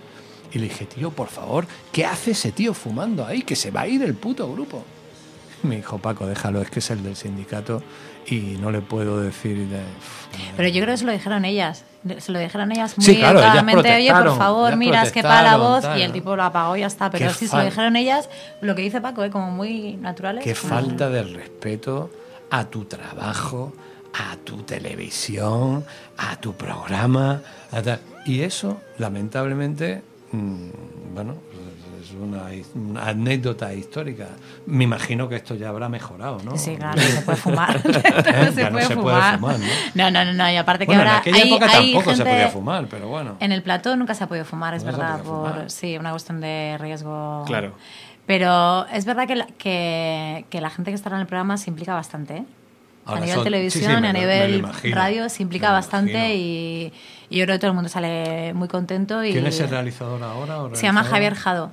Y 0.52 0.58
le 0.58 0.64
dije, 0.64 0.84
tío, 0.84 1.10
por 1.10 1.28
favor, 1.28 1.66
¿qué 1.92 2.04
hace 2.04 2.32
ese 2.32 2.52
tío 2.52 2.74
fumando 2.74 3.24
ahí? 3.24 3.42
Que 3.42 3.56
se 3.56 3.70
va 3.70 3.82
a 3.82 3.88
ir 3.88 4.02
el 4.02 4.14
puto 4.14 4.50
grupo. 4.52 4.84
Me 5.62 5.76
dijo, 5.76 5.98
Paco, 5.98 6.26
déjalo, 6.26 6.60
es 6.60 6.70
que 6.70 6.80
es 6.80 6.90
el 6.90 7.02
del 7.02 7.16
sindicato 7.16 7.82
y 8.26 8.56
no 8.60 8.70
le 8.70 8.80
puedo 8.80 9.20
decir. 9.20 9.68
Pero 10.56 10.68
yo 10.68 10.82
creo 10.82 10.94
que 10.94 10.98
se 10.98 11.04
lo 11.04 11.12
dijeron 11.12 11.44
ellas. 11.44 11.84
Se 12.18 12.32
lo 12.32 12.40
dijeron 12.40 12.72
ellas 12.72 12.98
muy 12.98 13.06
sí, 13.06 13.16
claramente, 13.16 13.94
oye, 13.94 14.12
por 14.12 14.36
favor, 14.36 14.76
mira, 14.76 15.04
es 15.04 15.12
que 15.12 15.22
para 15.22 15.42
la 15.42 15.56
voz 15.56 15.84
y 15.96 16.02
el 16.02 16.12
tipo 16.12 16.34
lo 16.34 16.42
apagó 16.42 16.76
y 16.76 16.80
ya 16.80 16.86
está. 16.86 17.10
Pero 17.10 17.32
sí 17.32 17.46
se 17.46 17.56
lo 17.56 17.64
dijeron 17.64 17.96
ellas, 17.96 18.28
lo 18.60 18.74
que 18.74 18.82
dice 18.82 19.00
Paco, 19.00 19.22
¿eh? 19.22 19.30
como 19.30 19.50
muy 19.50 19.96
natural. 19.96 20.40
Qué 20.40 20.54
falta 20.54 21.08
de 21.08 21.22
respeto 21.22 22.10
a 22.50 22.64
tu 22.64 22.84
trabajo, 22.86 23.72
a 24.14 24.36
tu 24.36 24.62
televisión, 24.62 25.84
a 26.18 26.36
tu 26.36 26.54
programa. 26.54 27.40
y 28.26 28.40
eso, 28.40 28.80
lamentablemente, 28.98 30.02
mm, 30.32 31.14
bueno, 31.14 31.36
una, 32.14 32.48
anécdota 33.02 33.72
histórica. 33.72 34.28
Me 34.66 34.84
imagino 34.84 35.28
que 35.28 35.36
esto 35.36 35.54
ya 35.54 35.68
habrá 35.68 35.88
mejorado, 35.88 36.38
¿no? 36.44 36.56
Sí, 36.56 36.76
claro, 36.76 37.00
se 37.02 37.22
puede 37.22 37.38
fumar. 37.38 37.76
¿Eh? 37.76 38.52
se, 38.54 38.66
puede, 38.66 38.86
fumar. 38.86 39.40
¿no? 39.40 40.10
¿no? 40.10 40.24
no, 40.24 40.32
no, 40.32 40.50
y 40.50 40.56
aparte 40.56 40.86
que 40.86 40.94
ahora. 40.94 41.12
En 41.12 41.18
aquella 41.18 41.44
época 41.44 41.68
tampoco 41.68 42.14
se 42.14 42.24
podía 42.24 42.48
fumar, 42.48 42.86
pero 42.88 43.08
bueno. 43.08 43.36
En 43.40 43.52
el 43.52 43.62
plató 43.62 43.96
nunca 43.96 44.14
se 44.14 44.24
ha 44.24 44.26
podido 44.26 44.44
fumar, 44.44 44.74
es 44.74 44.84
verdad, 44.84 45.22
por 45.22 45.70
sí, 45.70 45.96
una 45.96 46.10
cuestión 46.10 46.40
de 46.40 46.76
riesgo. 46.78 47.44
Claro. 47.46 47.72
Pero 48.26 48.86
es 48.86 49.04
verdad 49.04 49.26
que 49.26 49.34
la, 49.34 49.46
que, 49.46 50.46
que 50.48 50.60
la 50.60 50.70
gente 50.70 50.92
que 50.92 50.94
estará 50.94 51.16
en 51.16 51.22
el 51.22 51.26
programa 51.26 51.56
se 51.56 51.70
implica 51.70 51.92
bastante, 51.92 52.36
¿eh? 52.36 52.44
a 53.06 53.20
nivel 53.20 53.42
televisión, 53.42 54.04
a 54.04 54.12
nivel 54.12 54.64
radio, 54.92 55.28
se 55.28 55.42
implica 55.42 55.72
bastante 55.72 56.34
y, 56.34 56.92
yo 57.30 57.44
creo 57.44 57.54
que 57.56 57.60
todo 57.60 57.70
el 57.70 57.74
mundo 57.74 57.88
sale 57.88 58.52
muy 58.52 58.68
contento. 58.68 59.24
Y 59.24 59.32
¿Quién 59.32 59.46
es 59.46 59.58
el 59.60 59.70
realizador 59.70 60.22
ahora? 60.22 60.76
Se 60.76 60.82
llama 60.82 61.02
Javier 61.02 61.34
Jado. 61.34 61.72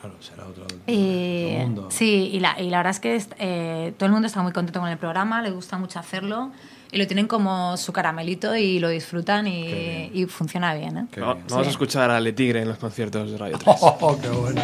Claro, 0.00 0.16
será 0.20 0.46
otro, 0.46 0.64
y, 0.86 1.56
mundo. 1.58 1.88
Sí, 1.90 2.30
y 2.32 2.40
la, 2.40 2.58
y 2.58 2.70
la 2.70 2.78
verdad 2.78 2.92
es 2.92 3.00
que 3.00 3.22
eh, 3.38 3.92
todo 3.98 4.06
el 4.06 4.12
mundo 4.12 4.26
está 4.26 4.42
muy 4.42 4.52
contento 4.52 4.80
con 4.80 4.88
el 4.88 4.96
programa, 4.96 5.42
le 5.42 5.50
gusta 5.50 5.76
mucho 5.76 5.98
hacerlo 5.98 6.50
y 6.90 6.98
lo 6.98 7.06
tienen 7.06 7.26
como 7.26 7.76
su 7.76 7.92
caramelito 7.92 8.56
y 8.56 8.78
lo 8.78 8.88
disfrutan 8.88 9.46
y, 9.46 10.26
funciona 10.26 10.74
bien. 10.74 10.96
¿eh? 10.96 11.06
Vamos 11.18 11.66
a 11.66 11.70
escuchar 11.70 12.10
a 12.10 12.18
Le 12.18 12.32
Tigre 12.32 12.62
en 12.62 12.68
los 12.68 12.78
conciertos 12.78 13.30
de 13.30 13.38
Radio 13.38 13.58
3. 13.62 13.76
Oh, 13.80 14.18
¡Qué 14.20 14.28
bueno! 14.28 14.60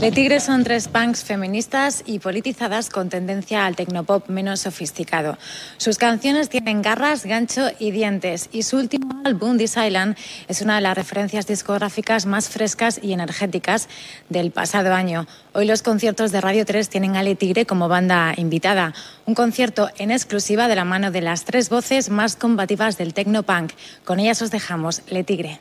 Le 0.00 0.10
Tigre 0.10 0.40
son 0.40 0.64
tres 0.64 0.88
punks 0.88 1.24
feministas 1.24 2.02
y 2.06 2.20
politizadas 2.20 2.88
con 2.88 3.10
tendencia 3.10 3.66
al 3.66 3.76
tecnopop 3.76 4.30
menos 4.30 4.60
sofisticado. 4.60 5.36
Sus 5.76 5.98
canciones 5.98 6.48
tienen 6.48 6.80
garras, 6.80 7.26
gancho 7.26 7.68
y 7.78 7.90
dientes 7.90 8.48
y 8.50 8.62
su 8.62 8.78
último 8.78 9.20
álbum, 9.26 9.58
This 9.58 9.76
Island, 9.76 10.16
es 10.48 10.62
una 10.62 10.76
de 10.76 10.80
las 10.80 10.96
referencias 10.96 11.46
discográficas 11.46 12.24
más 12.24 12.48
frescas 12.48 12.98
y 13.02 13.12
energéticas 13.12 13.90
del 14.30 14.52
pasado 14.52 14.94
año. 14.94 15.26
Hoy 15.52 15.66
los 15.66 15.82
conciertos 15.82 16.32
de 16.32 16.40
Radio 16.40 16.64
3 16.64 16.88
tienen 16.88 17.16
a 17.16 17.22
Le 17.22 17.34
Tigre 17.34 17.66
como 17.66 17.88
banda 17.88 18.32
invitada. 18.38 18.94
Un 19.26 19.34
concierto 19.34 19.90
en 19.98 20.12
exclusiva 20.12 20.66
de 20.66 20.76
la 20.76 20.86
mano 20.86 21.10
de 21.10 21.20
las 21.20 21.44
tres 21.44 21.68
voces 21.68 22.08
más 22.08 22.36
combativas 22.36 22.96
del 22.96 23.12
tecnopunk. 23.12 23.72
Con 24.06 24.18
ellas 24.18 24.40
os 24.40 24.50
dejamos 24.50 25.02
Le 25.10 25.24
Tigre. 25.24 25.60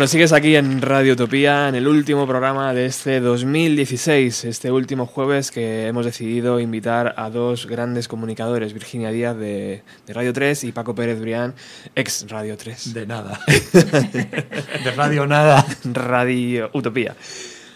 Bueno, 0.00 0.08
sigues 0.08 0.32
aquí 0.32 0.56
en 0.56 0.80
Radio 0.80 1.12
Utopía, 1.12 1.68
en 1.68 1.74
el 1.74 1.86
último 1.86 2.26
programa 2.26 2.72
de 2.72 2.86
este 2.86 3.20
2016, 3.20 4.46
este 4.46 4.72
último 4.72 5.04
jueves 5.04 5.50
que 5.50 5.88
hemos 5.88 6.06
decidido 6.06 6.58
invitar 6.58 7.12
a 7.18 7.28
dos 7.28 7.66
grandes 7.66 8.08
comunicadores, 8.08 8.72
Virginia 8.72 9.10
Díaz 9.10 9.36
de, 9.36 9.82
Radio 10.08 10.32
3 10.32 10.64
y 10.64 10.72
Paco 10.72 10.94
Pérez 10.94 11.20
Brián, 11.20 11.54
ex 11.94 12.24
Radio 12.30 12.56
3. 12.56 12.94
De 12.94 13.06
nada. 13.06 13.40
de 13.74 14.90
Radio 14.96 15.26
Nada. 15.26 15.66
Radio 15.84 16.70
Utopía. 16.72 17.14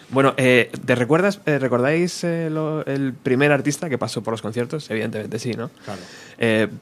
Bueno, 0.09 0.33
eh, 0.37 0.71
¿te 0.85 0.95
recuerdas, 0.95 1.41
eh, 1.45 1.57
recordáis 1.59 2.23
eh, 2.23 2.47
el 2.85 3.13
primer 3.13 3.51
artista 3.51 3.89
que 3.89 3.97
pasó 3.97 4.21
por 4.23 4.33
los 4.33 4.41
conciertos? 4.41 4.89
Evidentemente 4.89 5.39
sí, 5.39 5.51
¿no? 5.51 5.69
Claro. 5.83 6.01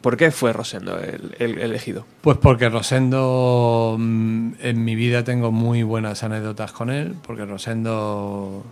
¿Por 0.02 0.18
qué 0.18 0.32
fue 0.32 0.52
Rosendo 0.52 1.00
el, 1.00 1.60
elegido? 1.60 2.06
Pues 2.22 2.38
porque 2.38 2.70
Rosendo, 2.70 3.96
mm, 4.00 4.54
en 4.60 4.84
mi 4.84 4.96
vida 4.96 5.24
tengo 5.24 5.52
muy 5.52 5.84
buenas 5.84 6.24
anécdotas 6.24 6.72
con 6.72 6.90
él, 6.90 7.16
porque 7.26 7.46
Rosendo 7.46 8.64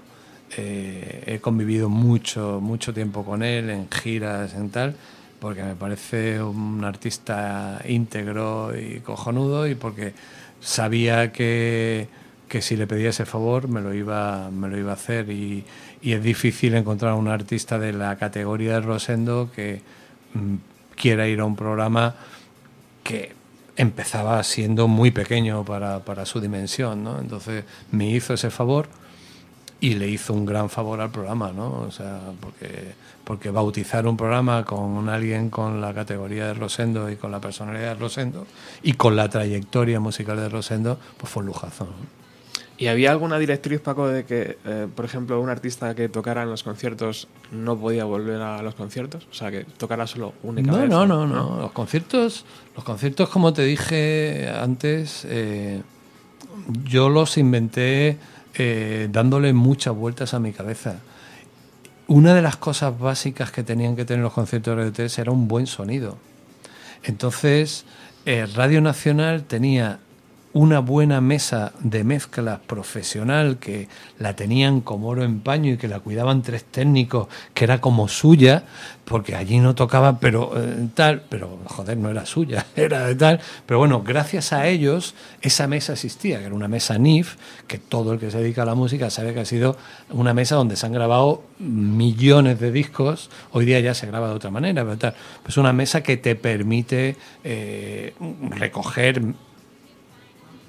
he 0.57 1.39
convivido 1.39 1.87
mucho, 1.87 2.59
mucho 2.61 2.93
tiempo 2.93 3.23
con 3.23 3.41
él 3.41 3.69
en 3.69 3.89
giras, 3.89 4.53
en 4.53 4.69
tal, 4.69 4.95
porque 5.39 5.63
me 5.63 5.75
parece 5.75 6.41
un 6.41 6.83
artista 6.83 7.81
íntegro 7.87 8.77
y 8.77 8.99
cojonudo 8.99 9.65
y 9.67 9.75
porque 9.75 10.13
sabía 10.59 11.31
que 11.31 12.09
que 12.51 12.61
si 12.61 12.75
le 12.75 12.85
pedía 12.85 13.11
ese 13.11 13.25
favor 13.25 13.69
me 13.69 13.79
lo 13.79 13.93
iba, 13.93 14.49
me 14.51 14.67
lo 14.67 14.77
iba 14.77 14.91
a 14.91 14.95
hacer 14.95 15.29
y, 15.29 15.63
es 16.01 16.21
difícil 16.21 16.75
encontrar 16.75 17.13
un 17.13 17.29
artista 17.29 17.79
de 17.79 17.93
la 17.93 18.17
categoría 18.17 18.73
de 18.73 18.81
Rosendo 18.81 19.49
que 19.55 19.81
mm, 20.33 20.55
quiera 20.97 21.29
ir 21.29 21.39
a 21.39 21.45
un 21.45 21.55
programa 21.55 22.13
que 23.03 23.33
empezaba 23.77 24.43
siendo 24.43 24.89
muy 24.89 25.11
pequeño 25.11 25.63
para, 25.63 26.25
su 26.25 26.41
dimensión, 26.41 27.05
¿no? 27.05 27.19
Entonces 27.19 27.63
me 27.91 28.09
hizo 28.09 28.33
ese 28.33 28.49
favor 28.49 28.89
y 29.79 29.93
le 29.93 30.09
hizo 30.09 30.33
un 30.33 30.45
gran 30.45 30.69
favor 30.69 30.99
al 30.99 31.09
programa, 31.09 31.53
¿no? 31.53 31.83
O 31.87 31.91
sea, 31.91 32.19
porque, 32.41 32.95
porque 33.23 33.49
bautizar 33.49 34.05
un 34.07 34.17
programa 34.17 34.65
con 34.65 35.07
alguien 35.07 35.49
con 35.49 35.79
la 35.79 35.93
categoría 35.93 36.47
de 36.47 36.53
Rosendo 36.55 37.09
y 37.09 37.15
con 37.15 37.31
la 37.31 37.39
personalidad 37.39 37.93
de 37.93 37.95
Rosendo 37.95 38.45
y 38.83 38.93
con 38.93 39.15
la 39.15 39.29
trayectoria 39.29 40.01
musical 40.01 40.35
de 40.35 40.49
Rosendo, 40.49 40.99
pues 41.17 41.31
fue 41.31 41.43
un 41.43 41.47
lujazo. 41.47 41.87
¿Y 42.81 42.87
había 42.87 43.11
alguna 43.11 43.37
directriz, 43.37 43.79
Paco, 43.79 44.07
de 44.07 44.25
que, 44.25 44.57
eh, 44.65 44.87
por 44.95 45.05
ejemplo, 45.05 45.39
un 45.39 45.49
artista 45.49 45.93
que 45.93 46.09
tocara 46.09 46.41
en 46.41 46.49
los 46.49 46.63
conciertos 46.63 47.27
no 47.51 47.77
podía 47.77 48.05
volver 48.05 48.41
a 48.41 48.59
los 48.63 48.73
conciertos? 48.73 49.27
O 49.29 49.35
sea, 49.35 49.51
que 49.51 49.65
tocara 49.65 50.07
solo 50.07 50.33
única 50.41 50.71
no, 50.71 50.79
vez. 50.79 50.89
No, 50.89 51.05
no, 51.05 51.27
no, 51.27 51.59
Los 51.61 51.73
conciertos, 51.73 52.43
los 52.75 52.83
conciertos, 52.83 53.29
como 53.29 53.53
te 53.53 53.61
dije 53.65 54.49
antes, 54.49 55.27
eh, 55.29 55.83
yo 56.83 57.09
los 57.09 57.37
inventé 57.37 58.17
eh, 58.55 59.07
dándole 59.11 59.53
muchas 59.53 59.95
vueltas 59.95 60.33
a 60.33 60.39
mi 60.39 60.51
cabeza. 60.51 61.01
Una 62.07 62.33
de 62.33 62.41
las 62.41 62.55
cosas 62.55 62.97
básicas 62.97 63.51
que 63.51 63.61
tenían 63.61 63.95
que 63.95 64.05
tener 64.05 64.23
los 64.23 64.33
conciertos 64.33 64.75
de 64.75 64.85
Radio 64.85 65.21
era 65.21 65.31
un 65.31 65.47
buen 65.47 65.67
sonido. 65.67 66.17
Entonces, 67.03 67.85
Radio 68.25 68.81
Nacional 68.81 69.43
tenía 69.43 69.99
una 70.53 70.79
buena 70.79 71.21
mesa 71.21 71.71
de 71.79 72.03
mezcla 72.03 72.61
profesional 72.65 73.57
que 73.57 73.87
la 74.19 74.35
tenían 74.35 74.81
como 74.81 75.07
oro 75.07 75.23
en 75.23 75.39
paño 75.39 75.73
y 75.73 75.77
que 75.77 75.87
la 75.87 75.99
cuidaban 75.99 76.41
tres 76.41 76.65
técnicos, 76.65 77.27
que 77.53 77.63
era 77.63 77.79
como 77.79 78.07
suya, 78.07 78.63
porque 79.05 79.35
allí 79.35 79.59
no 79.59 79.75
tocaba, 79.75 80.19
pero 80.19 80.51
eh, 80.55 80.87
tal, 80.93 81.23
pero 81.29 81.59
joder, 81.65 81.97
no 81.97 82.09
era 82.09 82.25
suya, 82.25 82.65
era 82.75 83.07
de 83.07 83.15
tal. 83.15 83.39
Pero 83.65 83.79
bueno, 83.79 84.03
gracias 84.03 84.51
a 84.51 84.67
ellos 84.67 85.15
esa 85.41 85.67
mesa 85.67 85.93
existía, 85.93 86.39
que 86.39 86.45
era 86.45 86.55
una 86.55 86.67
mesa 86.67 86.97
NIF, 86.97 87.35
que 87.67 87.77
todo 87.77 88.13
el 88.13 88.19
que 88.19 88.29
se 88.29 88.39
dedica 88.39 88.63
a 88.63 88.65
la 88.65 88.75
música 88.75 89.09
sabe 89.09 89.33
que 89.33 89.41
ha 89.41 89.45
sido 89.45 89.77
una 90.09 90.33
mesa 90.33 90.55
donde 90.55 90.75
se 90.75 90.85
han 90.85 90.93
grabado 90.93 91.43
millones 91.59 92.59
de 92.59 92.71
discos, 92.71 93.29
hoy 93.51 93.65
día 93.65 93.79
ya 93.79 93.93
se 93.93 94.07
graba 94.07 94.27
de 94.27 94.33
otra 94.33 94.51
manera, 94.51 94.83
pero 94.83 94.97
tal. 94.97 95.13
Pues 95.43 95.57
una 95.57 95.71
mesa 95.71 96.03
que 96.03 96.17
te 96.17 96.35
permite 96.35 97.15
eh, 97.43 98.13
recoger 98.49 99.21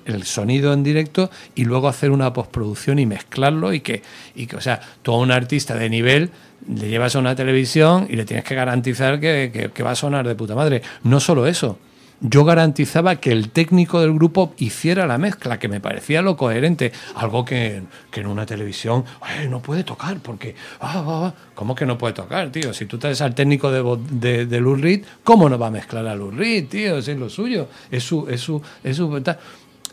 el 0.05 0.25
sonido 0.25 0.73
en 0.73 0.83
directo 0.83 1.31
y 1.55 1.65
luego 1.65 1.89
hacer 1.89 2.11
una 2.11 2.33
postproducción 2.33 2.99
y 2.99 3.07
mezclarlo 3.07 3.73
y 3.73 3.81
que, 3.81 4.03
y 4.35 4.47
que 4.47 4.57
o 4.57 4.61
sea, 4.61 4.81
tú 5.03 5.13
a 5.13 5.19
un 5.19 5.31
artista 5.31 5.75
de 5.75 5.89
nivel 5.91 6.31
le 6.69 6.89
llevas 6.89 7.17
a 7.17 7.19
una 7.19 7.35
televisión 7.35 8.07
y 8.09 8.17
le 8.17 8.25
tienes 8.25 8.45
que 8.45 8.55
garantizar 8.55 9.21
que, 9.21 9.71
que, 9.73 9.83
va 9.83 9.93
a 9.93 9.97
sonar 9.97 10.27
de 10.27 10.35
puta 10.35 10.55
madre. 10.55 10.83
No 11.03 11.19
solo 11.21 11.47
eso, 11.47 11.79
yo 12.21 12.45
garantizaba 12.45 13.17
que 13.17 13.33
el 13.33 13.51
técnico 13.51 14.01
del 14.01 14.13
grupo 14.13 14.55
hiciera 14.59 15.07
la 15.07 15.19
mezcla, 15.19 15.59
que 15.59 15.69
me 15.69 15.81
parecía 15.81 16.23
lo 16.23 16.37
coherente, 16.37 16.93
algo 17.17 17.45
que, 17.45 17.83
en 18.13 18.27
una 18.27 18.47
televisión 18.47 19.05
no 19.49 19.61
puede 19.61 19.83
tocar, 19.83 20.19
porque, 20.21 20.55
ah, 20.81 20.93
ah, 20.95 21.05
ah, 21.27 21.35
¿cómo 21.55 21.75
que 21.75 21.85
no 21.85 21.99
puede 21.99 22.15
tocar, 22.15 22.51
tío? 22.51 22.73
Si 22.73 22.87
tú 22.87 22.99
traes 22.99 23.21
al 23.21 23.35
técnico 23.35 23.73
de, 23.73 23.83
de, 24.13 24.47
de 24.47 25.05
¿cómo 25.25 25.49
no 25.49 25.59
va 25.59 25.67
a 25.67 25.71
mezclar 25.71 26.07
a 26.07 26.15
Lou 26.15 26.31
Reed, 26.31 26.69
tío? 26.69 27.03
Si 27.03 27.11
es 27.11 27.19
lo 27.19 27.29
suyo, 27.29 27.69
es 27.91 28.05
su, 28.05 28.29
es 28.29 28.41
su, 28.41 28.63
es 28.85 28.97
su 28.97 29.09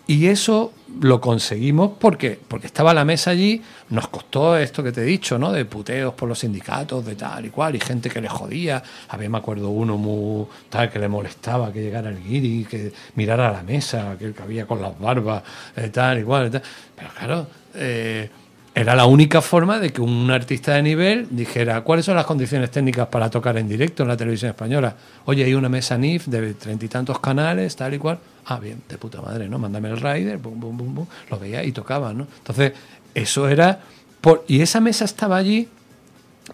y 0.10 0.26
eso 0.26 0.74
lo 1.01 1.22
conseguimos 1.22 1.91
porque, 1.99 2.39
porque 2.47 2.66
estaba 2.66 2.95
la 2.95 3.05
mesa 3.05 3.30
allí, 3.30 3.62
nos 3.89 4.07
costó 4.07 4.57
esto 4.57 4.82
que 4.82 4.91
te 4.91 5.01
he 5.01 5.03
dicho, 5.03 5.38
¿no? 5.38 5.51
De 5.51 5.66
puteos 5.66 6.16
por 6.16 6.28
los 6.28 6.39
sindicatos, 6.39 7.05
de 7.05 7.14
tal 7.14 7.45
y 7.45 7.51
cual, 7.51 7.76
y 7.76 7.80
gente 7.80 8.10
que 8.10 8.20
le 8.20 8.28
jodía. 8.28 8.82
Había, 9.10 9.30
me 9.30 9.38
acuerdo, 9.38 9.70
uno 9.70 9.97
muy 9.97 10.47
tal 10.68 10.89
que 10.89 10.97
le 10.97 11.07
molestaba 11.07 11.72
que 11.72 11.84
llegara 11.84 12.10
el 12.10 12.24
guiri, 12.24 12.66
que 12.66 12.91
mirara 13.14 13.49
a 13.49 13.51
la 13.51 13.62
mesa, 13.62 14.16
que 14.18 14.34
había 14.41 14.66
con 14.66 14.82
las 14.82 14.99
barbas, 14.99 15.43
eh, 15.76 15.89
tal 15.89 16.18
y 16.18 16.24
cual, 16.24 16.49
tal. 16.49 16.64
Pero 16.95 17.10
claro, 17.16 17.47
eh, 17.76 18.30
era 18.76 18.96
la 18.96 19.06
única 19.06 19.42
forma 19.42 19.80
de 19.80 19.92
que 19.92 20.02
un 20.02 20.30
artista 20.32 20.74
de 20.74 20.84
nivel 20.84 21.28
dijera 21.32 21.82
cuáles 21.82 22.06
son 22.06 22.16
las 22.16 22.26
condiciones 22.26 22.72
técnicas 22.72 23.08
para 23.08 23.30
tocar 23.30 23.58
en 23.58 23.68
directo 23.68 24.04
en 24.04 24.10
la 24.10 24.18
televisión 24.18 24.52
española. 24.52 24.96
Oye, 25.26 25.44
hay 25.44 25.54
una 25.54 25.70
mesa 25.70 25.98
NIF 25.98 26.28
de 26.28 26.54
treinta 26.54 26.86
y 26.86 26.88
tantos 26.88 27.20
canales, 27.20 27.76
tal 27.76 27.94
y 27.94 27.98
cual 27.98 28.20
ah, 28.50 28.60
bien, 28.60 28.82
de 28.90 28.98
puta 28.98 29.22
madre, 29.22 29.48
¿no? 29.48 29.60
Mándame 29.60 29.90
el 29.90 29.98
rider, 29.98 30.38
bum, 30.38 30.60
bum, 30.60 30.78
bum, 30.78 30.96
bum, 30.96 31.06
lo 31.30 31.40
veía 31.40 31.64
y 31.64 31.72
tocaba, 31.72 32.14
¿no? 32.14 32.28
Entonces, 32.40 32.74
eso 33.14 33.48
era... 33.48 33.80
Por, 34.22 34.44
y 34.48 34.62
esa 34.62 34.82
mesa 34.82 35.06
estaba 35.06 35.38
allí 35.38 35.70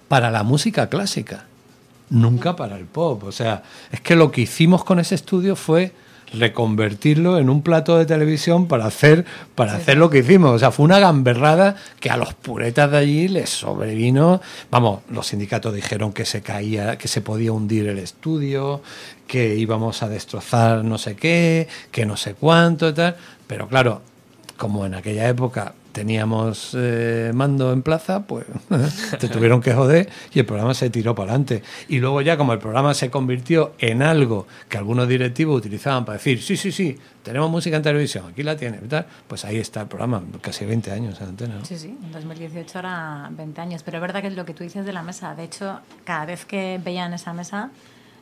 para 0.08 0.30
la 0.30 0.44
música 0.44 0.88
clásica, 0.88 1.46
nunca 2.10 2.56
para 2.56 2.78
el 2.78 2.86
pop. 2.86 3.24
O 3.24 3.32
sea, 3.32 3.64
es 3.92 4.02
que 4.02 4.16
lo 4.16 4.32
que 4.32 4.42
hicimos 4.42 4.84
con 4.84 5.00
ese 5.00 5.16
estudio 5.16 5.56
fue 5.56 5.94
reconvertirlo 6.34 7.38
en 7.38 7.50
un 7.50 7.62
plato 7.62 7.98
de 7.98 8.06
televisión 8.06 8.68
para 8.68 8.86
hacer 8.86 9.26
para 9.56 9.76
hacer 9.76 9.98
lo 9.98 10.10
que 10.10 10.20
hicimos. 10.20 10.52
O 10.52 10.60
sea, 10.60 10.72
fue 10.72 10.86
una 10.86 11.00
gamberrada 11.00 11.76
que 12.00 12.10
a 12.10 12.18
los 12.18 12.34
puretas 12.34 12.92
de 12.92 12.98
allí 12.98 13.28
les 13.28 13.50
sobrevino. 13.50 14.42
Vamos, 14.72 15.02
los 15.10 15.28
sindicatos 15.28 15.74
dijeron 15.74 16.14
que 16.14 16.26
se 16.26 16.42
caía, 16.42 16.98
que 16.98 17.08
se 17.08 17.22
podía 17.22 17.52
hundir 17.52 17.88
el 17.88 18.00
estudio, 18.00 18.82
que 19.28 19.56
íbamos 19.56 20.04
a 20.04 20.10
destrozar 20.10 20.84
no 20.84 20.98
sé 20.98 21.16
qué, 21.16 21.68
que 21.92 22.06
no 22.06 22.18
sé 22.18 22.34
cuánto 22.34 22.90
y 22.90 22.94
tal. 22.94 23.16
Pero 23.48 23.68
claro, 23.68 24.02
como 24.58 24.86
en 24.86 24.96
aquella 24.96 25.28
época 25.28 25.74
teníamos 25.96 26.76
eh, 26.78 27.32
mando 27.34 27.72
en 27.72 27.82
plaza, 27.82 28.28
pues 28.28 28.46
te 29.20 29.30
tuvieron 29.30 29.62
que 29.62 29.74
joder 29.74 30.10
y 30.34 30.40
el 30.40 30.46
programa 30.46 30.74
se 30.74 30.90
tiró 30.90 31.16
para 31.16 31.32
adelante. 31.32 31.64
Y 31.88 32.00
luego 32.00 32.20
ya 32.20 32.36
como 32.36 32.52
el 32.52 32.60
programa 32.60 32.94
se 32.94 33.10
convirtió 33.10 33.74
en 33.80 34.02
algo 34.02 34.46
que 34.68 34.78
algunos 34.78 35.08
directivos 35.08 35.58
utilizaban 35.58 36.04
para 36.04 36.18
decir, 36.18 36.42
sí, 36.42 36.58
sí, 36.58 36.74
sí, 36.74 36.98
tenemos 37.24 37.50
música 37.50 37.78
en 37.78 37.84
televisión, 37.84 38.26
aquí 38.30 38.44
la 38.44 38.58
tiene, 38.58 38.80
pues 39.26 39.46
ahí 39.46 39.58
está 39.58 39.82
el 39.82 39.88
programa, 39.88 40.22
casi 40.42 40.66
20 40.66 40.92
años 40.92 41.22
en 41.22 41.30
antena. 41.30 41.64
Sí, 41.64 41.78
sí, 41.78 41.98
en 42.04 42.12
2018 42.12 42.78
era 42.80 43.30
20 43.32 43.62
años, 43.62 43.82
pero 43.84 43.98
es 43.98 44.02
verdad 44.02 44.22
que 44.22 44.28
es 44.28 44.36
lo 44.36 44.46
que 44.46 44.54
tú 44.54 44.66
dices 44.66 44.86
de 44.86 44.92
la 44.92 45.02
mesa, 45.02 45.34
de 45.34 45.46
hecho, 45.46 45.80
cada 46.04 46.26
vez 46.26 46.44
que 46.44 46.78
veían 46.84 47.14
esa 47.14 47.32
mesa 47.32 47.72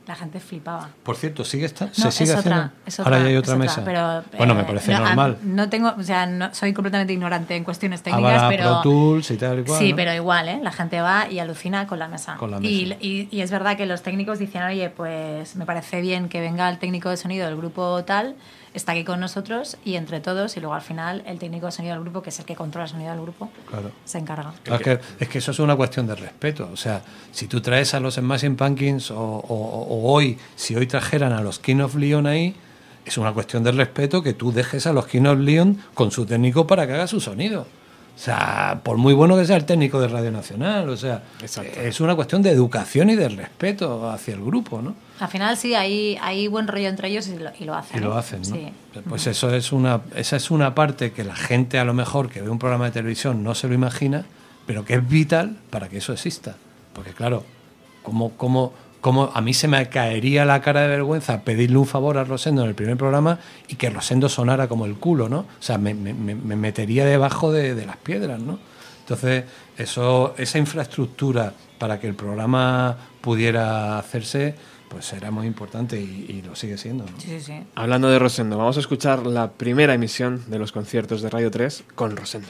la 0.07 0.15
gente 0.15 0.39
flipaba. 0.39 0.89
Por 1.03 1.15
cierto, 1.15 1.45
¿sigue 1.45 1.65
esta? 1.65 1.93
¿Se 1.93 2.11
sigue 2.11 2.33
haciendo? 2.33 2.69
Ahora 2.99 3.19
ya 3.19 3.25
hay 3.25 3.35
otra 3.37 3.55
mesa. 3.55 3.81
bueno, 4.37 4.55
me 4.55 4.61
eh, 4.61 4.65
parece 4.65 4.93
normal. 4.93 5.37
No 5.43 5.69
tengo, 5.69 5.93
o 5.97 6.03
sea, 6.03 6.25
no, 6.25 6.53
soy 6.53 6.73
completamente 6.73 7.13
ignorante 7.13 7.55
en 7.55 7.63
cuestiones 7.63 8.01
técnicas, 8.03 8.45
pero. 8.49 8.63
Pro 8.63 8.81
Tools 8.81 9.31
y 9.31 9.37
tal 9.37 9.59
y 9.59 9.63
cual, 9.63 9.79
Sí, 9.79 9.93
pero 9.93 10.13
igual, 10.13 10.49
¿eh? 10.49 10.59
La 10.61 10.71
gente 10.71 11.01
va 11.01 11.29
y 11.29 11.39
alucina 11.39 11.87
con 11.87 11.99
la 11.99 12.07
mesa. 12.07 12.35
Con 12.35 12.51
la 12.51 12.59
mesa. 12.59 12.71
Y, 12.71 13.27
y, 13.31 13.41
es 13.41 13.51
verdad 13.51 13.77
que 13.77 13.85
los 13.85 14.01
técnicos 14.01 14.39
dicen, 14.39 14.63
oye, 14.63 14.89
pues 14.89 15.55
me 15.55 15.65
parece 15.65 16.01
bien 16.01 16.29
que 16.29 16.41
venga 16.41 16.69
el 16.69 16.79
técnico 16.79 17.09
de 17.09 17.17
sonido 17.17 17.45
del 17.45 17.57
grupo 17.57 18.03
tal 18.03 18.35
está 18.73 18.93
aquí 18.93 19.03
con 19.03 19.19
nosotros 19.19 19.77
y 19.85 19.95
entre 19.95 20.19
todos, 20.19 20.57
y 20.57 20.59
luego 20.59 20.73
al 20.73 20.81
final 20.81 21.23
el 21.25 21.39
técnico 21.39 21.67
de 21.67 21.71
sonido 21.71 21.95
del 21.95 22.03
grupo, 22.03 22.21
que 22.21 22.29
es 22.29 22.39
el 22.39 22.45
que 22.45 22.55
controla 22.55 22.85
el 22.85 22.91
sonido 22.91 23.11
del 23.11 23.21
grupo, 23.21 23.49
se 24.05 24.17
encarga. 24.17 24.53
Es 24.65 24.81
que, 24.81 24.99
es 25.19 25.29
que, 25.29 25.37
eso 25.37 25.51
es 25.51 25.59
una 25.59 25.75
cuestión 25.75 26.07
de 26.07 26.15
respeto. 26.15 26.69
O 26.71 26.77
sea, 26.77 27.01
si 27.31 27.47
tú 27.47 27.61
traes 27.61 27.93
a 27.93 27.99
los 27.99 28.15
Smashing 28.15 28.55
Pumpkins 28.55 29.11
o, 29.11 29.17
o, 29.17 30.11
hoy, 30.11 30.37
si 30.55 30.75
hoy 30.75 30.87
trajeran 30.87 31.33
a 31.33 31.41
los 31.41 31.59
King 31.59 31.81
of 31.81 31.95
Leon 31.95 32.27
ahí, 32.27 32.55
es 33.05 33.17
una 33.17 33.33
cuestión 33.33 33.63
de 33.63 33.71
respeto 33.71 34.23
que 34.23 34.33
tú 34.33 34.51
dejes 34.51 34.87
a 34.87 34.93
los 34.93 35.07
King 35.07 35.25
of 35.25 35.39
Leon 35.39 35.77
con 35.93 36.11
su 36.11 36.25
técnico 36.25 36.65
para 36.65 36.87
que 36.87 36.93
haga 36.93 37.07
su 37.07 37.19
sonido. 37.19 37.67
O 38.15 38.19
sea, 38.19 38.81
por 38.83 38.97
muy 38.97 39.13
bueno 39.13 39.35
que 39.35 39.45
sea 39.45 39.57
el 39.57 39.65
técnico 39.65 39.99
de 39.99 40.07
Radio 40.07 40.31
Nacional, 40.31 40.87
o 40.87 40.95
sea, 40.95 41.23
es 41.41 41.99
una 41.99 42.15
cuestión 42.15 42.43
de 42.43 42.51
educación 42.51 43.09
y 43.09 43.15
de 43.15 43.27
respeto 43.27 44.09
hacia 44.09 44.35
el 44.35 44.43
grupo, 44.43 44.81
¿no? 44.81 44.95
Al 45.19 45.27
final 45.27 45.55
sí, 45.57 45.75
hay, 45.75 46.17
hay 46.21 46.47
buen 46.47 46.67
rollo 46.67 46.89
entre 46.89 47.07
ellos 47.09 47.27
y 47.27 47.37
lo, 47.37 47.75
hacen. 47.75 47.97
Y 47.97 47.99
lo 48.01 48.15
hacen, 48.15 48.41
¿no? 48.49 49.01
Pues 49.07 49.27
eso 49.27 49.53
es 49.53 49.71
una, 49.71 50.01
esa 50.15 50.35
es 50.35 50.51
una 50.51 50.75
parte 50.75 51.11
que 51.11 51.23
la 51.23 51.35
gente 51.35 51.79
a 51.79 51.85
lo 51.85 51.93
mejor 51.93 52.29
que 52.29 52.41
ve 52.41 52.49
un 52.49 52.59
programa 52.59 52.85
de 52.85 52.91
televisión 52.91 53.43
no 53.43 53.55
se 53.55 53.67
lo 53.67 53.73
imagina, 53.73 54.25
pero 54.65 54.85
que 54.85 54.95
es 54.95 55.07
vital 55.07 55.57
para 55.69 55.87
que 55.89 55.97
eso 55.97 56.13
exista. 56.13 56.55
Porque 56.93 57.11
claro, 57.11 57.43
como, 58.03 58.31
como 58.31 58.73
como 59.03 59.29
a 59.33 59.41
mí 59.41 59.53
se 59.53 59.67
me 59.67 59.89
caería 59.89 60.45
la 60.45 60.61
cara 60.61 60.83
de 60.83 60.87
vergüenza 60.87 61.41
pedirle 61.41 61.75
un 61.75 61.85
favor 61.85 62.17
a 62.17 62.23
Rosendo 62.23 62.61
en 62.61 62.69
el 62.69 62.73
primer 62.73 62.95
programa 62.95 63.37
y 63.67 63.75
que 63.75 63.89
Rosendo 63.89 64.29
sonara 64.29 64.69
como 64.69 64.85
el 64.85 64.95
culo, 64.95 65.27
¿no? 65.27 65.39
O 65.39 65.47
sea, 65.59 65.77
me, 65.77 65.93
metería 65.93 67.05
debajo 67.05 67.51
de, 67.51 67.85
las 67.85 67.97
piedras, 67.97 68.39
¿no? 68.39 68.59
Entonces, 69.01 69.43
eso, 69.77 70.33
esa 70.37 70.57
infraestructura 70.57 71.51
para 71.79 71.99
que 71.99 72.07
el 72.07 72.15
programa 72.15 72.95
pudiera 73.19 73.99
hacerse, 73.99 74.55
pues 74.93 75.11
era 75.11 75.31
muy 75.31 75.47
importante 75.47 75.99
y, 75.99 76.43
lo 76.45 76.55
sigue 76.55 76.77
siendo. 76.77 77.05
Sí, 77.17 77.41
sí. 77.41 77.53
Hablando 77.73 78.09
de 78.09 78.19
Rosendo, 78.19 78.57
vamos 78.57 78.77
a 78.77 78.79
escuchar 78.79 79.25
la 79.25 79.51
primera 79.51 79.93
emisión 79.95 80.43
de 80.47 80.59
los 80.59 80.71
conciertos 80.71 81.21
de 81.21 81.29
Radio 81.29 81.49
3 81.49 81.83
con 81.95 82.15
Rosendo. 82.15 82.49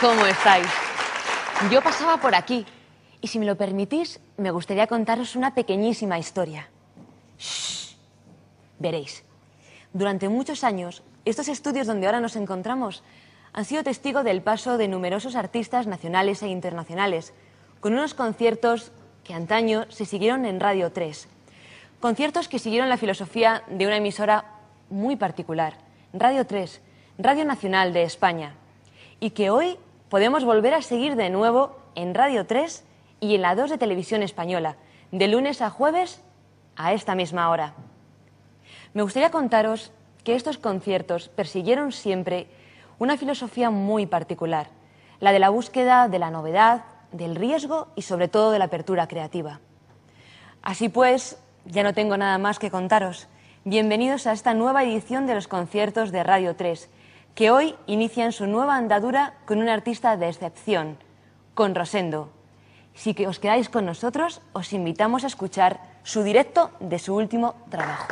¿Cómo 0.00 0.26
estáis? 0.26 0.66
Yo 1.70 1.80
pasaba 1.80 2.16
por 2.18 2.34
aquí 2.34 2.66
y 3.20 3.28
si 3.28 3.38
me 3.38 3.46
lo 3.46 3.56
permitís, 3.56 4.20
me 4.36 4.50
gustaría 4.50 4.86
contaros 4.86 5.36
una 5.36 5.54
pequeñísima 5.54 6.18
historia. 6.18 6.68
Veréis, 8.78 9.24
durante 9.92 10.28
muchos 10.28 10.64
años 10.64 11.02
estos 11.24 11.48
estudios 11.48 11.86
donde 11.86 12.06
ahora 12.06 12.20
nos 12.20 12.36
encontramos 12.36 13.02
han 13.52 13.64
sido 13.64 13.84
testigo 13.84 14.22
del 14.22 14.42
paso 14.42 14.76
de 14.76 14.88
numerosos 14.88 15.34
artistas 15.34 15.86
nacionales 15.86 16.42
e 16.42 16.48
internacionales, 16.48 17.32
con 17.80 17.94
unos 17.94 18.12
conciertos 18.12 18.92
que 19.24 19.34
antaño 19.34 19.86
se 19.88 20.04
siguieron 20.04 20.44
en 20.44 20.60
Radio 20.60 20.92
3. 20.92 21.28
Conciertos 22.00 22.48
que 22.48 22.58
siguieron 22.58 22.90
la 22.90 22.98
filosofía 22.98 23.62
de 23.68 23.86
una 23.86 23.96
emisora 23.96 24.44
muy 24.90 25.16
particular, 25.16 25.78
Radio 26.12 26.46
3, 26.46 26.82
Radio 27.18 27.44
Nacional 27.46 27.94
de 27.94 28.02
España, 28.02 28.54
y 29.20 29.30
que 29.30 29.50
hoy 29.50 29.78
podemos 30.08 30.44
volver 30.44 30.74
a 30.74 30.82
seguir 30.82 31.16
de 31.16 31.30
nuevo 31.30 31.76
en 31.94 32.14
Radio 32.14 32.46
3 32.46 32.84
y 33.20 33.34
en 33.34 33.42
la 33.42 33.54
2 33.54 33.70
de 33.70 33.78
Televisión 33.78 34.22
Española, 34.22 34.76
de 35.10 35.28
lunes 35.28 35.62
a 35.62 35.70
jueves 35.70 36.20
a 36.76 36.92
esta 36.92 37.14
misma 37.14 37.50
hora. 37.50 37.74
Me 38.92 39.02
gustaría 39.02 39.30
contaros 39.30 39.92
que 40.24 40.34
estos 40.34 40.58
conciertos 40.58 41.28
persiguieron 41.28 41.92
siempre 41.92 42.48
una 42.98 43.16
filosofía 43.16 43.70
muy 43.70 44.06
particular, 44.06 44.68
la 45.20 45.32
de 45.32 45.38
la 45.38 45.50
búsqueda 45.50 46.08
de 46.08 46.18
la 46.18 46.30
novedad, 46.30 46.84
del 47.12 47.36
riesgo 47.36 47.88
y 47.94 48.02
sobre 48.02 48.28
todo 48.28 48.50
de 48.50 48.58
la 48.58 48.66
apertura 48.66 49.06
creativa. 49.06 49.60
Así 50.62 50.88
pues, 50.88 51.38
ya 51.64 51.82
no 51.82 51.94
tengo 51.94 52.16
nada 52.16 52.38
más 52.38 52.58
que 52.58 52.70
contaros. 52.70 53.28
Bienvenidos 53.64 54.26
a 54.26 54.32
esta 54.32 54.54
nueva 54.54 54.84
edición 54.84 55.26
de 55.26 55.34
los 55.34 55.48
conciertos 55.48 56.12
de 56.12 56.22
Radio 56.22 56.56
3, 56.56 56.88
que 57.36 57.50
hoy 57.50 57.76
inician 57.86 58.32
su 58.32 58.46
nueva 58.46 58.76
andadura 58.76 59.34
con 59.44 59.60
un 59.60 59.68
artista 59.68 60.16
de 60.16 60.26
excepción, 60.26 60.96
con 61.54 61.74
Rosendo. 61.74 62.30
Si 62.94 63.12
que 63.12 63.28
os 63.28 63.38
quedáis 63.38 63.68
con 63.68 63.84
nosotros, 63.84 64.40
os 64.54 64.72
invitamos 64.72 65.22
a 65.22 65.26
escuchar 65.26 65.78
su 66.02 66.22
directo 66.22 66.70
de 66.80 66.98
su 66.98 67.14
último 67.14 67.54
trabajo. 67.68 68.08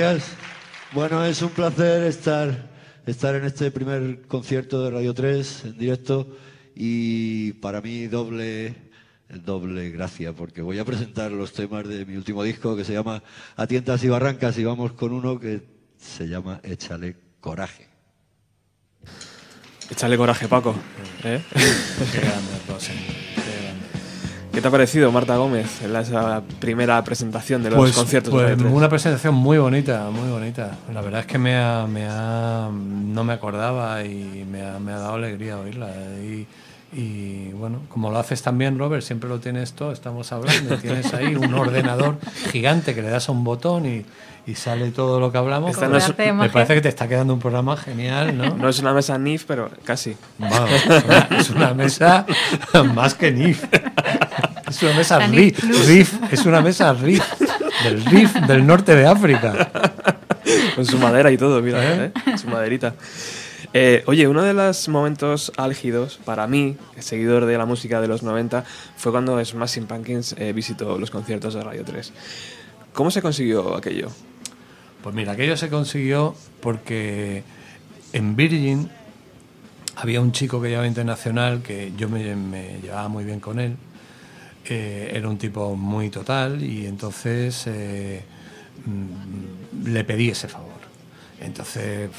Gracias. 0.00 0.30
Bueno, 0.92 1.22
es 1.26 1.42
un 1.42 1.50
placer 1.50 2.04
estar, 2.04 2.70
estar 3.04 3.34
en 3.34 3.44
este 3.44 3.70
primer 3.70 4.22
concierto 4.22 4.82
de 4.82 4.92
Radio 4.92 5.12
3 5.12 5.64
en 5.66 5.78
directo 5.78 6.38
y 6.74 7.52
para 7.60 7.82
mí 7.82 8.06
doble, 8.06 8.76
doble 9.28 9.90
gracia 9.90 10.32
porque 10.32 10.62
voy 10.62 10.78
a 10.78 10.86
presentar 10.86 11.30
los 11.32 11.52
temas 11.52 11.86
de 11.86 12.06
mi 12.06 12.16
último 12.16 12.42
disco 12.42 12.74
que 12.76 12.84
se 12.84 12.94
llama 12.94 13.22
A 13.56 13.66
tientas 13.66 14.02
y 14.02 14.08
barrancas 14.08 14.56
y 14.56 14.64
vamos 14.64 14.92
con 14.92 15.12
uno 15.12 15.38
que 15.38 15.60
se 15.98 16.26
llama 16.28 16.60
Échale 16.62 17.16
coraje. 17.38 17.86
Échale 19.90 20.16
coraje, 20.16 20.48
Paco. 20.48 20.74
¿eh? 21.24 21.42
Qué 22.10 22.20
grande, 22.20 23.19
¿Qué 24.52 24.60
te 24.60 24.66
ha 24.66 24.70
parecido, 24.70 25.12
Marta 25.12 25.36
Gómez, 25.36 25.80
en 25.82 25.92
la, 25.92 26.42
primera 26.58 27.02
presentación 27.04 27.62
de 27.62 27.70
los 27.70 27.78
pues, 27.78 27.92
conciertos? 27.92 28.32
Pues 28.32 28.60
una 28.60 28.88
presentación 28.88 29.34
muy 29.34 29.58
bonita, 29.58 30.10
muy 30.10 30.28
bonita. 30.28 30.76
La 30.92 31.00
verdad 31.00 31.20
es 31.20 31.26
que 31.26 31.38
me 31.38 31.56
ha, 31.56 31.86
me 31.86 32.06
ha, 32.08 32.68
no 32.70 33.24
me 33.24 33.32
acordaba 33.32 34.04
y 34.04 34.44
me 34.50 34.62
ha, 34.62 34.78
me 34.80 34.92
ha 34.92 34.98
dado 34.98 35.14
alegría 35.14 35.56
oírla. 35.58 35.88
Y, 36.20 36.46
y, 36.92 37.52
bueno, 37.52 37.82
como 37.88 38.10
lo 38.10 38.18
haces 38.18 38.42
también, 38.42 38.76
Robert, 38.76 39.02
siempre 39.02 39.28
lo 39.28 39.38
tienes 39.38 39.74
todo, 39.74 39.92
estamos 39.92 40.32
hablando, 40.32 40.76
tienes 40.78 41.14
ahí 41.14 41.36
un 41.36 41.54
ordenador 41.54 42.18
gigante 42.50 42.94
que 42.96 43.02
le 43.02 43.10
das 43.10 43.28
a 43.28 43.32
un 43.32 43.44
botón 43.44 43.86
y, 43.86 44.04
y 44.46 44.54
sale 44.56 44.90
todo 44.90 45.20
lo 45.20 45.30
que 45.30 45.38
hablamos. 45.38 45.76
me 45.78 46.48
parece 46.48 46.74
que 46.74 46.80
te 46.80 46.88
está 46.88 47.06
quedando 47.06 47.34
un 47.34 47.40
programa 47.40 47.76
genial, 47.76 48.36
¿no? 48.36 48.56
No 48.56 48.68
es 48.68 48.78
una 48.80 48.92
mesa 48.92 49.16
NIF, 49.18 49.44
pero 49.46 49.70
casi. 49.84 50.16
es 51.38 51.50
una 51.50 51.74
mesa 51.74 52.26
más 52.94 53.14
que 53.14 53.30
NIF. 53.30 53.64
Es 54.70 54.82
una 54.82 54.94
mesa 54.94 55.18
riff, 55.18 56.32
es 56.32 56.46
una 56.46 56.60
mesa 56.60 56.92
riff, 56.92 57.24
del 57.84 58.04
riff 58.06 58.34
del 58.46 58.66
norte 58.66 58.94
de 58.94 59.06
África. 59.06 59.70
Con 60.74 60.86
su 60.86 60.98
madera 60.98 61.30
y 61.30 61.36
todo, 61.36 61.60
mira, 61.60 62.06
¿Eh? 62.06 62.12
¿eh? 62.26 62.38
su 62.38 62.48
maderita. 62.48 62.94
Eh, 63.72 64.02
oye, 64.06 64.26
uno 64.26 64.42
de 64.42 64.52
los 64.52 64.88
momentos 64.88 65.52
álgidos 65.56 66.18
para 66.24 66.46
mí, 66.46 66.76
seguidor 66.98 67.46
de 67.46 67.56
la 67.58 67.66
música 67.66 68.00
de 68.00 68.08
los 68.08 68.22
90, 68.22 68.64
fue 68.96 69.12
cuando 69.12 69.44
Smashing 69.44 69.86
Pumpkins 69.86 70.34
eh, 70.38 70.52
visitó 70.52 70.98
los 70.98 71.10
conciertos 71.10 71.54
de 71.54 71.62
Radio 71.62 71.84
3. 71.84 72.12
¿Cómo 72.92 73.10
se 73.10 73.22
consiguió 73.22 73.76
aquello? 73.76 74.08
Pues 75.02 75.14
mira, 75.14 75.32
aquello 75.32 75.56
se 75.56 75.68
consiguió 75.68 76.34
porque 76.60 77.44
en 78.12 78.34
Virgin 78.36 78.90
había 79.96 80.20
un 80.20 80.32
chico 80.32 80.60
que 80.60 80.68
llevaba 80.68 80.86
internacional 80.86 81.62
que 81.62 81.92
yo 81.96 82.08
me, 82.08 82.80
llevaba 82.82 83.08
muy 83.08 83.24
bien 83.24 83.38
con 83.38 83.60
él. 83.60 83.76
Eh, 84.72 85.10
era 85.16 85.28
un 85.28 85.36
tipo 85.36 85.74
muy 85.74 86.10
total 86.10 86.62
y 86.62 86.86
entonces 86.86 87.64
eh, 87.66 88.22
mm, 88.86 89.88
le 89.88 90.04
pedí 90.04 90.28
ese 90.30 90.46
favor. 90.46 90.69
Entonces, 91.40 92.10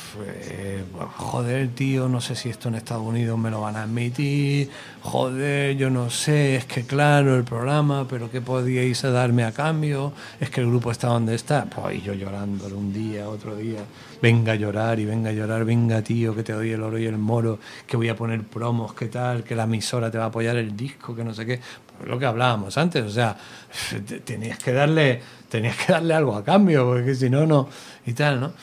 joder, 1.16 1.68
tío, 1.76 2.10
no 2.10 2.20
sé 2.22 2.36
si 2.36 2.50
esto 2.50 2.70
en 2.70 2.76
Estados 2.76 3.04
Unidos 3.04 3.38
me 3.38 3.52
lo 3.52 3.62
van 3.62 3.76
a 3.76 3.84
admitir, 3.84 4.72
joder, 5.02 5.78
yo 5.78 5.92
no 5.92 6.10
sé, 6.10 6.56
es 6.56 6.66
que 6.66 6.88
claro, 6.88 7.36
el 7.36 7.44
programa, 7.44 8.08
pero 8.10 8.32
¿qué 8.32 8.42
podíais 8.42 9.00
darme 9.04 9.44
a 9.44 9.52
cambio? 9.52 10.12
Es 10.40 10.50
que 10.50 10.62
el 10.62 10.68
grupo 10.68 10.90
está 10.90 11.10
donde 11.10 11.36
está. 11.36 11.66
Pues 11.66 12.04
yo 12.04 12.16
llorando 12.16 12.66
un 12.76 12.92
día, 12.92 13.30
otro 13.30 13.56
día, 13.56 13.82
venga 14.24 14.54
a 14.54 14.56
llorar 14.56 15.00
y 15.00 15.06
venga 15.06 15.30
a 15.30 15.34
llorar, 15.34 15.66
venga 15.66 16.02
tío, 16.02 16.34
que 16.36 16.42
te 16.42 16.54
doy 16.54 16.72
el 16.72 16.82
oro 16.82 16.98
y 16.98 17.06
el 17.06 17.20
moro, 17.20 17.60
que 17.86 17.98
voy 17.98 18.10
a 18.10 18.16
poner 18.16 18.42
promos, 18.42 18.96
qué 18.96 19.06
tal, 19.06 19.44
que 19.44 19.56
la 19.56 19.64
emisora 19.64 20.10
te 20.10 20.18
va 20.18 20.26
a 20.26 20.28
apoyar 20.28 20.58
el 20.58 20.76
disco, 20.76 21.16
que 21.16 21.24
no 21.24 21.36
sé 21.36 21.46
qué. 21.46 21.60
Pues 21.96 22.10
lo 22.10 22.18
que 22.18 22.26
hablábamos 22.26 22.76
antes, 22.76 23.04
o 23.04 23.12
sea, 23.12 23.38
tenías 24.26 24.58
que 24.58 24.74
darle, 24.74 25.22
tenías 25.48 25.78
que 25.78 25.94
darle 25.94 26.16
algo 26.16 26.36
a 26.36 26.44
cambio, 26.44 26.88
porque 26.88 27.14
si 27.14 27.30
no, 27.30 27.46
no, 27.46 27.70
y 28.04 28.14
tal, 28.14 28.40
¿no? 28.40 28.54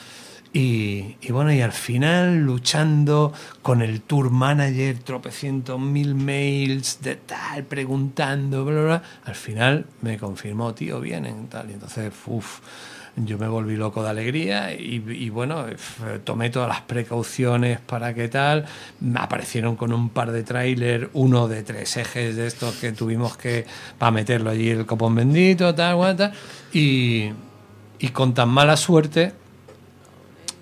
Y, 0.51 1.15
bueno, 1.29 1.53
y 1.53 1.61
al 1.61 1.71
final 1.71 2.39
luchando 2.39 3.31
con 3.61 3.83
el 3.83 4.01
tour 4.01 4.31
manager, 4.31 4.97
tropecientos 4.97 5.79
mil 5.79 6.15
mails 6.15 6.99
de 7.03 7.17
tal, 7.17 7.65
preguntando, 7.65 8.65
bla, 8.65 8.81
bla, 8.81 9.03
al 9.25 9.35
final 9.35 9.85
me 10.01 10.17
confirmó, 10.17 10.73
tío, 10.73 10.99
vienen, 11.01 11.47
tal. 11.49 11.69
Y 11.69 11.73
entonces, 11.73 12.11
uff, 12.25 12.61
yo 13.15 13.37
me 13.37 13.47
volví 13.47 13.75
loco 13.75 14.01
de 14.01 14.09
alegría 14.09 14.73
y, 14.73 15.29
bueno, 15.29 15.65
tomé 16.23 16.49
todas 16.49 16.69
las 16.69 16.81
precauciones 16.81 17.79
para 17.79 18.15
que 18.15 18.27
tal. 18.27 18.65
Aparecieron 19.15 19.75
con 19.75 19.93
un 19.93 20.09
par 20.09 20.31
de 20.31 20.41
trailers, 20.41 21.09
uno 21.13 21.47
de 21.47 21.61
tres 21.61 21.95
ejes 21.97 22.35
de 22.35 22.47
estos 22.47 22.75
que 22.77 22.91
tuvimos 22.91 23.37
que, 23.37 23.67
para 23.99 24.11
meterlo 24.11 24.49
allí 24.49 24.71
el 24.71 24.87
copón 24.87 25.13
bendito, 25.13 25.75
tal, 25.75 26.17
tal. 26.17 26.33
Y, 26.73 27.29
y 27.99 28.07
con 28.09 28.33
tan 28.33 28.49
mala 28.49 28.75
suerte 28.75 29.33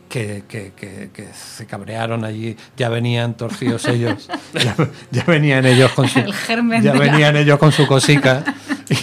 que, 0.08 0.44
que, 0.48 0.72
que, 0.74 1.28
se 1.34 1.66
cabrearon 1.66 2.24
allí, 2.24 2.56
ya 2.76 2.90
venían 2.90 3.36
torcidos 3.36 3.86
ellos, 3.88 4.30
ya, 5.12 5.24
venían 5.26 5.66
ellos 5.66 5.92
con 5.92 6.08
su 6.08 6.22
ya 6.82 6.94
venían 6.94 7.36
ellos 7.36 7.60
con 7.60 7.72
su 7.72 7.88
cosica 7.88 8.44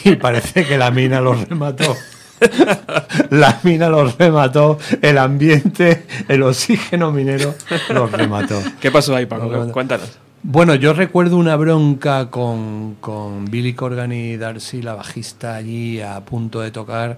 y 0.04 0.16
parece 0.16 0.64
que 0.64 0.78
la 0.78 0.90
mina 0.90 1.20
los 1.20 1.48
remató. 1.48 1.96
La 3.30 3.60
mina 3.62 3.88
los 3.88 4.18
remató, 4.18 4.78
el 5.00 5.18
ambiente, 5.18 6.04
el 6.28 6.42
oxígeno 6.42 7.12
minero 7.12 7.54
los 7.90 8.10
remató. 8.10 8.60
¿Qué 8.80 8.90
pasó 8.90 9.14
ahí, 9.14 9.26
Paco? 9.26 9.48
Cuéntanos. 9.72 10.18
Bueno, 10.46 10.74
yo 10.74 10.92
recuerdo 10.92 11.38
una 11.38 11.56
bronca 11.56 12.30
con, 12.30 12.96
con 13.00 13.46
Billy 13.46 13.72
Corgan 13.72 14.12
y 14.12 14.36
Darcy, 14.36 14.82
la 14.82 14.92
bajista, 14.92 15.54
allí 15.54 16.02
a 16.02 16.20
punto 16.20 16.60
de 16.60 16.70
tocar 16.70 17.16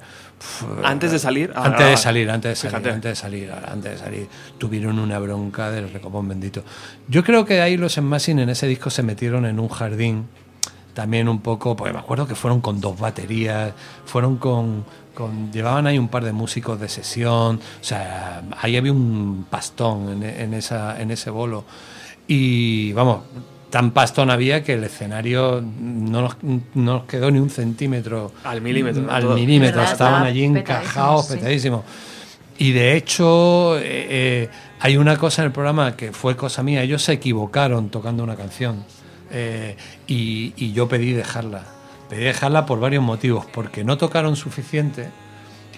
antes 0.85 1.13
de 1.13 1.19
salir. 1.19 1.53
antes 1.55 1.87
de 1.87 1.97
salir, 1.97 2.31
antes 2.31 2.51
de 2.51 2.71
salir, 2.71 2.89
antes 2.89 3.03
de 3.03 3.15
salir, 3.15 3.53
antes 3.53 3.93
de 3.93 3.99
salir, 3.99 4.29
tuvieron 4.59 4.99
una 4.99 5.19
bronca 5.19 5.71
del 5.71 5.91
recopón 5.91 6.29
bendito. 6.29 6.63
Yo 7.09 7.25
creo 7.25 7.45
que 7.45 7.61
ahí 7.61 7.77
los 7.77 7.97
Enmasing 7.99 8.41
en 8.41 8.51
ese 8.51 8.67
disco 8.67 8.91
se 8.91 9.03
metieron 9.03 9.47
en 9.47 9.59
un 9.59 9.69
jardín, 9.69 10.27
también 10.95 11.29
un 11.29 11.41
poco, 11.41 11.77
porque 11.77 11.93
me 11.93 11.99
acuerdo 11.99 12.27
que 12.27 12.35
fueron 12.35 12.61
con 12.61 12.81
dos 12.81 12.99
baterías, 12.99 13.73
fueron 14.05 14.37
con, 14.37 14.85
con 15.15 15.53
llevaban 15.53 15.87
ahí 15.87 15.99
un 15.99 16.09
par 16.09 16.25
de 16.25 16.33
músicos 16.33 16.81
de 16.81 16.89
sesión, 16.89 17.57
o 17.57 17.85
sea, 17.85 18.43
ahí 18.61 18.77
había 18.77 18.93
un 18.93 19.47
pastón 19.49 20.23
en, 20.23 20.23
en 20.23 20.55
esa, 20.55 21.01
en 21.01 21.11
ese 21.11 21.31
bolo. 21.31 21.65
Y 22.29 22.93
vamos, 22.93 23.21
tan 23.71 23.91
pastón 23.91 24.31
había 24.31 24.63
que 24.63 24.75
el 24.75 24.85
escenario 24.85 25.63
no 25.81 26.23
nos, 26.23 26.37
no 26.43 26.95
nos 26.95 27.05
quedó 27.05 27.31
ni 27.31 27.39
un 27.39 27.51
centímetro 27.51 28.33
al 28.45 28.61
milímetro. 28.61 29.11
Al 29.11 29.25
milímetro, 29.35 29.83
estaban 29.83 30.23
allí 30.23 30.45
encajados, 30.45 31.27
petadísimos. 31.27 31.85
Y 32.59 32.73
de 32.73 32.97
hecho, 32.97 33.79
eh, 33.79 33.83
eh, 33.85 34.49
hay 34.81 34.97
una 34.97 35.17
cosa 35.17 35.43
en 35.43 35.47
el 35.47 35.53
programa 35.53 35.97
que 35.97 36.13
fue 36.13 36.37
cosa 36.37 36.63
mía, 36.63 36.83
ellos 36.83 37.03
se 37.03 37.13
equivocaron 37.13 37.91
tocando 37.91 38.25
una 38.25 38.35
canción 38.35 38.85
eh, 39.31 39.77
y, 40.07 40.55
y 40.57 40.73
yo 40.73 40.89
pedí 40.89 41.13
dejarla. 41.13 41.65
Pedí 42.09 42.25
dejarla 42.25 42.65
por 42.67 42.81
varios 42.81 43.03
motivos, 43.03 43.45
porque 43.53 43.85
no 43.85 43.99
tocaron 43.99 44.37
suficiente 44.37 45.09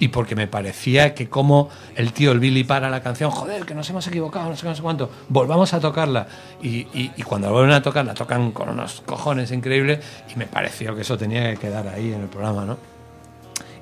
y 0.00 0.08
porque 0.08 0.36
me 0.36 0.46
parecía 0.46 1.14
que 1.14 1.28
como 1.28 1.68
el 1.96 2.12
tío, 2.12 2.32
el 2.32 2.40
Billy, 2.40 2.64
para 2.64 2.90
la 2.90 3.02
canción, 3.02 3.30
joder, 3.30 3.64
que 3.64 3.74
nos 3.74 3.88
hemos 3.90 4.06
equivocado, 4.06 4.48
no 4.50 4.56
sé, 4.56 4.66
no 4.66 4.74
sé 4.74 4.82
cuánto, 4.82 5.10
volvamos 5.28 5.72
a 5.74 5.80
tocarla. 5.80 6.26
Y, 6.62 6.86
y, 6.92 7.22
cuando 7.22 7.50
vuelven 7.52 7.72
a 7.72 7.82
tocarla, 7.82 8.14
tocan 8.14 8.52
con 8.52 8.68
unos 8.68 9.02
cojones 9.02 9.50
increíbles 9.52 10.00
y 10.32 10.38
me 10.38 10.46
pareció 10.46 10.94
que 10.94 11.02
eso 11.02 11.16
tenía 11.18 11.50
que 11.50 11.56
quedar 11.58 11.88
ahí 11.88 12.12
en 12.12 12.22
el 12.22 12.28
programa, 12.28 12.64
¿no? 12.64 12.78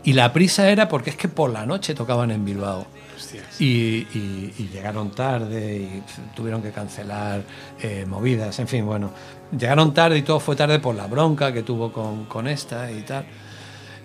Y 0.04 0.12
la 0.12 0.32
prisa 0.32 0.70
era 0.70 0.88
porque 0.88 1.10
es 1.10 1.16
que 1.16 1.28
por 1.28 1.50
la 1.50 1.66
noche 1.66 1.94
tocaban 1.94 2.30
en 2.30 2.44
Bilbao. 2.44 2.86
Y, 3.58 4.06
y, 4.14 4.70
llegaron 4.72 5.10
tarde 5.10 5.76
y 5.76 6.02
tuvieron 6.34 6.62
que 6.62 6.70
cancelar 6.70 7.42
eh, 7.82 8.04
movidas, 8.06 8.58
en 8.58 8.68
fin, 8.68 8.86
bueno, 8.86 9.10
llegaron 9.58 9.94
tarde 9.94 10.18
y 10.18 10.22
todo 10.22 10.38
fue 10.38 10.54
tarde 10.54 10.78
por 10.78 10.94
la 10.94 11.06
bronca 11.06 11.52
que 11.52 11.62
tuvo 11.62 11.90
con, 11.92 12.26
con 12.26 12.46
esta 12.46 12.90
y 12.92 13.00
tal. 13.02 13.26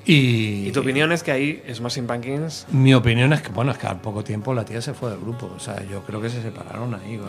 Y, 0.05 0.71
tu 0.71 0.79
opinión 0.79 1.11
es 1.11 1.21
que 1.21 1.31
ahí 1.31 1.63
es 1.65 1.79
más 1.79 1.95
Pumpkins? 1.95 2.65
Mi 2.71 2.93
opinión 2.93 3.33
es 3.33 3.41
que, 3.41 3.49
bueno, 3.49 3.71
es 3.71 3.77
que 3.77 3.87
al 3.87 4.01
poco 4.01 4.23
tiempo 4.23 4.53
la 4.53 4.65
tía 4.65 4.81
se 4.81 4.93
fue 4.93 5.11
del 5.11 5.19
grupo. 5.19 5.51
O 5.55 5.59
sea, 5.59 5.83
yo 5.89 6.03
creo 6.03 6.21
que 6.21 6.29
se 6.29 6.41
separaron 6.41 6.95
ahí. 6.95 7.19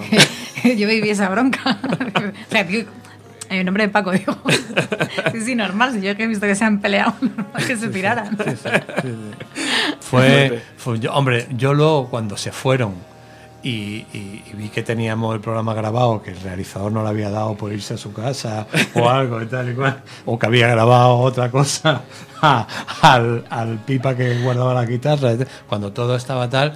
yo 0.77 0.89
viví 0.89 1.11
esa 1.11 1.29
bronca. 1.29 1.79
o 2.49 2.51
sea, 2.51 2.67
tío, 2.67 2.85
en 3.51 3.67
nombre 3.67 3.87
de 3.87 3.93
Paco, 3.93 4.13
digo. 4.13 4.37
sí, 5.33 5.41
sí, 5.43 5.55
normal. 5.55 5.93
Si 5.93 6.01
yo 6.01 6.17
que 6.17 6.25
he 6.25 6.27
visto 6.27 6.47
que 6.47 6.55
se 6.55 6.65
han 6.65 6.81
peleado, 6.81 7.15
normal 7.21 7.67
que 7.67 7.77
se 7.77 7.89
tiraran. 7.89 8.39
fue, 10.01 10.63
fue 10.79 10.99
yo, 10.99 11.13
hombre, 11.13 11.47
yo 11.57 11.75
luego 11.75 12.09
cuando 12.09 12.37
se 12.37 12.53
fueron 12.53 12.95
y, 13.63 14.05
vi 14.55 14.69
que 14.69 14.83
teníamos 14.83 15.35
el 15.35 15.41
programa 15.41 15.75
grabado, 15.75 16.23
que 16.23 16.31
el 16.31 16.41
realizador 16.41 16.93
no 16.93 17.03
le 17.03 17.09
había 17.09 17.31
dado 17.31 17.57
por 17.57 17.73
irse 17.73 17.95
a 17.95 17.97
su 17.97 18.13
casa 18.13 18.67
o 18.95 19.09
algo 19.09 19.41
y 19.43 19.47
tal 19.47 19.71
y 19.71 19.75
cual, 19.75 20.03
o 20.27 20.39
que 20.39 20.47
había 20.47 20.69
grabado 20.69 21.19
otra 21.19 21.51
cosa 21.51 22.03
al, 23.03 23.45
al, 23.49 23.79
pipa 23.79 24.17
que 24.17 24.41
guardaba 24.43 24.75
la 24.75 24.85
guitarra. 24.85 25.33
Cuando 25.69 25.93
todo 25.93 26.17
estaba 26.17 26.49
tal, 26.49 26.75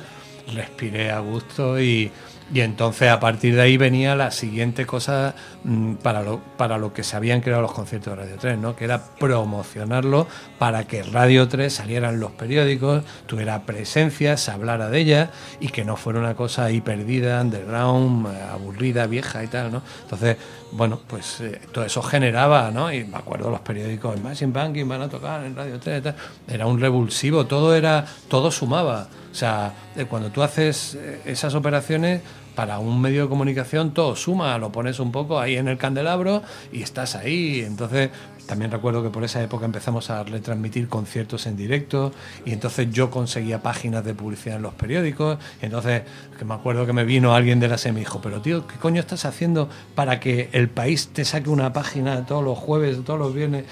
respiré 0.52 1.10
a 1.10 1.20
gusto 1.20 1.80
y, 1.80 2.10
y 2.52 2.60
entonces 2.60 3.10
a 3.10 3.18
partir 3.18 3.56
de 3.56 3.62
ahí 3.62 3.76
venía 3.76 4.14
la 4.14 4.30
siguiente 4.30 4.86
cosa 4.86 5.34
mm, 5.64 5.94
para 5.94 6.22
lo, 6.22 6.40
para 6.56 6.78
lo 6.78 6.92
que 6.92 7.02
se 7.02 7.16
habían 7.16 7.40
creado 7.40 7.62
los 7.62 7.72
conciertos 7.72 8.16
de 8.16 8.22
Radio 8.22 8.36
3, 8.38 8.58
¿no? 8.58 8.76
que 8.76 8.84
era 8.84 9.02
promocionarlo 9.18 10.28
para 10.58 10.84
que 10.84 11.02
Radio 11.02 11.48
3 11.48 11.72
salieran 11.72 12.20
los 12.20 12.30
periódicos, 12.32 13.02
tuviera 13.26 13.62
presencia, 13.62 14.36
se 14.36 14.52
hablara 14.52 14.88
de 14.90 15.00
ella 15.00 15.30
y 15.58 15.68
que 15.68 15.84
no 15.84 15.96
fuera 15.96 16.20
una 16.20 16.34
cosa 16.34 16.66
ahí 16.66 16.80
perdida, 16.80 17.40
underground, 17.40 18.28
aburrida, 18.52 19.06
vieja 19.06 19.42
y 19.42 19.48
tal. 19.48 19.72
¿no? 19.72 19.82
Entonces, 20.02 20.36
bueno, 20.70 21.00
pues 21.04 21.40
eh, 21.40 21.60
todo 21.72 21.84
eso 21.84 22.00
generaba, 22.02 22.70
¿no? 22.70 22.92
y 22.92 23.04
me 23.04 23.16
acuerdo 23.16 23.50
los 23.50 23.60
periódicos, 23.60 24.20
Machine 24.20 24.52
Banking 24.52 24.86
van 24.86 25.02
a 25.02 25.08
tocar 25.08 25.44
en 25.44 25.56
Radio 25.56 25.80
3, 25.80 25.98
y 25.98 26.02
tal. 26.02 26.14
era 26.46 26.66
un 26.66 26.78
revulsivo, 26.78 27.46
todo, 27.46 27.74
era, 27.74 28.04
todo 28.28 28.52
sumaba. 28.52 29.08
O 29.36 29.38
sea, 29.38 29.74
cuando 30.08 30.30
tú 30.30 30.42
haces 30.42 30.94
eh, 30.94 31.20
esas 31.26 31.54
operaciones, 31.54 32.22
para 32.54 32.78
un 32.78 33.02
medio 33.02 33.24
de 33.24 33.28
comunicación 33.28 33.92
todo 33.92 34.16
suma, 34.16 34.56
lo 34.56 34.72
pones 34.72 34.98
un 34.98 35.12
poco 35.12 35.38
ahí 35.38 35.56
en 35.56 35.68
el 35.68 35.76
candelabro 35.76 36.42
y 36.72 36.80
estás 36.82 37.16
ahí. 37.16 37.60
Entonces, 37.60 38.08
también 38.46 38.70
recuerdo 38.70 39.02
que 39.02 39.10
por 39.10 39.24
esa 39.24 39.42
época 39.42 39.66
empezamos 39.66 40.08
a 40.08 40.24
retransmitir 40.24 40.88
conciertos 40.88 41.46
en 41.46 41.54
directo 41.54 42.12
y 42.46 42.52
entonces 42.52 42.90
yo 42.90 43.10
conseguía 43.10 43.62
páginas 43.62 44.06
de 44.06 44.14
publicidad 44.14 44.56
en 44.56 44.62
los 44.62 44.72
periódicos. 44.72 45.36
Entonces, 45.60 46.04
que 46.38 46.46
me 46.46 46.54
acuerdo 46.54 46.86
que 46.86 46.94
me 46.94 47.04
vino 47.04 47.34
alguien 47.34 47.60
de 47.60 47.68
la 47.68 47.76
SEM 47.76 47.98
y 47.98 48.00
dijo, 48.00 48.22
pero 48.22 48.40
tío, 48.40 48.66
¿qué 48.66 48.76
coño 48.76 49.00
estás 49.00 49.26
haciendo 49.26 49.68
para 49.94 50.18
que 50.18 50.48
el 50.52 50.70
país 50.70 51.08
te 51.08 51.26
saque 51.26 51.50
una 51.50 51.74
página 51.74 52.24
todos 52.24 52.42
los 52.42 52.56
jueves, 52.56 53.04
todos 53.04 53.18
los 53.18 53.34
viernes? 53.34 53.66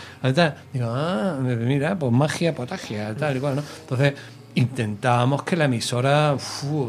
Digo, 0.74 0.90
ah, 0.90 1.38
mira, 1.40 1.98
pues 1.98 2.12
magia, 2.12 2.54
potagia, 2.54 3.14
tal 3.14 3.38
y 3.38 3.40
cual, 3.40 3.56
¿no? 3.56 3.62
Entonces, 3.80 4.12
intentábamos 4.54 5.42
que 5.42 5.56
la 5.56 5.64
emisora, 5.64 6.36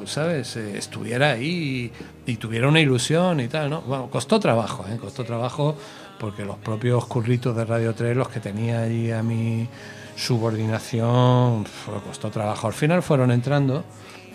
¿sabes?, 0.05 0.55
eh, 0.55 0.77
estuviera 0.77 1.31
ahí 1.31 1.91
y, 2.25 2.35
tuviera 2.37 2.67
una 2.67 2.79
ilusión 2.79 3.39
y 3.39 3.47
tal, 3.47 3.69
¿no? 3.69 3.81
Bueno, 3.81 4.09
costó 4.09 4.39
trabajo, 4.39 4.85
¿eh? 4.87 4.97
Costó 4.97 5.23
trabajo 5.23 5.75
porque 6.19 6.45
los 6.45 6.57
propios 6.57 7.05
curritos 7.05 7.55
de 7.55 7.65
Radio 7.65 7.93
3, 7.93 8.15
los 8.15 8.29
que 8.29 8.39
tenía 8.39 8.81
allí 8.81 9.11
a 9.11 9.23
mi 9.23 9.67
subordinación, 10.15 11.65
costó 12.05 12.29
trabajo. 12.29 12.67
Al 12.67 12.73
final 12.73 13.01
fueron 13.01 13.31
entrando 13.31 13.83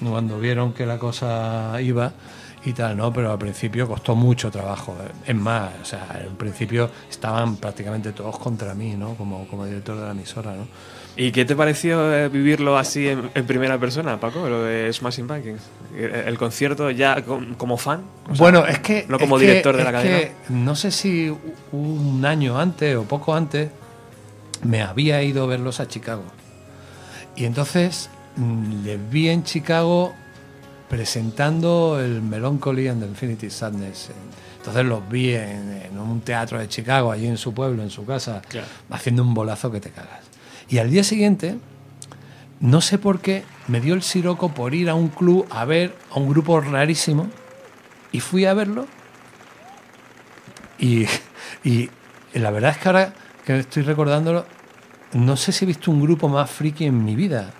cuando 0.00 0.38
vieron 0.38 0.72
que 0.72 0.86
la 0.86 0.98
cosa 0.98 1.80
iba 1.80 2.12
y 2.64 2.72
tal, 2.72 2.96
¿no? 2.96 3.12
Pero 3.12 3.30
al 3.32 3.38
principio 3.38 3.86
costó 3.86 4.14
mucho 4.14 4.50
trabajo. 4.50 4.96
Es 5.26 5.34
más, 5.34 5.70
o 5.80 5.84
sea, 5.84 6.08
al 6.10 6.36
principio 6.36 6.90
estaban 7.08 7.56
prácticamente 7.56 8.12
todos 8.12 8.38
contra 8.38 8.74
mí, 8.74 8.96
¿no? 8.96 9.14
Como, 9.14 9.46
como 9.46 9.64
director 9.64 9.96
de 9.96 10.04
la 10.04 10.10
emisora, 10.10 10.52
¿no? 10.52 10.66
¿Y 11.16 11.32
qué 11.32 11.44
te 11.44 11.56
pareció 11.56 12.14
eh, 12.14 12.28
vivirlo 12.28 12.78
así 12.78 13.08
en, 13.08 13.30
primera 13.46 13.78
persona, 13.78 14.18
Paco, 14.18 14.48
lo 14.48 14.62
de 14.62 14.92
Smashing 14.92 15.26
Pumpkins? 15.26 15.62
El, 15.96 16.38
concierto 16.38 16.90
ya 16.90 17.22
como 17.56 17.76
fan. 17.76 18.04
bueno, 18.38 18.64
es 18.66 18.78
que. 18.78 19.06
No 19.08 19.18
como 19.18 19.38
director 19.38 19.76
de 19.76 19.84
la 19.84 19.92
cadena. 19.92 20.30
no 20.48 20.76
sé 20.76 20.90
si 20.90 21.34
un 21.72 22.24
año 22.24 22.58
antes 22.58 22.96
o 22.96 23.04
poco 23.04 23.34
antes 23.34 23.70
me 24.62 24.82
había 24.82 25.22
ido 25.22 25.44
a 25.44 25.46
verlos 25.46 25.80
a 25.80 25.88
Chicago. 25.88 26.24
Y 27.36 27.44
entonces 27.44 28.10
mm, 28.36 28.84
les 28.84 29.10
vi 29.10 29.28
en 29.28 29.44
Chicago 29.44 30.14
presentando 30.88 32.00
el 32.00 32.20
Melancholy 32.22 32.88
and 32.88 33.02
the 33.02 33.08
Infinity 33.08 33.50
Sadness. 33.50 34.10
Entonces 34.58 34.84
los 34.84 35.08
vi 35.08 35.34
en, 35.34 35.98
un 35.98 36.20
teatro 36.20 36.58
de 36.58 36.68
Chicago, 36.68 37.12
allí 37.12 37.26
en 37.26 37.38
su 37.38 37.54
pueblo, 37.54 37.82
en 37.82 37.90
su 37.90 38.04
casa, 38.04 38.42
haciendo 38.90 39.22
un 39.22 39.32
bolazo 39.32 39.70
que 39.70 39.80
te 39.80 39.90
cagas. 39.90 40.29
Y 40.70 40.78
al 40.78 40.88
día 40.88 41.02
siguiente, 41.02 41.58
no 42.60 42.80
sé 42.80 42.96
por 42.96 43.18
qué, 43.18 43.42
me 43.66 43.80
dio 43.80 43.92
el 43.94 44.02
siroco 44.02 44.50
por 44.50 44.72
ir 44.72 44.88
a 44.88 44.94
un 44.94 45.08
club 45.08 45.44
a 45.50 45.64
ver 45.64 45.96
a 46.12 46.18
un 46.20 46.28
grupo 46.28 46.60
rarísimo 46.60 47.28
y 48.12 48.20
fui 48.20 48.44
a 48.44 48.54
verlo. 48.54 48.86
Y, 50.78 51.06
la 52.34 52.52
verdad 52.52 52.70
es 52.70 52.78
que 52.78 52.88
ahora 52.88 53.14
que 53.44 53.58
estoy 53.58 53.82
recordándolo, 53.82 54.46
no 55.12 55.36
sé 55.36 55.50
si 55.50 55.64
he 55.64 55.66
visto 55.66 55.90
un 55.90 56.00
grupo 56.00 56.28
más 56.28 56.48
friki 56.48 56.84
en 56.84 57.04
mi 57.04 57.16
vida. 57.16 57.52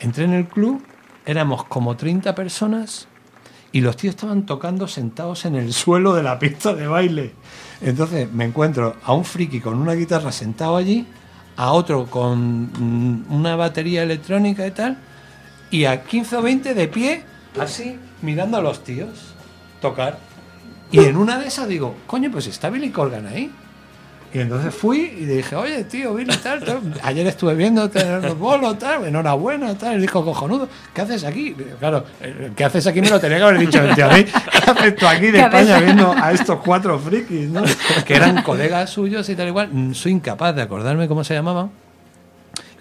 Entré 0.00 0.24
en 0.24 0.32
el 0.32 0.48
club, 0.48 0.84
éramos 1.26 1.64
como 1.64 1.96
30 1.96 2.34
personas 2.34 3.06
y 3.70 3.82
los 3.82 3.96
tíos 3.96 4.16
estaban 4.16 4.46
tocando 4.46 4.88
sentados 4.88 5.44
en 5.44 5.54
el 5.54 5.72
suelo 5.74 6.12
de 6.12 6.24
la 6.24 6.40
pista 6.40 6.74
de 6.74 6.88
baile. 6.88 7.34
Entonces 7.80 8.32
me 8.32 8.46
encuentro 8.46 8.96
a 9.04 9.12
un 9.12 9.24
friki 9.24 9.60
con 9.60 9.78
una 9.78 9.92
guitarra 9.92 10.32
sentado 10.32 10.76
allí 10.76 11.06
a 11.58 11.72
otro 11.72 12.06
con 12.06 12.70
mm, 12.72 13.32
una 13.32 13.56
batería 13.56 14.04
electrónica 14.04 14.64
y 14.64 14.70
tal, 14.70 14.96
y 15.72 15.84
a 15.86 16.04
15 16.04 16.36
o 16.36 16.42
20 16.42 16.72
de 16.72 16.88
pie, 16.88 17.24
así, 17.58 17.98
mirando 18.22 18.56
a 18.56 18.62
los 18.62 18.84
tíos 18.84 19.34
tocar. 19.80 20.20
Y 20.92 21.00
en 21.00 21.16
una 21.16 21.38
de 21.38 21.48
esas 21.48 21.66
digo, 21.66 21.96
coño, 22.06 22.30
pues 22.30 22.46
está 22.46 22.70
Billy 22.70 22.90
Corgan 22.90 23.26
ahí. 23.26 23.50
Y 24.32 24.40
entonces 24.40 24.74
fui 24.74 25.00
y 25.18 25.24
dije, 25.24 25.56
oye, 25.56 25.84
tío, 25.84 26.14
Billy, 26.14 26.36
tal, 26.36 26.62
ayer 27.02 27.26
estuve 27.26 27.54
viendo 27.54 27.90
los 28.22 28.38
bolos, 28.38 28.78
tal, 28.78 29.06
enhorabuena, 29.06 29.76
tal, 29.76 29.94
el 29.94 30.02
disco 30.02 30.22
cojonudo, 30.22 30.68
¿qué 30.92 31.00
haces 31.00 31.24
aquí? 31.24 31.56
Claro, 31.78 32.04
¿qué 32.54 32.64
haces 32.64 32.86
aquí? 32.86 33.00
Me 33.00 33.08
lo 33.08 33.18
tenía 33.18 33.38
que 33.38 33.44
haber 33.44 33.58
dicho 33.58 33.80
tío, 33.94 34.04
a 34.04 34.14
mí, 34.14 34.24
¿qué 34.24 34.70
haces 34.70 34.96
tú 34.96 35.06
aquí 35.06 35.30
de 35.30 35.40
España 35.40 35.80
viendo 35.80 36.12
a 36.12 36.32
estos 36.32 36.58
cuatro 36.62 36.98
frikis, 36.98 37.48
¿no? 37.48 37.62
Que 38.06 38.16
eran 38.16 38.42
colegas 38.42 38.90
suyos 38.90 39.26
y 39.30 39.34
tal 39.34 39.48
igual, 39.48 39.94
soy 39.94 40.12
incapaz 40.12 40.54
de 40.54 40.62
acordarme 40.62 41.08
cómo 41.08 41.24
se 41.24 41.32
llamaban. 41.32 41.70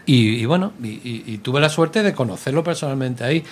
Y, 0.09 0.45
bueno, 0.45 0.71
y, 0.81 1.37
tuve 1.39 1.59
la 1.59 1.67
suerte 1.67 2.01
de 2.01 2.13
conocerlo 2.13 2.63
personalmente 2.63 3.25
ahí. 3.25 3.43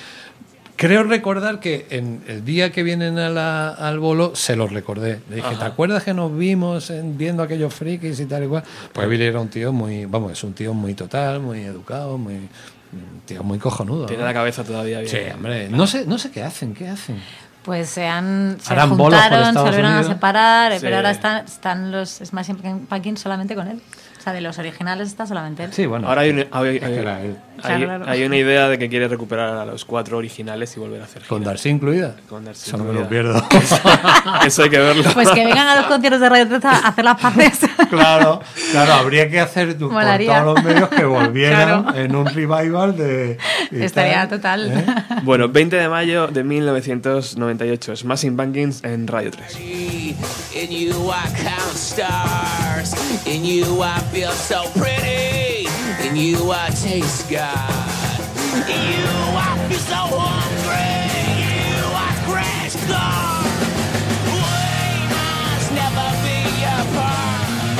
Creo 0.75 1.03
recordar 1.03 1.59
que 1.59 1.87
en 1.89 2.23
el 2.27 2.43
día 2.43 2.71
que 2.71 2.83
vienen 2.83 3.17
al 3.17 3.99
bolo 3.99 4.35
se 4.35 4.55
los 4.55 4.71
recordé. 4.71 5.21
Le 5.29 5.37
dije, 5.37 5.55
¿te 5.55 5.63
acuerdas 5.63 6.03
que 6.03 6.13
nos 6.13 6.35
vimos 6.35 6.91
viendo 7.03 7.43
aquellos 7.43 7.73
frikis 7.73 8.19
y 8.19 8.25
tal 8.25 8.43
y 8.43 8.47
cual? 8.47 8.63
Pues 8.91 9.07
Billy 9.07 9.25
era 9.25 9.39
un 9.39 9.47
tío 9.47 9.71
muy, 9.71 10.05
vamos, 10.05 10.33
es 10.33 10.43
un 10.43 10.53
tío 10.53 10.73
muy 10.73 10.93
total, 10.93 11.39
muy 11.39 11.61
educado, 11.61 12.17
muy 12.17 12.35
un 12.35 13.21
tío 13.25 13.43
muy 13.43 13.57
cojonudo. 13.57 14.05
Tiene 14.05 14.23
la 14.23 14.33
cabeza 14.33 14.63
todavía 14.63 14.99
bien. 14.99 15.09
Sí, 15.09 15.19
hombre. 15.33 15.69
No 15.69 15.87
sé, 15.87 16.05
no 16.05 16.17
sé 16.17 16.31
qué 16.31 16.43
hacen, 16.43 16.73
¿qué 16.73 16.89
hacen? 16.89 17.21
Pues 17.63 17.89
se 17.89 18.05
han 18.05 18.57
se 18.59 18.75
juntaron, 18.75 19.53
se 19.53 19.59
volvieron 19.59 19.91
a 19.91 20.03
separar, 20.03 20.73
pero 20.81 20.97
ahora 20.97 21.11
están, 21.11 21.45
están 21.45 21.91
los 21.91 22.21
Smashing 22.23 22.85
Pumpkins 22.87 23.19
solamente 23.19 23.55
con 23.55 23.67
él 23.67 23.81
sea, 24.25 24.33
de 24.33 24.41
los 24.41 24.57
originales 24.57 25.07
está 25.07 25.25
solamente 25.25 25.63
él. 25.63 25.73
Sí, 25.73 25.85
bueno. 25.85 26.07
Ahora 26.07 26.21
hay, 26.21 26.47
hay, 26.51 27.37
una 28.25 28.37
idea 28.37 28.69
de 28.69 28.77
que 28.77 28.89
quiere 28.89 29.07
recuperar 29.07 29.49
a 29.57 29.65
los 29.65 29.85
cuatro 29.85 30.17
originales 30.17 30.75
y 30.75 30.79
volver 30.79 31.01
a 31.01 31.05
hacer 31.05 31.23
¿Con 31.23 31.43
Darcy 31.43 31.69
incluida? 31.69 32.15
Con 32.29 32.45
Darcy 32.45 32.69
Eso 32.69 32.77
no 32.77 32.85
me 32.85 32.93
lo 32.93 33.07
pierdo. 33.07 33.41
Eso 34.45 34.63
hay 34.63 34.69
que 34.69 34.79
verlo. 34.79 35.03
Pues 35.13 35.29
que 35.29 35.45
vengan 35.45 35.67
a 35.67 35.75
los 35.75 35.85
conciertos 35.85 36.21
de 36.21 36.29
Radio 36.29 36.59
a 36.63 36.87
hacer 36.87 37.05
las 37.05 37.19
paces. 37.19 37.59
claro, 37.89 38.41
claro, 38.71 38.93
habría 38.93 39.29
que 39.29 39.39
hacer 39.39 39.77
por 39.77 39.89
todos 39.89 40.45
los 40.45 40.63
medios 40.63 40.89
que 40.89 41.05
volvieran 41.05 41.95
en 41.95 42.15
un 42.15 42.25
revival 42.25 42.95
de... 42.95 43.37
Estaría 43.71 44.27
total. 44.27 44.71
¿eh? 44.71 44.85
Bueno, 45.23 45.49
20 45.49 45.75
de 45.75 45.89
mayo 45.89 46.27
de 46.27 46.43
1998, 46.43 47.95
Smashing 47.95 48.37
Pumpkins 48.37 48.83
en 48.83 49.07
Radio 49.07 49.31
3. 49.31 49.57
In 50.55 50.71
you 50.71 51.11
I 51.11 51.27
count 51.43 51.75
stars. 51.75 52.93
In 53.25 53.43
you 53.43 53.83
I 53.83 53.99
feel 54.11 54.31
so 54.31 54.63
pretty. 54.73 55.34
You 56.15 56.49
I 56.49 56.69
taste 56.69 57.29
God. 57.29 57.69
You 58.69 59.05
I 59.35 59.67
feel 59.67 59.79
so 59.79 60.01
hungry. 60.15 61.11
You 61.67 61.83
I 61.91 62.11
crash 62.25 62.73
the. 62.87 63.07
We 64.31 64.55
must 65.11 65.69
never 65.75 66.07
be 66.23 66.39
apart. 66.79 67.75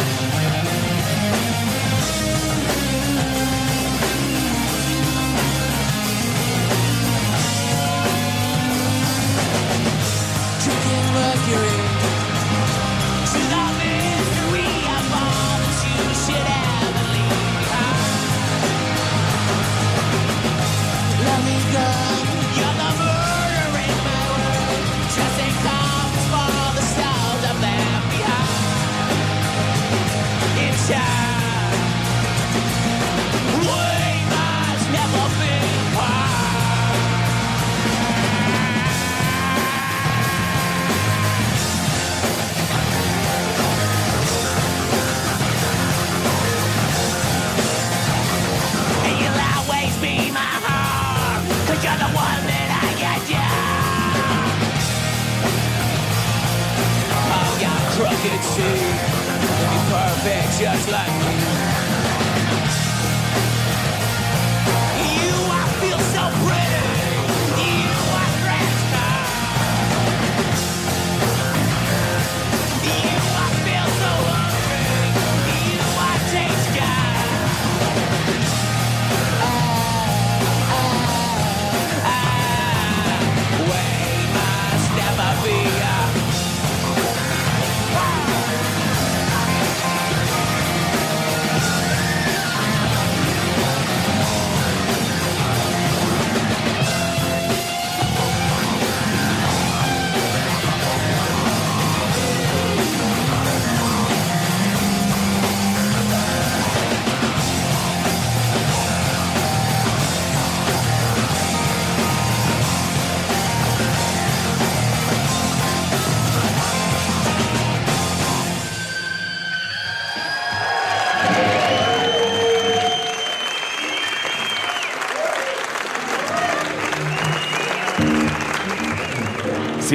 Drinking 10.60 11.08
mercury. 11.14 11.85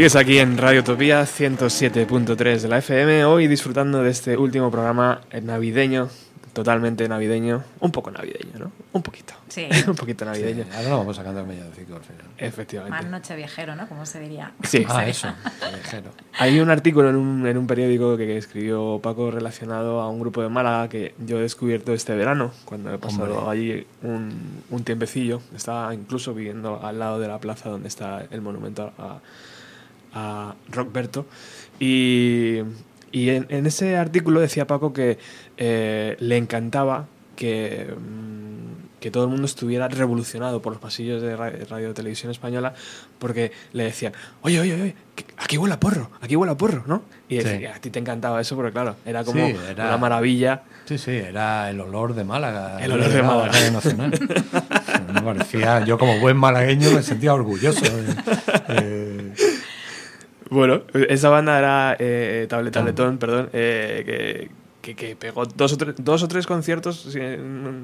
Sigues 0.00 0.16
aquí 0.16 0.38
en 0.38 0.56
Radio 0.56 0.80
Utopía 0.80 1.24
107.3 1.24 2.60
de 2.60 2.68
la 2.68 2.78
FM, 2.78 3.26
hoy 3.26 3.48
disfrutando 3.48 4.02
de 4.02 4.08
este 4.08 4.34
último 4.38 4.70
programa 4.70 5.20
navideño 5.42 6.08
totalmente 6.52 7.08
navideño, 7.08 7.62
un 7.80 7.92
poco 7.92 8.10
navideño, 8.10 8.58
¿no? 8.58 8.72
Un 8.92 9.02
poquito. 9.02 9.34
Sí. 9.48 9.68
un 9.86 9.94
poquito 9.94 10.24
navideño. 10.24 10.64
Sí, 10.64 10.70
ahora 10.74 10.88
lo 10.88 10.98
vamos 10.98 11.18
a 11.18 11.24
cantar 11.24 11.46
medio 11.46 11.64
de 11.64 11.68
al 11.68 11.74
final. 11.74 12.24
Efectivamente. 12.38 12.96
Más 12.96 13.10
noche 13.10 13.36
viajero, 13.36 13.76
¿no? 13.76 13.88
Como 13.88 14.06
se 14.06 14.20
diría. 14.20 14.52
Sí. 14.62 14.84
Ah, 14.88 15.06
eso, 15.06 15.28
viajero. 15.60 16.10
Hay 16.38 16.60
un 16.60 16.70
artículo 16.70 17.10
en 17.10 17.16
un, 17.16 17.46
en 17.46 17.58
un 17.58 17.66
periódico 17.66 18.16
que 18.16 18.36
escribió 18.36 19.00
Paco 19.02 19.30
relacionado 19.30 20.00
a 20.00 20.08
un 20.08 20.20
grupo 20.20 20.42
de 20.42 20.48
Málaga 20.48 20.88
que 20.88 21.14
yo 21.18 21.38
he 21.38 21.42
descubierto 21.42 21.92
este 21.92 22.14
verano, 22.14 22.52
cuando 22.64 22.92
he 22.92 22.98
pasado 22.98 23.38
Hombre. 23.38 23.50
allí 23.50 23.86
un, 24.02 24.62
un 24.70 24.84
tiempecillo. 24.84 25.40
Estaba 25.54 25.94
incluso 25.94 26.34
viviendo 26.34 26.80
al 26.82 26.98
lado 26.98 27.20
de 27.20 27.28
la 27.28 27.38
plaza 27.38 27.68
donde 27.68 27.88
está 27.88 28.24
el 28.30 28.40
monumento 28.40 28.92
a, 28.98 29.02
a 29.04 29.20
Rockberto. 30.68 31.26
Y, 31.78 32.58
y 33.12 33.30
en, 33.30 33.46
en 33.48 33.66
ese 33.66 33.96
artículo 33.96 34.40
decía 34.40 34.66
Paco 34.66 34.92
que 34.92 35.18
eh, 35.56 36.16
le 36.20 36.36
encantaba 36.36 37.06
que, 37.36 37.88
mm, 37.98 39.00
que 39.00 39.10
todo 39.10 39.24
el 39.24 39.30
mundo 39.30 39.46
estuviera 39.46 39.88
revolucionado 39.88 40.60
por 40.60 40.72
los 40.74 40.80
pasillos 40.82 41.22
de 41.22 41.34
ra- 41.36 41.52
Radio 41.70 41.94
Televisión 41.94 42.30
Española 42.30 42.74
porque 43.18 43.50
le 43.72 43.84
decían, 43.84 44.12
oye, 44.42 44.60
oye, 44.60 44.74
oye, 44.74 44.94
aquí 45.38 45.56
huele 45.56 45.74
a 45.74 45.80
porro, 45.80 46.10
aquí 46.20 46.36
huele 46.36 46.52
a 46.52 46.56
porro, 46.56 46.84
¿no? 46.86 47.02
Y 47.28 47.38
Sí. 47.38 47.44
decía, 47.44 47.74
a 47.76 47.78
ti 47.80 47.88
te 47.88 47.98
encantaba 47.98 48.40
eso 48.42 48.56
porque, 48.56 48.72
claro, 48.72 48.96
era 49.06 49.24
como 49.24 49.44
Sí, 49.46 49.54
era- 49.70 49.86
una 49.86 49.96
maravilla. 49.96 50.62
Sí, 50.84 50.98
sí, 50.98 51.12
era 51.12 51.70
el 51.70 51.80
olor 51.80 52.14
de 52.14 52.24
Málaga. 52.24 52.82
El 52.84 52.92
olor 52.92 53.08
de 53.08 53.20
a 53.20 53.22
Málaga. 53.22 53.52
Radio 53.52 53.70
Nacional. 53.72 54.10
Me 55.14 55.22
parecía, 55.22 55.84
yo 55.84 55.98
como 55.98 56.18
buen 56.20 56.36
malagueño 56.36 56.90
me 56.92 57.02
sentía 57.02 57.34
orgulloso. 57.34 57.84
eh, 57.84 58.14
eh, 58.68 59.32
Bueno, 60.50 60.82
esa 61.08 61.28
banda 61.28 61.58
era 61.58 61.96
eh, 61.98 62.46
Tablet 62.48 62.74
Tabletón, 62.74 63.18
perdón, 63.18 63.50
eh, 63.52 64.48
que, 64.82 64.94
que, 64.94 64.96
que 64.96 65.16
pegó 65.16 65.46
dos 65.46 65.72
o, 65.72 65.76
tres, 65.76 65.94
dos 65.98 66.22
o 66.22 66.28
tres 66.28 66.46
conciertos, 66.46 67.00
si, 67.00 67.20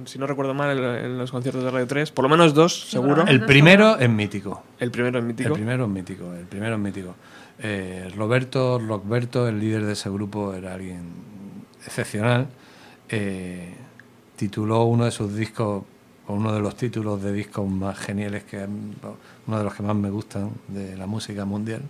si 0.07 0.19
no 0.19 0.27
recuerdo 0.27 0.53
mal, 0.53 0.77
en, 0.77 0.85
en 0.85 1.19
los 1.19 1.31
conciertos 1.31 1.62
de 1.62 1.71
Radio 1.71 1.87
3, 1.87 2.11
por 2.11 2.25
lo 2.25 2.29
menos 2.29 2.55
dos, 2.55 2.89
seguro. 2.91 3.23
El, 3.23 3.29
el 3.29 3.45
primero 3.45 3.99
es 3.99 4.11
mítico. 4.11 4.64
primero 4.91 5.19
en 5.19 5.27
mítico. 5.27 5.49
El 5.49 5.55
primero 5.55 5.85
es 5.85 5.91
mítico, 5.91 6.35
el 6.35 6.47
primero 6.47 6.75
es 6.75 6.81
mítico. 6.81 7.14
Eh, 7.59 8.11
Roberto, 8.17 8.79
Rockberto, 8.79 9.49
el 9.49 9.59
líder 9.59 9.85
de 9.85 9.93
ese 9.93 10.11
grupo, 10.11 10.55
era 10.55 10.75
alguien 10.75 11.03
excepcional. 11.85 12.49
Eh, 13.09 13.75
tituló 14.37 14.85
uno 14.85 15.05
de 15.05 15.11
sus 15.11 15.35
discos, 15.35 15.85
o 16.27 16.35
uno 16.35 16.53
de 16.53 16.61
los 16.61 16.77
títulos 16.77 17.23
de 17.23 17.33
discos 17.33 17.69
más 17.69 17.99
geniales, 17.99 18.45
que 18.45 18.67
uno 19.47 19.59
de 19.59 19.64
los 19.64 19.75
que 19.75 19.83
más 19.83 19.97
me 19.97 20.11
gustan 20.11 20.51
de 20.69 20.97
la 20.97 21.07
música 21.07 21.45
mundial. 21.45 21.83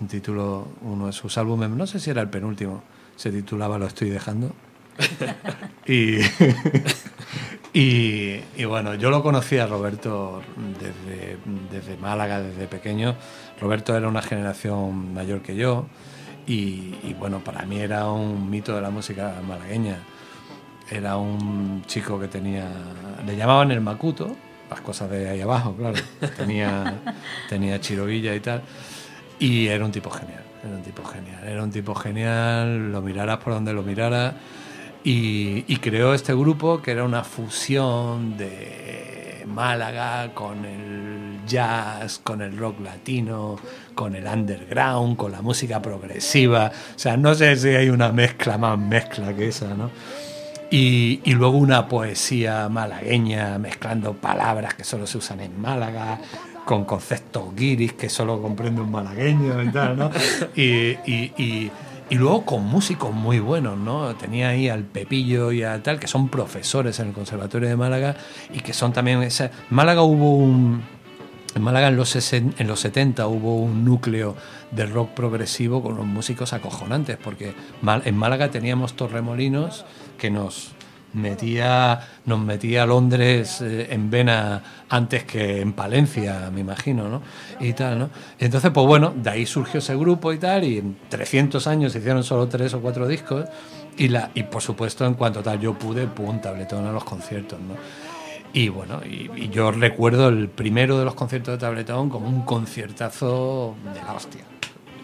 Un 0.00 0.08
título, 0.08 0.68
uno 0.82 1.06
de 1.06 1.12
sus 1.12 1.36
álbumes, 1.38 1.70
no 1.70 1.86
sé 1.86 1.98
si 1.98 2.10
era 2.10 2.22
el 2.22 2.28
penúltimo, 2.28 2.82
se 3.16 3.30
titulaba 3.30 3.78
Lo 3.78 3.86
estoy 3.86 4.10
dejando. 4.10 4.52
y, 5.86 6.18
y, 7.72 8.40
y 8.56 8.64
bueno, 8.64 8.94
yo 8.94 9.10
lo 9.10 9.22
conocí 9.22 9.58
a 9.58 9.66
Roberto 9.66 10.42
desde, 10.80 11.38
desde 11.70 11.96
Málaga, 11.96 12.40
desde 12.40 12.66
pequeño. 12.66 13.16
Roberto 13.60 13.96
era 13.96 14.08
una 14.08 14.22
generación 14.22 15.14
mayor 15.14 15.42
que 15.42 15.56
yo 15.56 15.86
y, 16.46 16.94
y 17.02 17.14
bueno, 17.18 17.40
para 17.40 17.62
mí 17.66 17.78
era 17.78 18.10
un 18.10 18.48
mito 18.50 18.74
de 18.74 18.80
la 18.80 18.90
música 18.90 19.34
malagueña. 19.46 19.98
Era 20.90 21.18
un 21.18 21.82
chico 21.86 22.18
que 22.18 22.28
tenía, 22.28 22.66
le 23.26 23.36
llamaban 23.36 23.70
el 23.70 23.82
Macuto, 23.82 24.34
las 24.70 24.80
cosas 24.80 25.10
de 25.10 25.28
ahí 25.28 25.40
abajo, 25.42 25.74
claro. 25.76 25.98
Tenía, 26.36 27.00
tenía 27.48 27.78
chirovilla 27.80 28.34
y 28.34 28.40
tal. 28.40 28.62
Y 29.38 29.68
era 29.68 29.84
un 29.84 29.92
tipo 29.92 30.10
genial, 30.10 30.42
era 30.64 30.74
un 30.74 30.82
tipo 30.82 31.04
genial, 31.04 31.44
era 31.46 31.62
un 31.62 31.70
tipo 31.70 31.94
genial, 31.94 32.90
lo 32.90 33.00
miraras 33.02 33.38
por 33.38 33.52
donde 33.52 33.72
lo 33.72 33.82
miraras. 33.82 34.34
Y, 35.04 35.76
creó 35.76 36.12
este 36.12 36.34
grupo 36.34 36.82
que 36.82 36.90
era 36.90 37.04
una 37.04 37.24
fusión 37.24 38.36
de 38.36 39.44
Málaga 39.46 40.34
con 40.34 40.64
el 40.64 41.40
jazz, 41.46 42.20
con 42.22 42.42
el 42.42 42.58
rock 42.58 42.80
latino, 42.80 43.56
con 43.94 44.14
el 44.14 44.26
underground, 44.26 45.16
con 45.16 45.32
la 45.32 45.40
música 45.40 45.80
progresiva. 45.80 46.70
O 46.94 46.98
sea, 46.98 47.16
no 47.16 47.34
sé 47.34 47.56
si 47.56 47.68
hay 47.68 47.88
una 47.88 48.12
mezcla 48.12 48.58
más 48.58 48.78
mezcla 48.78 49.34
que 49.34 49.48
esa, 49.48 49.72
¿no? 49.74 49.90
Y, 50.70 51.20
y 51.24 51.32
luego 51.32 51.56
una 51.56 51.88
poesía 51.88 52.68
malagueña 52.68 53.56
mezclando 53.58 54.12
palabras 54.12 54.74
que 54.74 54.84
solo 54.84 55.06
se 55.06 55.16
usan 55.16 55.40
en 55.40 55.58
Málaga, 55.58 56.20
con 56.68 56.84
conceptos 56.84 57.54
guiris 57.56 57.94
que 57.94 58.10
solo 58.10 58.42
comprende 58.42 58.82
un 58.82 58.90
malagueño 58.90 59.62
y 59.62 59.68
tal, 59.72 59.96
¿no? 59.96 60.10
Y, 60.54 60.62
y- 61.06 61.70
luego 62.10 62.44
con 62.44 62.62
músicos 62.66 63.10
muy 63.14 63.38
buenos, 63.38 63.78
¿no? 63.78 64.14
Tenía 64.16 64.50
ahí 64.50 64.68
al 64.68 64.84
Pepillo 64.84 65.50
y 65.50 65.62
a 65.62 65.82
tal, 65.82 65.98
que 65.98 66.06
son 66.08 66.28
profesores 66.28 67.00
en 67.00 67.08
el 67.08 67.12
Conservatorio 67.14 67.70
de 67.70 67.76
Málaga 67.76 68.16
y 68.52 68.60
que 68.60 68.74
son 68.74 68.92
también... 68.92 69.26
Málaga 69.70 70.02
hubo 70.02 70.36
un... 70.36 70.82
En 71.54 71.62
Málaga 71.62 71.88
en 71.88 71.96
los, 71.96 72.14
en 72.34 72.52
los 72.66 72.80
70 72.80 73.26
hubo 73.28 73.56
un 73.56 73.86
núcleo 73.86 74.36
de 74.70 74.84
rock 74.84 75.12
progresivo 75.12 75.82
con 75.82 75.96
los 75.96 76.04
músicos 76.04 76.52
acojonantes, 76.52 77.16
porque 77.16 77.54
en 78.04 78.16
Málaga 78.16 78.50
teníamos 78.50 78.92
Torremolinos 78.92 79.86
que 80.18 80.30
nos 80.30 80.72
metía, 81.12 82.00
nos 82.26 82.40
metía 82.40 82.82
a 82.82 82.86
Londres 82.86 83.60
eh, 83.60 83.88
en 83.90 84.10
vena 84.10 84.62
antes 84.88 85.24
que 85.24 85.60
en 85.60 85.72
Palencia, 85.72 86.50
me 86.52 86.60
imagino, 86.60 87.08
¿no? 87.08 87.22
Y 87.60 87.72
tal, 87.72 87.98
¿no? 87.98 88.10
Y 88.38 88.44
entonces, 88.44 88.70
pues 88.70 88.86
bueno, 88.86 89.12
de 89.16 89.30
ahí 89.30 89.46
surgió 89.46 89.78
ese 89.78 89.96
grupo 89.96 90.32
y 90.32 90.38
tal, 90.38 90.64
y 90.64 90.78
en 90.78 90.96
300 91.08 91.66
años 91.66 91.92
se 91.92 91.98
hicieron 91.98 92.24
solo 92.24 92.48
tres 92.48 92.74
o 92.74 92.80
cuatro 92.80 93.06
discos, 93.06 93.44
y, 93.96 94.08
la, 94.08 94.30
y 94.34 94.44
por 94.44 94.62
supuesto, 94.62 95.04
en 95.06 95.14
cuanto 95.14 95.42
tal 95.42 95.60
yo 95.60 95.74
pude, 95.74 96.06
pum, 96.06 96.40
tabletón 96.40 96.86
a 96.86 96.92
los 96.92 97.04
conciertos, 97.04 97.58
¿no? 97.60 97.74
Y 98.52 98.70
bueno, 98.70 99.00
y, 99.04 99.30
y 99.36 99.48
yo 99.50 99.70
recuerdo 99.70 100.28
el 100.28 100.48
primero 100.48 100.98
de 100.98 101.04
los 101.04 101.14
conciertos 101.14 101.52
de 101.52 101.58
Tabletón 101.58 102.08
como 102.08 102.28
un 102.28 102.42
conciertazo 102.42 103.76
de 103.92 104.02
la 104.02 104.14
hostia. 104.14 104.44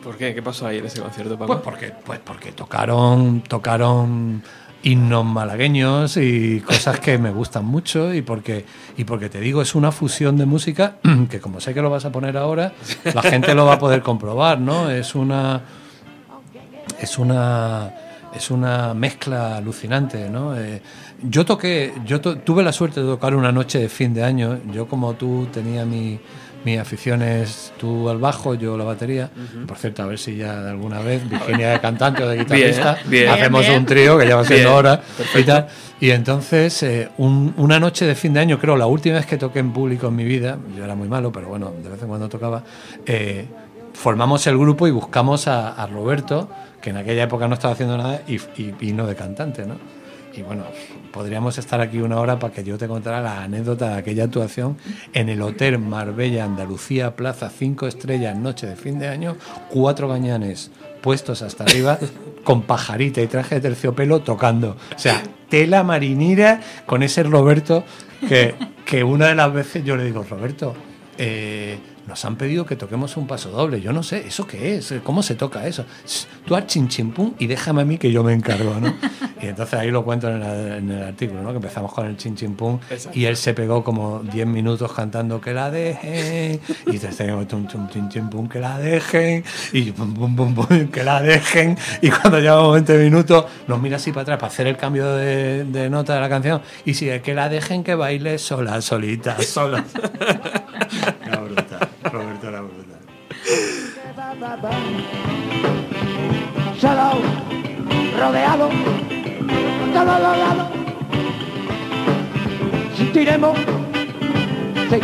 ¿Por 0.05 0.19
qué? 0.19 0.35
¿Qué 0.35 0.43
pasó 0.43 0.67
ahí 0.67 0.79
en 0.79 0.85
ese 0.85 1.01
concierto, 1.01 1.39
Paco? 1.39 1.55
Pues 1.55 1.61
porque, 1.65 1.93
pues 2.05 2.21
porque 2.21 2.53
tocaron, 2.53 3.41
tocaron 3.41 4.43
himnos 4.85 5.25
malagueños 5.25 6.17
y 6.17 6.61
cosas 6.61 7.01
que 7.01 7.19
me 7.19 7.31
gustan 7.31 7.65
mucho 7.65 8.15
y 8.15 8.23
porque, 8.23 8.65
y 8.97 9.05
porque 9.05 9.29
te 9.29 9.41
digo, 9.41 9.63
es 9.63 9.75
una 9.75 9.91
fusión 9.91 10.37
de 10.37 10.47
música 10.47 10.97
que 11.31 11.41
como 11.41 11.61
sé 11.61 11.75
que 11.75 11.83
lo 11.83 11.91
vas 11.91 12.05
a 12.05 12.13
poner 12.13 12.37
ahora, 12.37 12.73
la 13.13 13.23
gente 13.23 13.55
lo 13.55 13.65
va 13.67 13.75
a 13.75 13.79
poder 13.79 14.03
comprobar, 14.03 14.61
¿no? 14.61 14.91
Es 14.91 15.15
una 15.15 15.63
es 17.01 17.19
una 17.19 17.93
es 18.35 18.51
una 18.51 18.95
mezcla 18.95 19.57
alucinante, 19.57 20.29
¿no? 20.29 20.57
Eh, 20.59 20.83
yo 21.23 21.45
toqué, 21.45 21.95
yo 22.05 22.21
to- 22.21 22.39
tuve 22.39 22.65
la 22.65 22.73
suerte 22.73 23.01
de 23.01 23.07
tocar 23.07 23.35
una 23.37 23.53
noche 23.53 23.79
de 23.79 23.89
fin 23.89 24.13
de 24.13 24.25
año. 24.25 24.59
Yo 24.73 24.89
como 24.89 25.13
tú 25.15 25.47
tenía 25.53 25.85
mi, 25.85 26.19
mi 26.65 26.77
aficiones, 26.79 27.73
tú 27.79 28.09
al 28.09 28.19
bajo, 28.19 28.55
yo 28.55 28.77
la 28.77 28.85
batería. 28.85 29.31
Por 29.67 29.77
cierto, 29.77 30.03
a 30.03 30.07
ver 30.07 30.19
si 30.19 30.37
ya 30.37 30.61
de 30.63 30.71
alguna 30.71 31.01
vez 31.01 31.29
Virginia 31.29 31.71
de 31.71 31.81
cantante 31.81 32.23
o 32.23 32.29
de 32.29 32.39
guitarrista 32.39 32.99
bien. 33.07 33.29
hacemos 33.29 33.61
Bien, 33.61 33.73
bien. 33.73 33.81
un 33.81 33.87
trío 33.87 34.19
que 34.19 34.27
ya 34.29 34.37
va 34.37 34.45
siendo 34.45 34.75
hora 34.75 35.01
y 35.39 35.43
tal. 35.43 35.67
Y 36.01 36.11
entonces 36.11 36.83
eh, 36.83 37.09
un- 37.19 37.55
una 37.57 37.79
noche 37.79 38.05
de 38.07 38.15
fin 38.15 38.33
de 38.35 38.41
año, 38.41 38.59
creo 38.59 38.77
la 38.77 38.87
última 38.87 39.17
vez 39.17 39.27
que 39.27 39.37
toqué 39.37 39.59
en 39.61 39.73
público 39.73 40.09
en 40.09 40.17
mi 40.17 40.25
vida, 40.25 40.59
yo 40.77 40.85
era 40.85 40.95
muy 40.95 41.09
malo, 41.09 41.31
pero 41.33 41.49
bueno, 41.49 41.73
de 41.83 41.89
vez 41.89 42.01
en 42.03 42.09
cuando 42.09 42.29
tocaba. 42.29 42.63
eh, 43.07 43.47
formamos 43.93 44.45
el 44.49 44.59
grupo 44.59 44.89
y 44.89 44.91
buscamos 44.91 45.47
a, 45.47 45.69
a 45.71 45.87
Roberto, 45.87 46.49
que 46.83 46.91
en 46.91 46.97
aquella 46.97 47.23
época 47.25 47.47
no 47.47 47.55
estaba 47.55 47.75
haciendo 47.75 47.97
nada, 47.97 48.23
y, 48.27 48.39
y 48.57 48.73
vino 48.73 49.07
de 49.07 49.15
cantante, 49.15 49.65
¿no? 49.65 49.77
Y 50.37 50.43
bueno, 50.43 50.65
podríamos 51.13 51.59
estar 51.59 51.81
aquí 51.81 51.99
una 51.99 52.19
hora 52.19 52.39
para 52.39 52.53
que 52.53 52.65
yo 52.65 52.77
te 52.77 52.89
contara 52.89 53.21
la 53.21 53.45
anécdota 53.45 53.91
de 53.91 53.99
aquella 53.99 54.25
actuación 54.25 54.77
en 55.13 55.29
el 55.29 55.41
Hotel 55.43 55.79
Marbella, 55.79 56.45
Andalucía, 56.45 57.15
Plaza, 57.15 57.51
cinco 57.51 57.87
estrellas, 57.87 58.37
noche 58.37 58.67
de 58.67 58.77
fin 58.77 58.99
de 58.99 59.09
año, 59.09 59.37
cuatro 59.71 60.09
gañanes 60.09 60.71
puestos 61.01 61.43
hasta 61.43 61.65
arriba, 61.65 61.99
con 62.45 62.63
pajarita 62.63 63.21
y 63.21 63.27
traje 63.27 63.57
de 63.57 63.61
terciopelo 63.61 64.21
tocando. 64.21 64.77
O 64.95 64.99
sea, 64.99 65.23
tela 65.49 65.83
marinera 65.85 66.61
con 66.87 67.03
ese 67.03 67.23
Roberto 67.23 67.85
que, 68.29 68.55
que 68.85 69.05
una 69.05 69.29
de 69.29 69.35
las 69.35 69.53
veces 69.53 69.85
yo 69.85 69.97
le 69.97 70.05
digo, 70.05 70.25
Roberto, 70.29 70.75
eh, 71.19 71.79
nos 72.07 72.25
han 72.25 72.37
pedido 72.37 72.67
que 72.67 72.77
toquemos 72.77 73.17
un 73.17 73.27
paso 73.27 73.51
doble. 73.51 73.81
Yo 73.81 73.93
no 73.93 74.03
sé, 74.03 74.27
¿eso 74.27 74.47
qué 74.47 74.77
es? 74.77 74.95
¿Cómo 75.03 75.23
se 75.23 75.35
toca 75.35 75.67
eso? 75.67 75.85
Tú 76.47 76.55
haz 76.55 76.67
chin 76.67 76.89
chin 76.89 77.13
pum 77.13 77.35
y 77.39 77.47
déjame 77.47 77.83
a 77.83 77.85
mí 77.85 77.99
que 77.99 78.13
yo 78.13 78.23
me 78.23 78.33
encargo, 78.33 78.75
¿no? 78.81 78.95
Y 79.43 79.49
entonces 79.49 79.79
ahí 79.79 79.91
lo 79.91 80.05
cuento 80.05 80.31
en 80.31 80.43
el, 80.43 80.73
en 80.73 80.91
el 80.91 81.03
artículo, 81.03 81.43
¿no? 81.43 81.51
Que 81.51 81.57
empezamos 81.57 81.93
con 81.93 82.07
el 82.07 82.17
chin 82.17 82.35
chin 82.35 82.55
pum 82.55 82.79
Exacto. 82.89 83.19
y 83.19 83.27
él 83.27 83.37
se 83.37 83.53
pegó 83.53 83.85
como 83.85 84.21
10 84.21 84.47
minutos 84.47 84.91
cantando 84.91 85.39
que 85.39 85.53
la 85.53 85.71
dejen 85.71 86.61
y 86.87 86.95
entonces 86.95 87.17
teníamos 87.17 87.47
tum 87.49 87.67
tum 87.67 87.87
chin 87.91 88.09
chin 88.09 88.31
pum 88.31 88.49
que 88.49 88.59
la 88.59 88.79
dejen 88.79 89.45
y 89.73 89.93
pum 89.93 90.15
pum 90.15 90.35
pum 90.35 90.55
pum 90.55 90.89
que 90.89 91.05
la 91.05 91.21
dejen 91.21 91.77
y 92.01 92.09
cuando 92.09 92.41
llevamos 92.41 92.73
20 92.73 92.97
minutos 93.05 93.45
nos 93.69 93.83
mira 93.83 93.97
así 93.97 94.13
para 94.13 94.23
atrás 94.23 94.39
para 94.39 94.51
hacer 94.51 94.67
el 94.67 94.79
cambio 94.79 95.13
de, 95.15 95.65
de 95.65 95.91
nota 95.91 96.15
de 96.15 96.21
la 96.21 96.29
canción 96.31 96.63
y 96.87 96.95
sigue 96.95 97.21
que 97.21 97.35
la 97.35 97.51
dejen 97.51 97.85
que 97.85 97.95
baile 97.95 98.39
sola, 98.39 98.81
solita, 98.81 99.43
sola. 99.43 99.85
Solo, 106.79 107.13
rodeado, 108.21 108.69
todos 109.95 110.21
los 110.21 110.39
lados. 110.39 110.69
Sentiremos, 112.95 113.57
sí, 114.91 115.01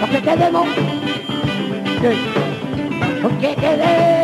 lo 0.00 0.06
que 0.10 0.22
queremos, 0.22 0.68
sí, 2.00 3.20
lo 3.20 3.28
que. 3.40 4.19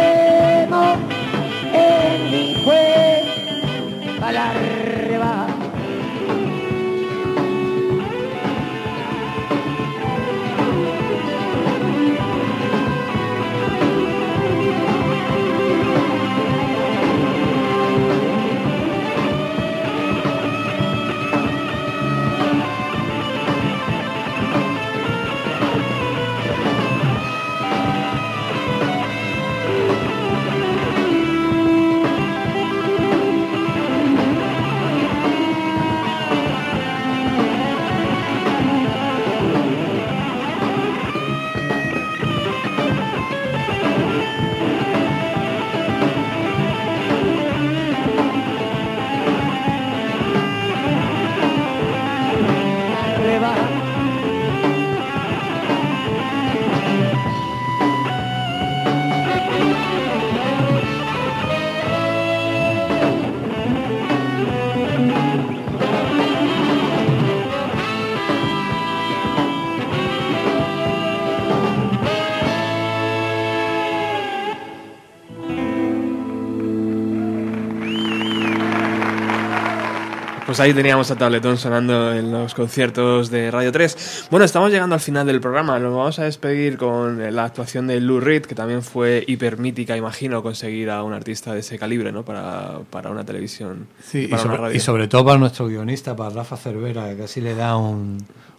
Pues 80.56 80.68
ahí 80.68 80.72
teníamos 80.72 81.10
a 81.10 81.16
Tabletón 81.16 81.58
sonando 81.58 82.14
en 82.14 82.32
los 82.32 82.54
conciertos 82.54 83.28
de 83.30 83.50
Radio 83.50 83.70
3. 83.72 84.28
Bueno, 84.30 84.46
estamos 84.46 84.70
llegando 84.70 84.94
al 84.94 85.02
final 85.02 85.26
del 85.26 85.38
programa. 85.38 85.78
Nos 85.78 85.94
vamos 85.94 86.18
a 86.18 86.24
despedir 86.24 86.78
con 86.78 87.34
la 87.36 87.44
actuación 87.44 87.86
de 87.88 88.00
Lou 88.00 88.20
Reed, 88.20 88.46
que 88.46 88.54
también 88.54 88.80
fue 88.82 89.22
hiper 89.26 89.58
mítica, 89.58 89.98
imagino, 89.98 90.42
conseguir 90.42 90.88
a 90.88 91.02
un 91.02 91.12
artista 91.12 91.52
de 91.52 91.60
ese 91.60 91.78
calibre, 91.78 92.10
¿no? 92.10 92.24
Para, 92.24 92.78
para 92.88 93.10
una 93.10 93.22
televisión. 93.22 93.86
Sí, 94.02 94.28
para 94.28 94.30
y, 94.30 94.32
una 94.32 94.38
sobre, 94.42 94.56
radio. 94.56 94.76
y 94.76 94.80
sobre 94.80 95.08
todo 95.08 95.26
para 95.26 95.36
nuestro 95.38 95.66
guionista, 95.66 96.16
para 96.16 96.30
Rafa 96.30 96.56
Cervera, 96.56 97.06
que 97.10 97.18
casi 97.18 97.42
le 97.42 97.54
da 97.54 97.76
un, 97.76 98.16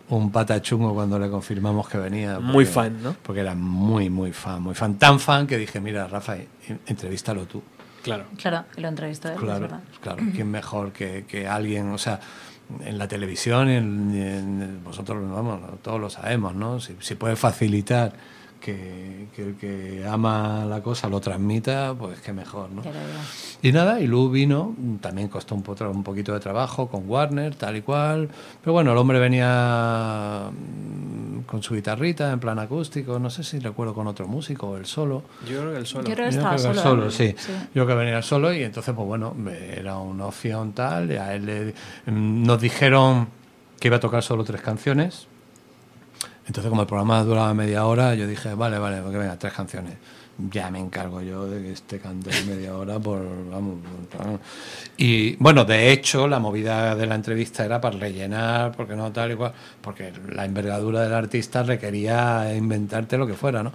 un 0.10 0.32
pata 0.32 0.62
chungo 0.62 0.94
cuando 0.94 1.18
le 1.18 1.32
confirmamos 1.32 1.90
que 1.90 1.98
venía. 1.98 2.38
Muy 2.40 2.66
fan, 2.66 3.02
¿no? 3.02 3.16
Porque 3.24 3.42
era 3.42 3.56
muy, 3.56 4.12
muy 4.12 4.34
fan, 4.34 4.62
muy 4.62 4.76
fan. 4.76 5.00
Tan 5.00 5.20
fan 5.20 5.48
que 5.48 5.58
dije, 5.58 5.82
mira, 5.82 6.08
Rafa, 6.08 6.36
en- 6.36 6.80
entrevístalo 6.86 7.46
tú. 7.46 7.64
Claro. 8.08 8.26
Claro, 8.42 8.66
y 8.76 8.82
lo 8.82 8.88
entrevistó 8.88 9.30
él, 9.30 9.36
Claro, 9.38 9.60
verdad. 9.62 9.80
claro. 10.02 10.24
¿Quién 10.34 10.50
mejor 10.50 10.92
que, 10.92 11.26
que 11.28 11.48
alguien, 11.48 11.90
o 11.92 11.98
sea, 11.98 12.20
en 12.84 12.98
la 12.98 13.08
televisión, 13.08 13.70
en, 13.70 14.12
en- 14.16 14.84
vosotros 14.84 15.24
vamos, 15.32 15.62
todos 15.82 16.00
lo 16.00 16.10
sabemos, 16.10 16.56
¿no? 16.56 16.80
Si, 16.80 16.96
si 17.00 17.16
puede 17.16 17.36
facilitar 17.36 18.14
que, 18.60 19.28
que 19.36 19.42
el 19.44 19.56
que 19.56 20.06
ama 20.08 20.66
la 20.66 20.82
cosa 20.82 21.08
lo 21.10 21.20
transmita, 21.20 21.94
pues 21.98 22.20
qué 22.22 22.34
mejor, 22.34 22.70
¿no? 22.72 22.82
Y 23.62 23.72
nada, 23.72 24.00
y 24.00 24.08
Lu 24.08 24.30
vino, 24.30 24.76
también 25.02 25.28
costó 25.30 25.56
un, 25.56 25.64
potro- 25.64 25.92
un 25.92 26.04
poquito 26.04 26.34
de 26.34 26.40
trabajo 26.40 26.88
con 26.88 27.10
Warner, 27.10 27.56
tal 27.56 27.76
y 27.78 27.82
cual. 27.82 28.30
Pero 28.62 28.74
bueno, 28.74 28.92
el 28.92 28.98
hombre 28.98 29.20
venía 29.20 30.50
mm, 30.52 31.42
con 31.42 31.64
su 31.64 31.76
guitarrita 31.76 32.32
en 32.32 32.40
plan 32.40 32.60
acústico, 32.60 33.20
no 33.20 33.30
sé 33.30 33.44
si 33.44 33.60
recuerdo 33.60 33.94
con 33.94 34.08
otro 34.08 34.28
músico 34.28 34.68
o 34.70 34.78
él 34.78 34.86
solo. 34.86 35.24
Yo 35.48 35.60
creo 35.60 35.72
que 35.74 35.78
el 35.80 35.86
solo. 35.88 36.08
Yo 36.10 36.16
creo 36.16 36.30
que 36.30 36.36
Yo 36.36 36.42
creo 36.42 36.52
que 36.54 36.60
solo. 36.60 36.82
solo, 36.82 37.08
¿eh? 37.08 37.12
sí. 37.12 37.36
Yo 37.74 37.88
que 37.88 37.94
venía 37.96 38.22
solo 38.22 38.54
y 38.54 38.64
entonces, 38.64 38.94
pues 38.96 39.08
bueno, 39.08 39.36
era 39.76 39.98
una 39.98 40.26
opción 40.26 40.74
tal. 40.74 41.12
Y 41.12 41.16
a 41.18 41.34
él 41.34 41.46
le- 41.46 41.74
nos 42.12 42.60
dijeron 42.62 43.28
que 43.80 43.88
iba 43.88 43.98
a 43.98 44.00
tocar 44.02 44.24
solo 44.24 44.44
tres 44.44 44.62
canciones. 44.62 45.28
Entonces, 46.48 46.70
como 46.70 46.82
el 46.82 46.88
programa 46.88 47.24
duraba 47.24 47.54
media 47.54 47.86
hora, 47.86 48.16
yo 48.16 48.26
dije, 48.26 48.54
vale, 48.54 48.80
vale, 48.80 49.02
que 49.12 49.18
venga, 49.18 49.38
tres 49.38 49.54
canciones. 49.54 49.96
Ya 50.50 50.70
me 50.70 50.80
encargo 50.80 51.22
yo 51.22 51.48
de 51.48 51.62
que 51.62 51.72
este 51.72 52.00
cante 52.00 52.30
media 52.48 52.78
hora 52.78 53.00
por, 53.00 53.22
vamos, 53.50 53.78
y 54.96 55.36
bueno, 55.38 55.66
de 55.66 55.92
hecho, 55.92 56.28
la 56.28 56.40
movida 56.40 56.96
de 56.96 57.08
la 57.08 57.16
entrevista 57.16 57.66
era 57.66 57.82
para 57.82 57.98
rellenar, 57.98 58.76
porque 58.78 58.96
no 58.96 59.12
tal 59.12 59.32
y 59.32 59.36
cual, 59.36 59.54
porque 59.82 60.14
la 60.30 60.46
envergadura 60.46 61.02
del 61.02 61.14
artista 61.14 61.64
requería 61.64 62.54
inventarte 62.56 63.18
lo 63.18 63.26
que 63.26 63.34
fuera, 63.34 63.64
¿no? 63.64 63.74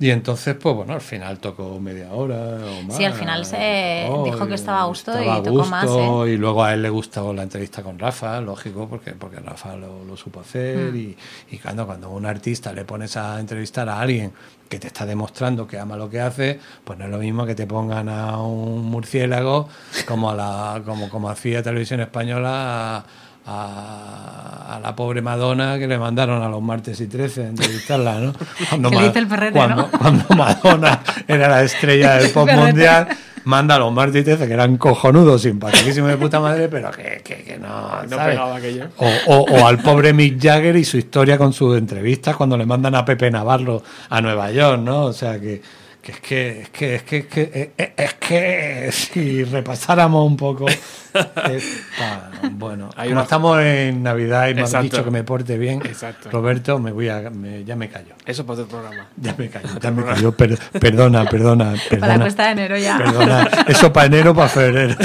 Y 0.00 0.10
entonces, 0.10 0.56
pues 0.56 0.74
bueno, 0.74 0.92
al 0.94 1.00
final 1.00 1.38
tocó 1.38 1.78
media 1.78 2.10
hora 2.12 2.34
o 2.36 2.82
más. 2.82 2.96
Sí, 2.96 3.04
al 3.04 3.12
final 3.12 3.44
se 3.46 4.04
tocó, 4.08 4.24
dijo 4.24 4.46
que 4.48 4.54
estaba 4.54 4.82
a 4.82 4.84
gusto 4.86 5.12
y 5.12 5.20
estaba 5.20 5.42
tocó 5.42 5.64
más, 5.66 5.86
¿eh? 5.88 6.32
Y 6.32 6.36
luego 6.36 6.64
a 6.64 6.74
él 6.74 6.82
le 6.82 6.90
gustó 6.90 7.32
la 7.32 7.44
entrevista 7.44 7.80
con 7.82 7.96
Rafa, 7.98 8.40
lógico, 8.40 8.88
porque, 8.88 9.12
porque 9.12 9.36
Rafa 9.38 9.76
lo, 9.76 10.04
lo 10.04 10.16
supo 10.16 10.40
hacer. 10.40 10.92
Mm. 10.92 10.96
Y, 10.96 11.16
y 11.52 11.58
cuando, 11.58 11.86
cuando 11.86 12.10
un 12.10 12.26
artista 12.26 12.72
le 12.72 12.84
pones 12.84 13.16
a 13.16 13.38
entrevistar 13.38 13.88
a 13.88 14.00
alguien 14.00 14.32
que 14.68 14.80
te 14.80 14.88
está 14.88 15.06
demostrando 15.06 15.66
que 15.68 15.78
ama 15.78 15.96
lo 15.96 16.10
que 16.10 16.20
hace, 16.20 16.58
pues 16.82 16.98
no 16.98 17.04
es 17.04 17.10
lo 17.12 17.18
mismo 17.18 17.46
que 17.46 17.54
te 17.54 17.66
pongan 17.66 18.08
a 18.08 18.38
un 18.42 18.84
murciélago 18.86 19.68
como, 20.08 20.30
a 20.30 20.34
la, 20.34 20.82
como, 20.84 21.08
como 21.08 21.28
hacía 21.30 21.62
Televisión 21.62 22.00
Española. 22.00 22.96
a- 22.98 23.04
a, 23.46 24.74
a 24.76 24.80
la 24.80 24.94
pobre 24.96 25.22
Madonna 25.22 25.78
que 25.78 25.86
le 25.86 25.98
mandaron 25.98 26.42
a 26.42 26.48
los 26.48 26.62
martes 26.62 27.00
y 27.00 27.06
13 27.06 27.44
a 27.44 27.48
entrevistarla, 27.48 28.18
¿no? 28.20 28.32
Cuando, 28.70 28.90
Que 28.90 28.96
le 28.96 29.06
dice 29.08 29.18
el 29.18 29.26
perrete, 29.28 29.52
cuando, 29.52 29.76
¿no? 29.82 29.90
cuando 29.90 30.24
Madonna 30.34 31.00
era 31.28 31.48
la 31.48 31.62
estrella 31.62 32.14
del 32.16 32.30
pop 32.32 32.48
mundial, 32.50 33.08
manda 33.44 33.74
a 33.74 33.78
los 33.78 33.92
martes 33.92 34.22
y 34.22 34.24
13 34.24 34.46
que 34.46 34.52
eran 34.54 34.76
cojonudos, 34.78 35.42
simpaticísimos 35.42 36.08
de 36.10 36.16
puta 36.16 36.40
madre, 36.40 36.68
pero 36.68 36.90
que, 36.90 37.20
que, 37.22 37.42
que 37.44 37.58
no, 37.58 38.02
No 38.04 38.08
¿sabes? 38.08 38.34
pegaba 38.34 38.56
aquello. 38.56 38.86
O, 38.96 39.06
o- 39.26 39.44
o 39.60 39.66
al 39.66 39.78
pobre 39.78 40.12
Mick 40.14 40.40
Jagger 40.42 40.76
y 40.76 40.84
su 40.84 40.96
historia 40.96 41.36
con 41.36 41.52
sus 41.52 41.76
entrevistas 41.76 42.36
cuando 42.36 42.56
le 42.56 42.64
mandan 42.66 42.94
a 42.94 43.04
Pepe 43.04 43.30
Navarro 43.30 43.82
a 44.08 44.20
Nueva 44.22 44.50
York, 44.50 44.80
¿no? 44.80 45.02
O 45.04 45.12
sea 45.12 45.38
que, 45.38 45.60
que 46.04 46.12
es 46.12 46.20
que 46.20 46.60
es 46.60 46.68
que 46.68 46.94
es 46.96 47.02
que 47.02 47.16
es 47.16 47.26
que, 47.26 47.40
eh, 47.54 47.70
eh, 47.78 47.94
es 47.96 48.14
que 48.14 48.88
si 48.92 49.42
repasáramos 49.44 50.26
un 50.26 50.36
poco 50.36 50.66
esta- 51.14 52.30
bueno, 52.52 52.90
Hay 52.96 53.08
como 53.08 53.12
una- 53.12 53.22
estamos 53.22 53.60
en 53.62 54.02
Navidad 54.02 54.48
y 54.48 54.54
me 54.54 54.62
han 54.62 54.82
dicho 54.82 55.02
que 55.02 55.10
me 55.10 55.24
porte 55.24 55.56
bien, 55.56 55.80
Exacto. 55.84 56.30
Roberto, 56.30 56.78
me 56.78 56.92
voy 56.92 57.08
a 57.08 57.30
me- 57.30 57.64
ya 57.64 57.74
me 57.74 57.88
callo. 57.88 58.14
Eso 58.26 58.44
para 58.44 58.60
otro 58.62 58.68
programa. 58.78 59.06
Ya 59.16 59.34
me 59.38 59.48
callo, 59.48 59.68
ya 59.80 59.90
me 59.90 60.04
callo. 60.06 60.32
Per- 60.32 60.58
perdona, 60.78 61.24
perdona, 61.24 61.74
Para 61.98 62.16
la 62.18 62.20
cuesta 62.22 62.44
de 62.46 62.50
enero 62.52 62.76
ya. 62.76 62.98
Perdona, 62.98 63.48
eso 63.66 63.90
para 63.92 64.06
enero, 64.06 64.34
para 64.34 64.48
febrero. 64.48 64.94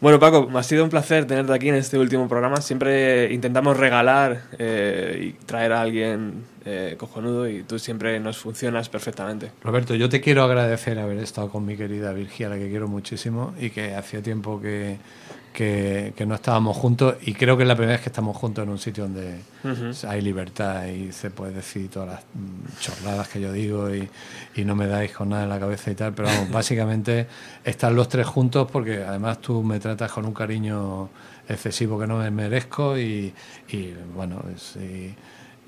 Bueno, 0.00 0.18
Paco, 0.18 0.50
ha 0.58 0.62
sido 0.64 0.82
un 0.82 0.90
placer 0.90 1.26
tenerte 1.26 1.52
aquí 1.54 1.68
en 1.68 1.76
este 1.76 1.96
último 1.96 2.26
programa. 2.28 2.56
Siempre 2.60 3.32
intentamos 3.32 3.76
regalar 3.76 4.40
eh, 4.58 5.28
y 5.38 5.44
traer 5.46 5.72
a 5.72 5.80
alguien 5.80 6.42
eh, 6.64 6.94
cojonudo 6.98 7.48
y 7.48 7.62
tú 7.62 7.78
siempre 7.78 8.18
nos 8.20 8.38
funcionas 8.38 8.88
perfectamente. 8.88 9.50
Roberto, 9.62 9.94
yo 9.94 10.08
te 10.08 10.20
quiero 10.20 10.42
agradecer 10.44 10.98
haber 10.98 11.18
estado 11.18 11.48
con 11.50 11.64
mi 11.66 11.76
querida 11.76 12.12
Virgia, 12.12 12.48
la 12.48 12.56
que 12.56 12.68
quiero 12.68 12.88
muchísimo 12.88 13.54
y 13.60 13.70
que 13.70 13.94
hacía 13.94 14.22
tiempo 14.22 14.60
que, 14.60 14.98
que, 15.52 16.12
que 16.16 16.24
no 16.26 16.34
estábamos 16.34 16.76
juntos 16.76 17.16
y 17.22 17.34
creo 17.34 17.56
que 17.56 17.64
es 17.64 17.68
la 17.68 17.74
primera 17.74 17.96
vez 17.96 18.02
que 18.02 18.08
estamos 18.08 18.36
juntos 18.36 18.64
en 18.64 18.70
un 18.70 18.78
sitio 18.78 19.04
donde 19.04 19.38
hay 20.08 20.20
libertad 20.22 20.86
y 20.86 21.12
se 21.12 21.30
puede 21.30 21.52
decir 21.52 21.88
todas 21.90 22.08
las 22.08 22.20
mm, 22.34 22.80
chorradas 22.80 23.28
que 23.28 23.40
yo 23.40 23.52
digo 23.52 23.94
y, 23.94 24.08
y 24.56 24.64
no 24.64 24.74
me 24.74 24.86
dais 24.86 25.12
con 25.12 25.28
nada 25.28 25.42
en 25.42 25.48
la 25.50 25.60
cabeza 25.60 25.90
y 25.90 25.94
tal, 25.94 26.14
pero 26.14 26.28
vamos, 26.28 26.50
básicamente 26.52 27.26
estar 27.64 27.92
los 27.92 28.08
tres 28.08 28.26
juntos 28.26 28.68
porque 28.70 29.02
además 29.02 29.40
tú 29.40 29.62
me 29.62 29.78
tratas 29.78 30.10
con 30.12 30.24
un 30.24 30.32
cariño 30.34 31.10
excesivo 31.48 31.98
que 31.98 32.06
no 32.06 32.18
me 32.18 32.30
merezco 32.30 32.96
y, 32.98 33.32
y, 33.68 33.94
bueno, 34.14 34.42
es- 34.54 34.76
y- 34.76 35.14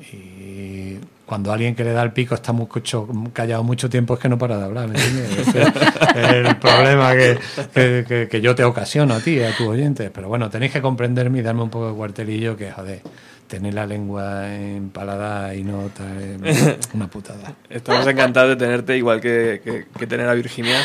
y 0.01 0.99
cuando 1.27 1.53
alguien 1.53 1.75
que 1.75 1.85
le 1.85 1.93
da 1.93 2.03
el 2.03 2.13
pico 2.13 2.35
está 2.35 2.53
mucho, 2.53 3.09
callado 3.33 3.63
mucho 3.63 3.89
tiempo 3.89 4.15
es 4.15 4.21
que 4.21 4.29
no 4.29 4.37
para 4.39 4.59
de 4.59 4.65
hablar, 4.65 4.89
¿me 4.89 4.99
entiendes? 4.99 5.39
Ese 5.49 5.61
es 5.63 6.47
el 6.47 6.57
problema 6.57 7.13
que, 7.15 7.39
que, 7.73 8.05
que- 8.07 8.29
que 8.29 8.41
yo 8.41 8.55
te 8.55 8.65
ocasiono 8.65 9.15
a 9.15 9.21
ti, 9.21 9.41
a 9.43 9.57
tus 9.57 9.67
oyentes. 9.69 10.11
Pero 10.13 10.29
bueno, 10.29 10.51
tenéis 10.51 10.73
que 10.73 10.83
comprenderme 10.83 11.39
y 11.39 11.43
darme 11.43 11.63
un 11.63 11.71
poco 11.71 11.89
de 11.89 11.95
cuartelillo 11.95 12.57
que, 12.57 12.71
joder, 12.73 13.01
tener 13.49 13.73
la 13.75 13.87
lengua 13.87 14.55
empalada 14.55 15.55
y 15.55 15.63
no 15.65 15.89
tal, 15.97 16.39
una 16.95 17.09
putada. 17.09 17.55
Estamos 17.71 18.07
encantados 18.07 18.51
de 18.51 18.57
tenerte, 18.57 18.97
igual 18.97 19.21
que, 19.21 19.61
que- 19.65 19.87
que 19.99 20.07
tener 20.07 20.29
a 20.29 20.35
Virginia, 20.35 20.79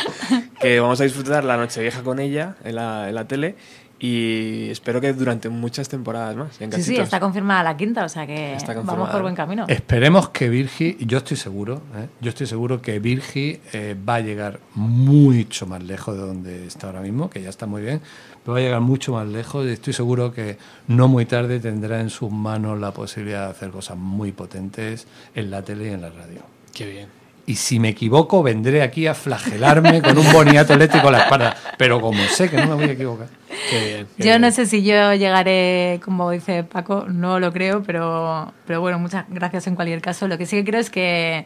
que 0.61 0.79
vamos 0.79 1.01
a 1.01 1.03
disfrutar 1.03 1.43
la 1.43 1.57
noche 1.57 1.81
vieja 1.81 2.01
con 2.03 2.19
ella 2.19 2.55
en 2.63 2.75
la, 2.75 3.09
en 3.09 3.15
la 3.15 3.25
tele 3.27 3.55
y 3.99 4.69
espero 4.69 5.01
que 5.01 5.11
durante 5.11 5.49
muchas 5.49 5.89
temporadas 5.89 6.35
más. 6.35 6.61
En 6.61 6.71
Sí, 6.71 6.81
sí, 6.81 6.95
está 6.95 7.19
confirmada 7.19 7.63
la 7.63 7.75
quinta, 7.75 8.05
o 8.05 8.09
sea 8.09 8.25
que 8.25 8.57
vamos 8.85 9.09
por 9.09 9.21
buen 9.21 9.35
camino. 9.35 9.65
Esperemos 9.67 10.29
que 10.29 10.47
Virgi, 10.47 10.97
yo 11.01 11.17
estoy 11.17 11.35
seguro, 11.35 11.81
¿eh? 11.95 12.07
yo 12.21 12.29
estoy 12.29 12.47
seguro 12.47 12.81
que 12.81 12.99
Virgi 12.99 13.59
eh, 13.73 13.97
va 14.07 14.15
a 14.15 14.19
llegar 14.21 14.61
mucho 14.73 15.67
más 15.67 15.83
lejos 15.83 16.15
de 16.15 16.21
donde 16.21 16.65
está 16.65 16.87
ahora 16.87 17.01
mismo, 17.01 17.29
que 17.29 17.41
ya 17.41 17.49
está 17.49 17.65
muy 17.65 17.81
bien, 17.81 18.01
pero 18.43 18.53
va 18.53 18.59
a 18.59 18.61
llegar 18.61 18.81
mucho 18.81 19.13
más 19.13 19.27
lejos 19.27 19.65
y 19.65 19.71
estoy 19.71 19.91
seguro 19.91 20.31
que 20.31 20.57
no 20.87 21.09
muy 21.09 21.25
tarde 21.25 21.59
tendrá 21.59 21.99
en 21.99 22.09
sus 22.09 22.31
manos 22.31 22.79
la 22.79 22.91
posibilidad 22.91 23.45
de 23.45 23.51
hacer 23.51 23.69
cosas 23.69 23.97
muy 23.97 24.31
potentes 24.31 25.07
en 25.35 25.51
la 25.51 25.61
tele 25.61 25.87
y 25.87 25.89
en 25.89 26.01
la 26.01 26.09
radio. 26.09 26.41
Qué 26.73 26.89
bien. 26.89 27.19
Y 27.45 27.55
si 27.55 27.79
me 27.79 27.89
equivoco, 27.89 28.43
vendré 28.43 28.83
aquí 28.83 29.07
a 29.07 29.15
flagelarme 29.15 30.03
con 30.03 30.15
un 30.17 30.31
boniato 30.31 30.73
eléctrico 30.73 31.07
en 31.07 31.13
la 31.13 31.23
espalda. 31.23 31.55
Pero 31.79 31.99
como 31.99 32.23
sé 32.25 32.47
que 32.47 32.57
no 32.57 32.67
me 32.67 32.73
voy 32.75 32.83
a 32.83 32.91
equivocar. 32.91 33.38
Qué 33.69 33.85
bien. 33.85 34.07
qué 34.17 34.23
Yo 34.23 34.29
bien. 34.29 34.41
no 34.41 34.51
sé 34.51 34.65
si 34.65 34.83
yo 34.83 35.13
llegaré, 35.13 35.99
como 36.03 36.29
dice 36.31 36.63
Paco, 36.63 37.05
no 37.07 37.39
lo 37.39 37.51
creo, 37.51 37.83
pero, 37.83 38.53
pero 38.65 38.81
bueno, 38.81 38.99
muchas 38.99 39.25
gracias 39.29 39.67
en 39.67 39.75
cualquier 39.75 40.01
caso. 40.01 40.27
Lo 40.27 40.37
que 40.37 40.45
sí 40.45 40.57
que 40.57 40.65
creo 40.65 40.79
es 40.81 40.89
que, 40.89 41.45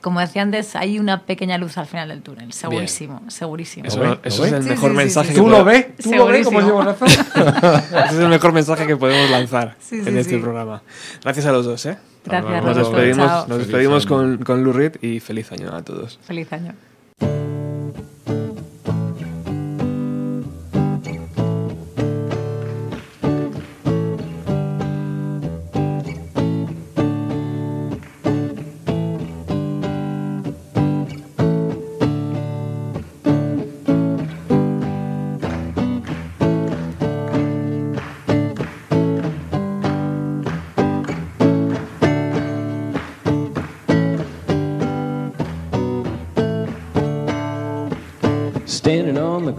como 0.00 0.20
decía 0.20 0.42
antes, 0.42 0.76
hay 0.76 0.98
una 0.98 1.24
pequeña 1.26 1.58
luz 1.58 1.76
al 1.78 1.86
final 1.86 2.08
del 2.08 2.22
túnel, 2.22 2.52
segurísimo, 2.52 3.22
segurísimo. 3.28 3.86
Eso, 3.86 4.02
¿Lo 4.02 4.10
ves? 4.10 4.18
eso 4.24 4.42
¿Lo 4.42 4.46
es 4.46 4.52
el 4.54 4.62
Sí, 4.62 4.68
mejor 4.70 4.90
sí, 4.90 4.96
sí, 4.96 4.96
mensaje 4.96 5.28
sí, 5.28 5.34
que. 5.34 5.40
¿Tú 5.40 5.48
lo 5.48 5.58
podemos- 5.64 5.72
ves? 5.86 5.96
¿Tú 6.02 6.14
lo 6.14 6.26
ves 6.26 6.44
como 6.46 6.60
Segurísimo. 6.60 6.60
llevo 6.60 6.82
razón? 6.82 7.08
Ese 8.04 8.14
es 8.14 8.20
el 8.20 8.28
mejor 8.28 8.52
mensaje 8.52 8.86
que 8.86 8.96
podemos 8.96 9.30
lanzar 9.30 9.76
Sí, 9.80 10.02
sí, 10.02 10.08
en 10.08 10.18
este 10.18 10.34
sí. 10.34 10.38
programa. 10.40 10.82
Gracias 11.22 11.46
a 11.46 11.52
los 11.52 11.66
dos, 11.66 11.84
¿eh? 11.86 11.98
Gracias, 12.24 12.64
Nos 12.64 12.76
despedimos, 12.76 13.48
nos 13.48 13.58
despedimos 13.58 14.06
con, 14.06 14.38
con 14.44 14.62
Lou 14.62 14.72
Reed 14.74 14.96
y 15.02 15.20
feliz 15.20 15.50
año 15.52 15.74
a 15.74 15.82
todos. 15.82 16.18
Feliz 16.22 16.52
año. 16.52 16.74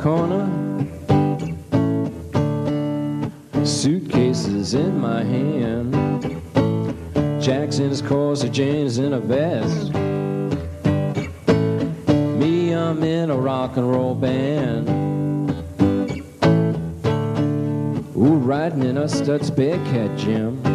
Corner, 0.02 0.50
suitcases 3.64 4.74
in 4.74 5.00
my 5.00 5.24
hand. 5.24 5.94
Jack's 7.40 7.78
in 7.78 7.90
his 7.90 8.02
corset, 8.02 8.52
Jane's 8.52 8.98
in 8.98 9.14
a 9.14 9.20
vest. 9.20 9.94
Me, 12.40 12.74
I'm 12.74 13.04
in 13.04 13.30
a 13.30 13.38
rock 13.38 13.78
and 13.78 13.92
roll 13.92 14.16
band. 14.16 14.90
Ooh, 18.18 18.38
riding 18.38 18.84
in 18.84 18.98
a 18.98 19.06
Stutz 19.06 19.56
Bearcat 19.56 20.18
Jim. 20.18 20.71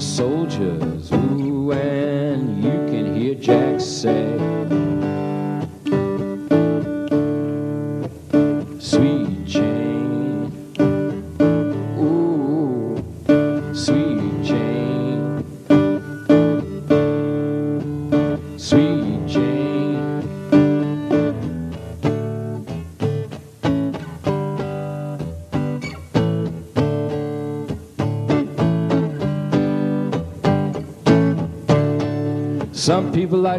Soldiers. 0.00 1.12
Ooh, 1.12 1.72
and 1.72 2.62
you 2.64 2.70
can 2.90 3.14
hear 3.14 3.34
Jack 3.34 3.80
say, 3.80 4.49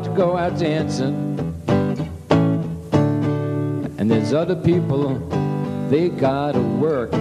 like 0.01 0.09
to 0.09 0.17
go 0.17 0.35
out 0.35 0.57
dancing, 0.57 1.37
and 3.99 4.09
there's 4.09 4.33
other 4.33 4.55
people, 4.55 5.19
they 5.89 6.09
gotta 6.09 6.59
work. 6.59 7.11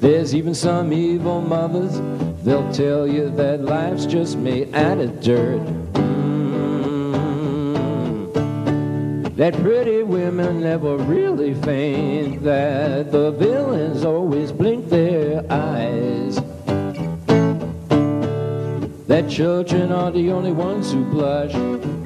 There's 0.00 0.34
even 0.34 0.54
some 0.54 0.92
evil 0.92 1.40
mothers, 1.40 1.98
they'll 2.44 2.70
tell 2.72 3.08
you 3.08 3.30
that 3.30 3.62
life's 3.62 4.04
just 4.04 4.36
made 4.36 4.74
out 4.74 4.98
of 4.98 5.22
dirt. 5.22 5.62
Mm. 5.94 6.14
That 9.36 9.54
pretty 9.54 10.02
women 10.02 10.60
never 10.60 10.98
really 10.98 11.54
faint, 11.54 12.42
that 12.42 13.12
the 13.12 13.30
villains 13.30 14.04
always 14.04 14.52
blink 14.52 14.90
their 14.90 15.42
eyes. 15.50 16.38
That 19.18 19.28
children 19.28 19.90
are 19.90 20.12
the 20.12 20.30
only 20.30 20.52
ones 20.52 20.92
who 20.92 21.04
blush. 21.04 21.52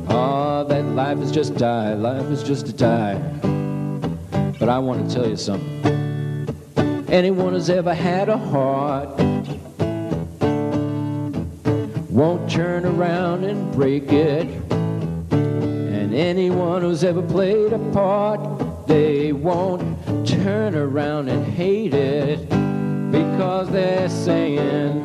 Ah, 0.08 0.64
that 0.64 0.82
life 0.94 1.18
is 1.18 1.30
just 1.30 1.52
a 1.52 1.56
die, 1.56 1.92
life 1.92 2.24
is 2.30 2.42
just 2.42 2.68
a 2.68 2.72
die. 2.72 3.16
But 4.58 4.70
I 4.70 4.78
want 4.78 5.06
to 5.06 5.14
tell 5.14 5.28
you 5.28 5.36
something. 5.36 6.48
Anyone 7.10 7.52
who's 7.52 7.68
ever 7.68 7.92
had 7.92 8.30
a 8.30 8.38
heart 8.38 9.10
won't 12.08 12.50
turn 12.50 12.86
around 12.86 13.44
and 13.44 13.70
break 13.74 14.10
it. 14.10 14.46
And 15.30 16.14
anyone 16.14 16.80
who's 16.80 17.04
ever 17.04 17.20
played 17.20 17.74
a 17.74 17.78
part, 17.92 18.40
they 18.86 19.34
won't 19.34 19.82
turn 20.26 20.74
around 20.74 21.28
and 21.28 21.44
hate 21.44 21.92
it 21.92 22.48
because 23.10 23.68
they're 23.68 24.08
saying, 24.08 25.01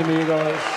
amigos. 0.00 0.67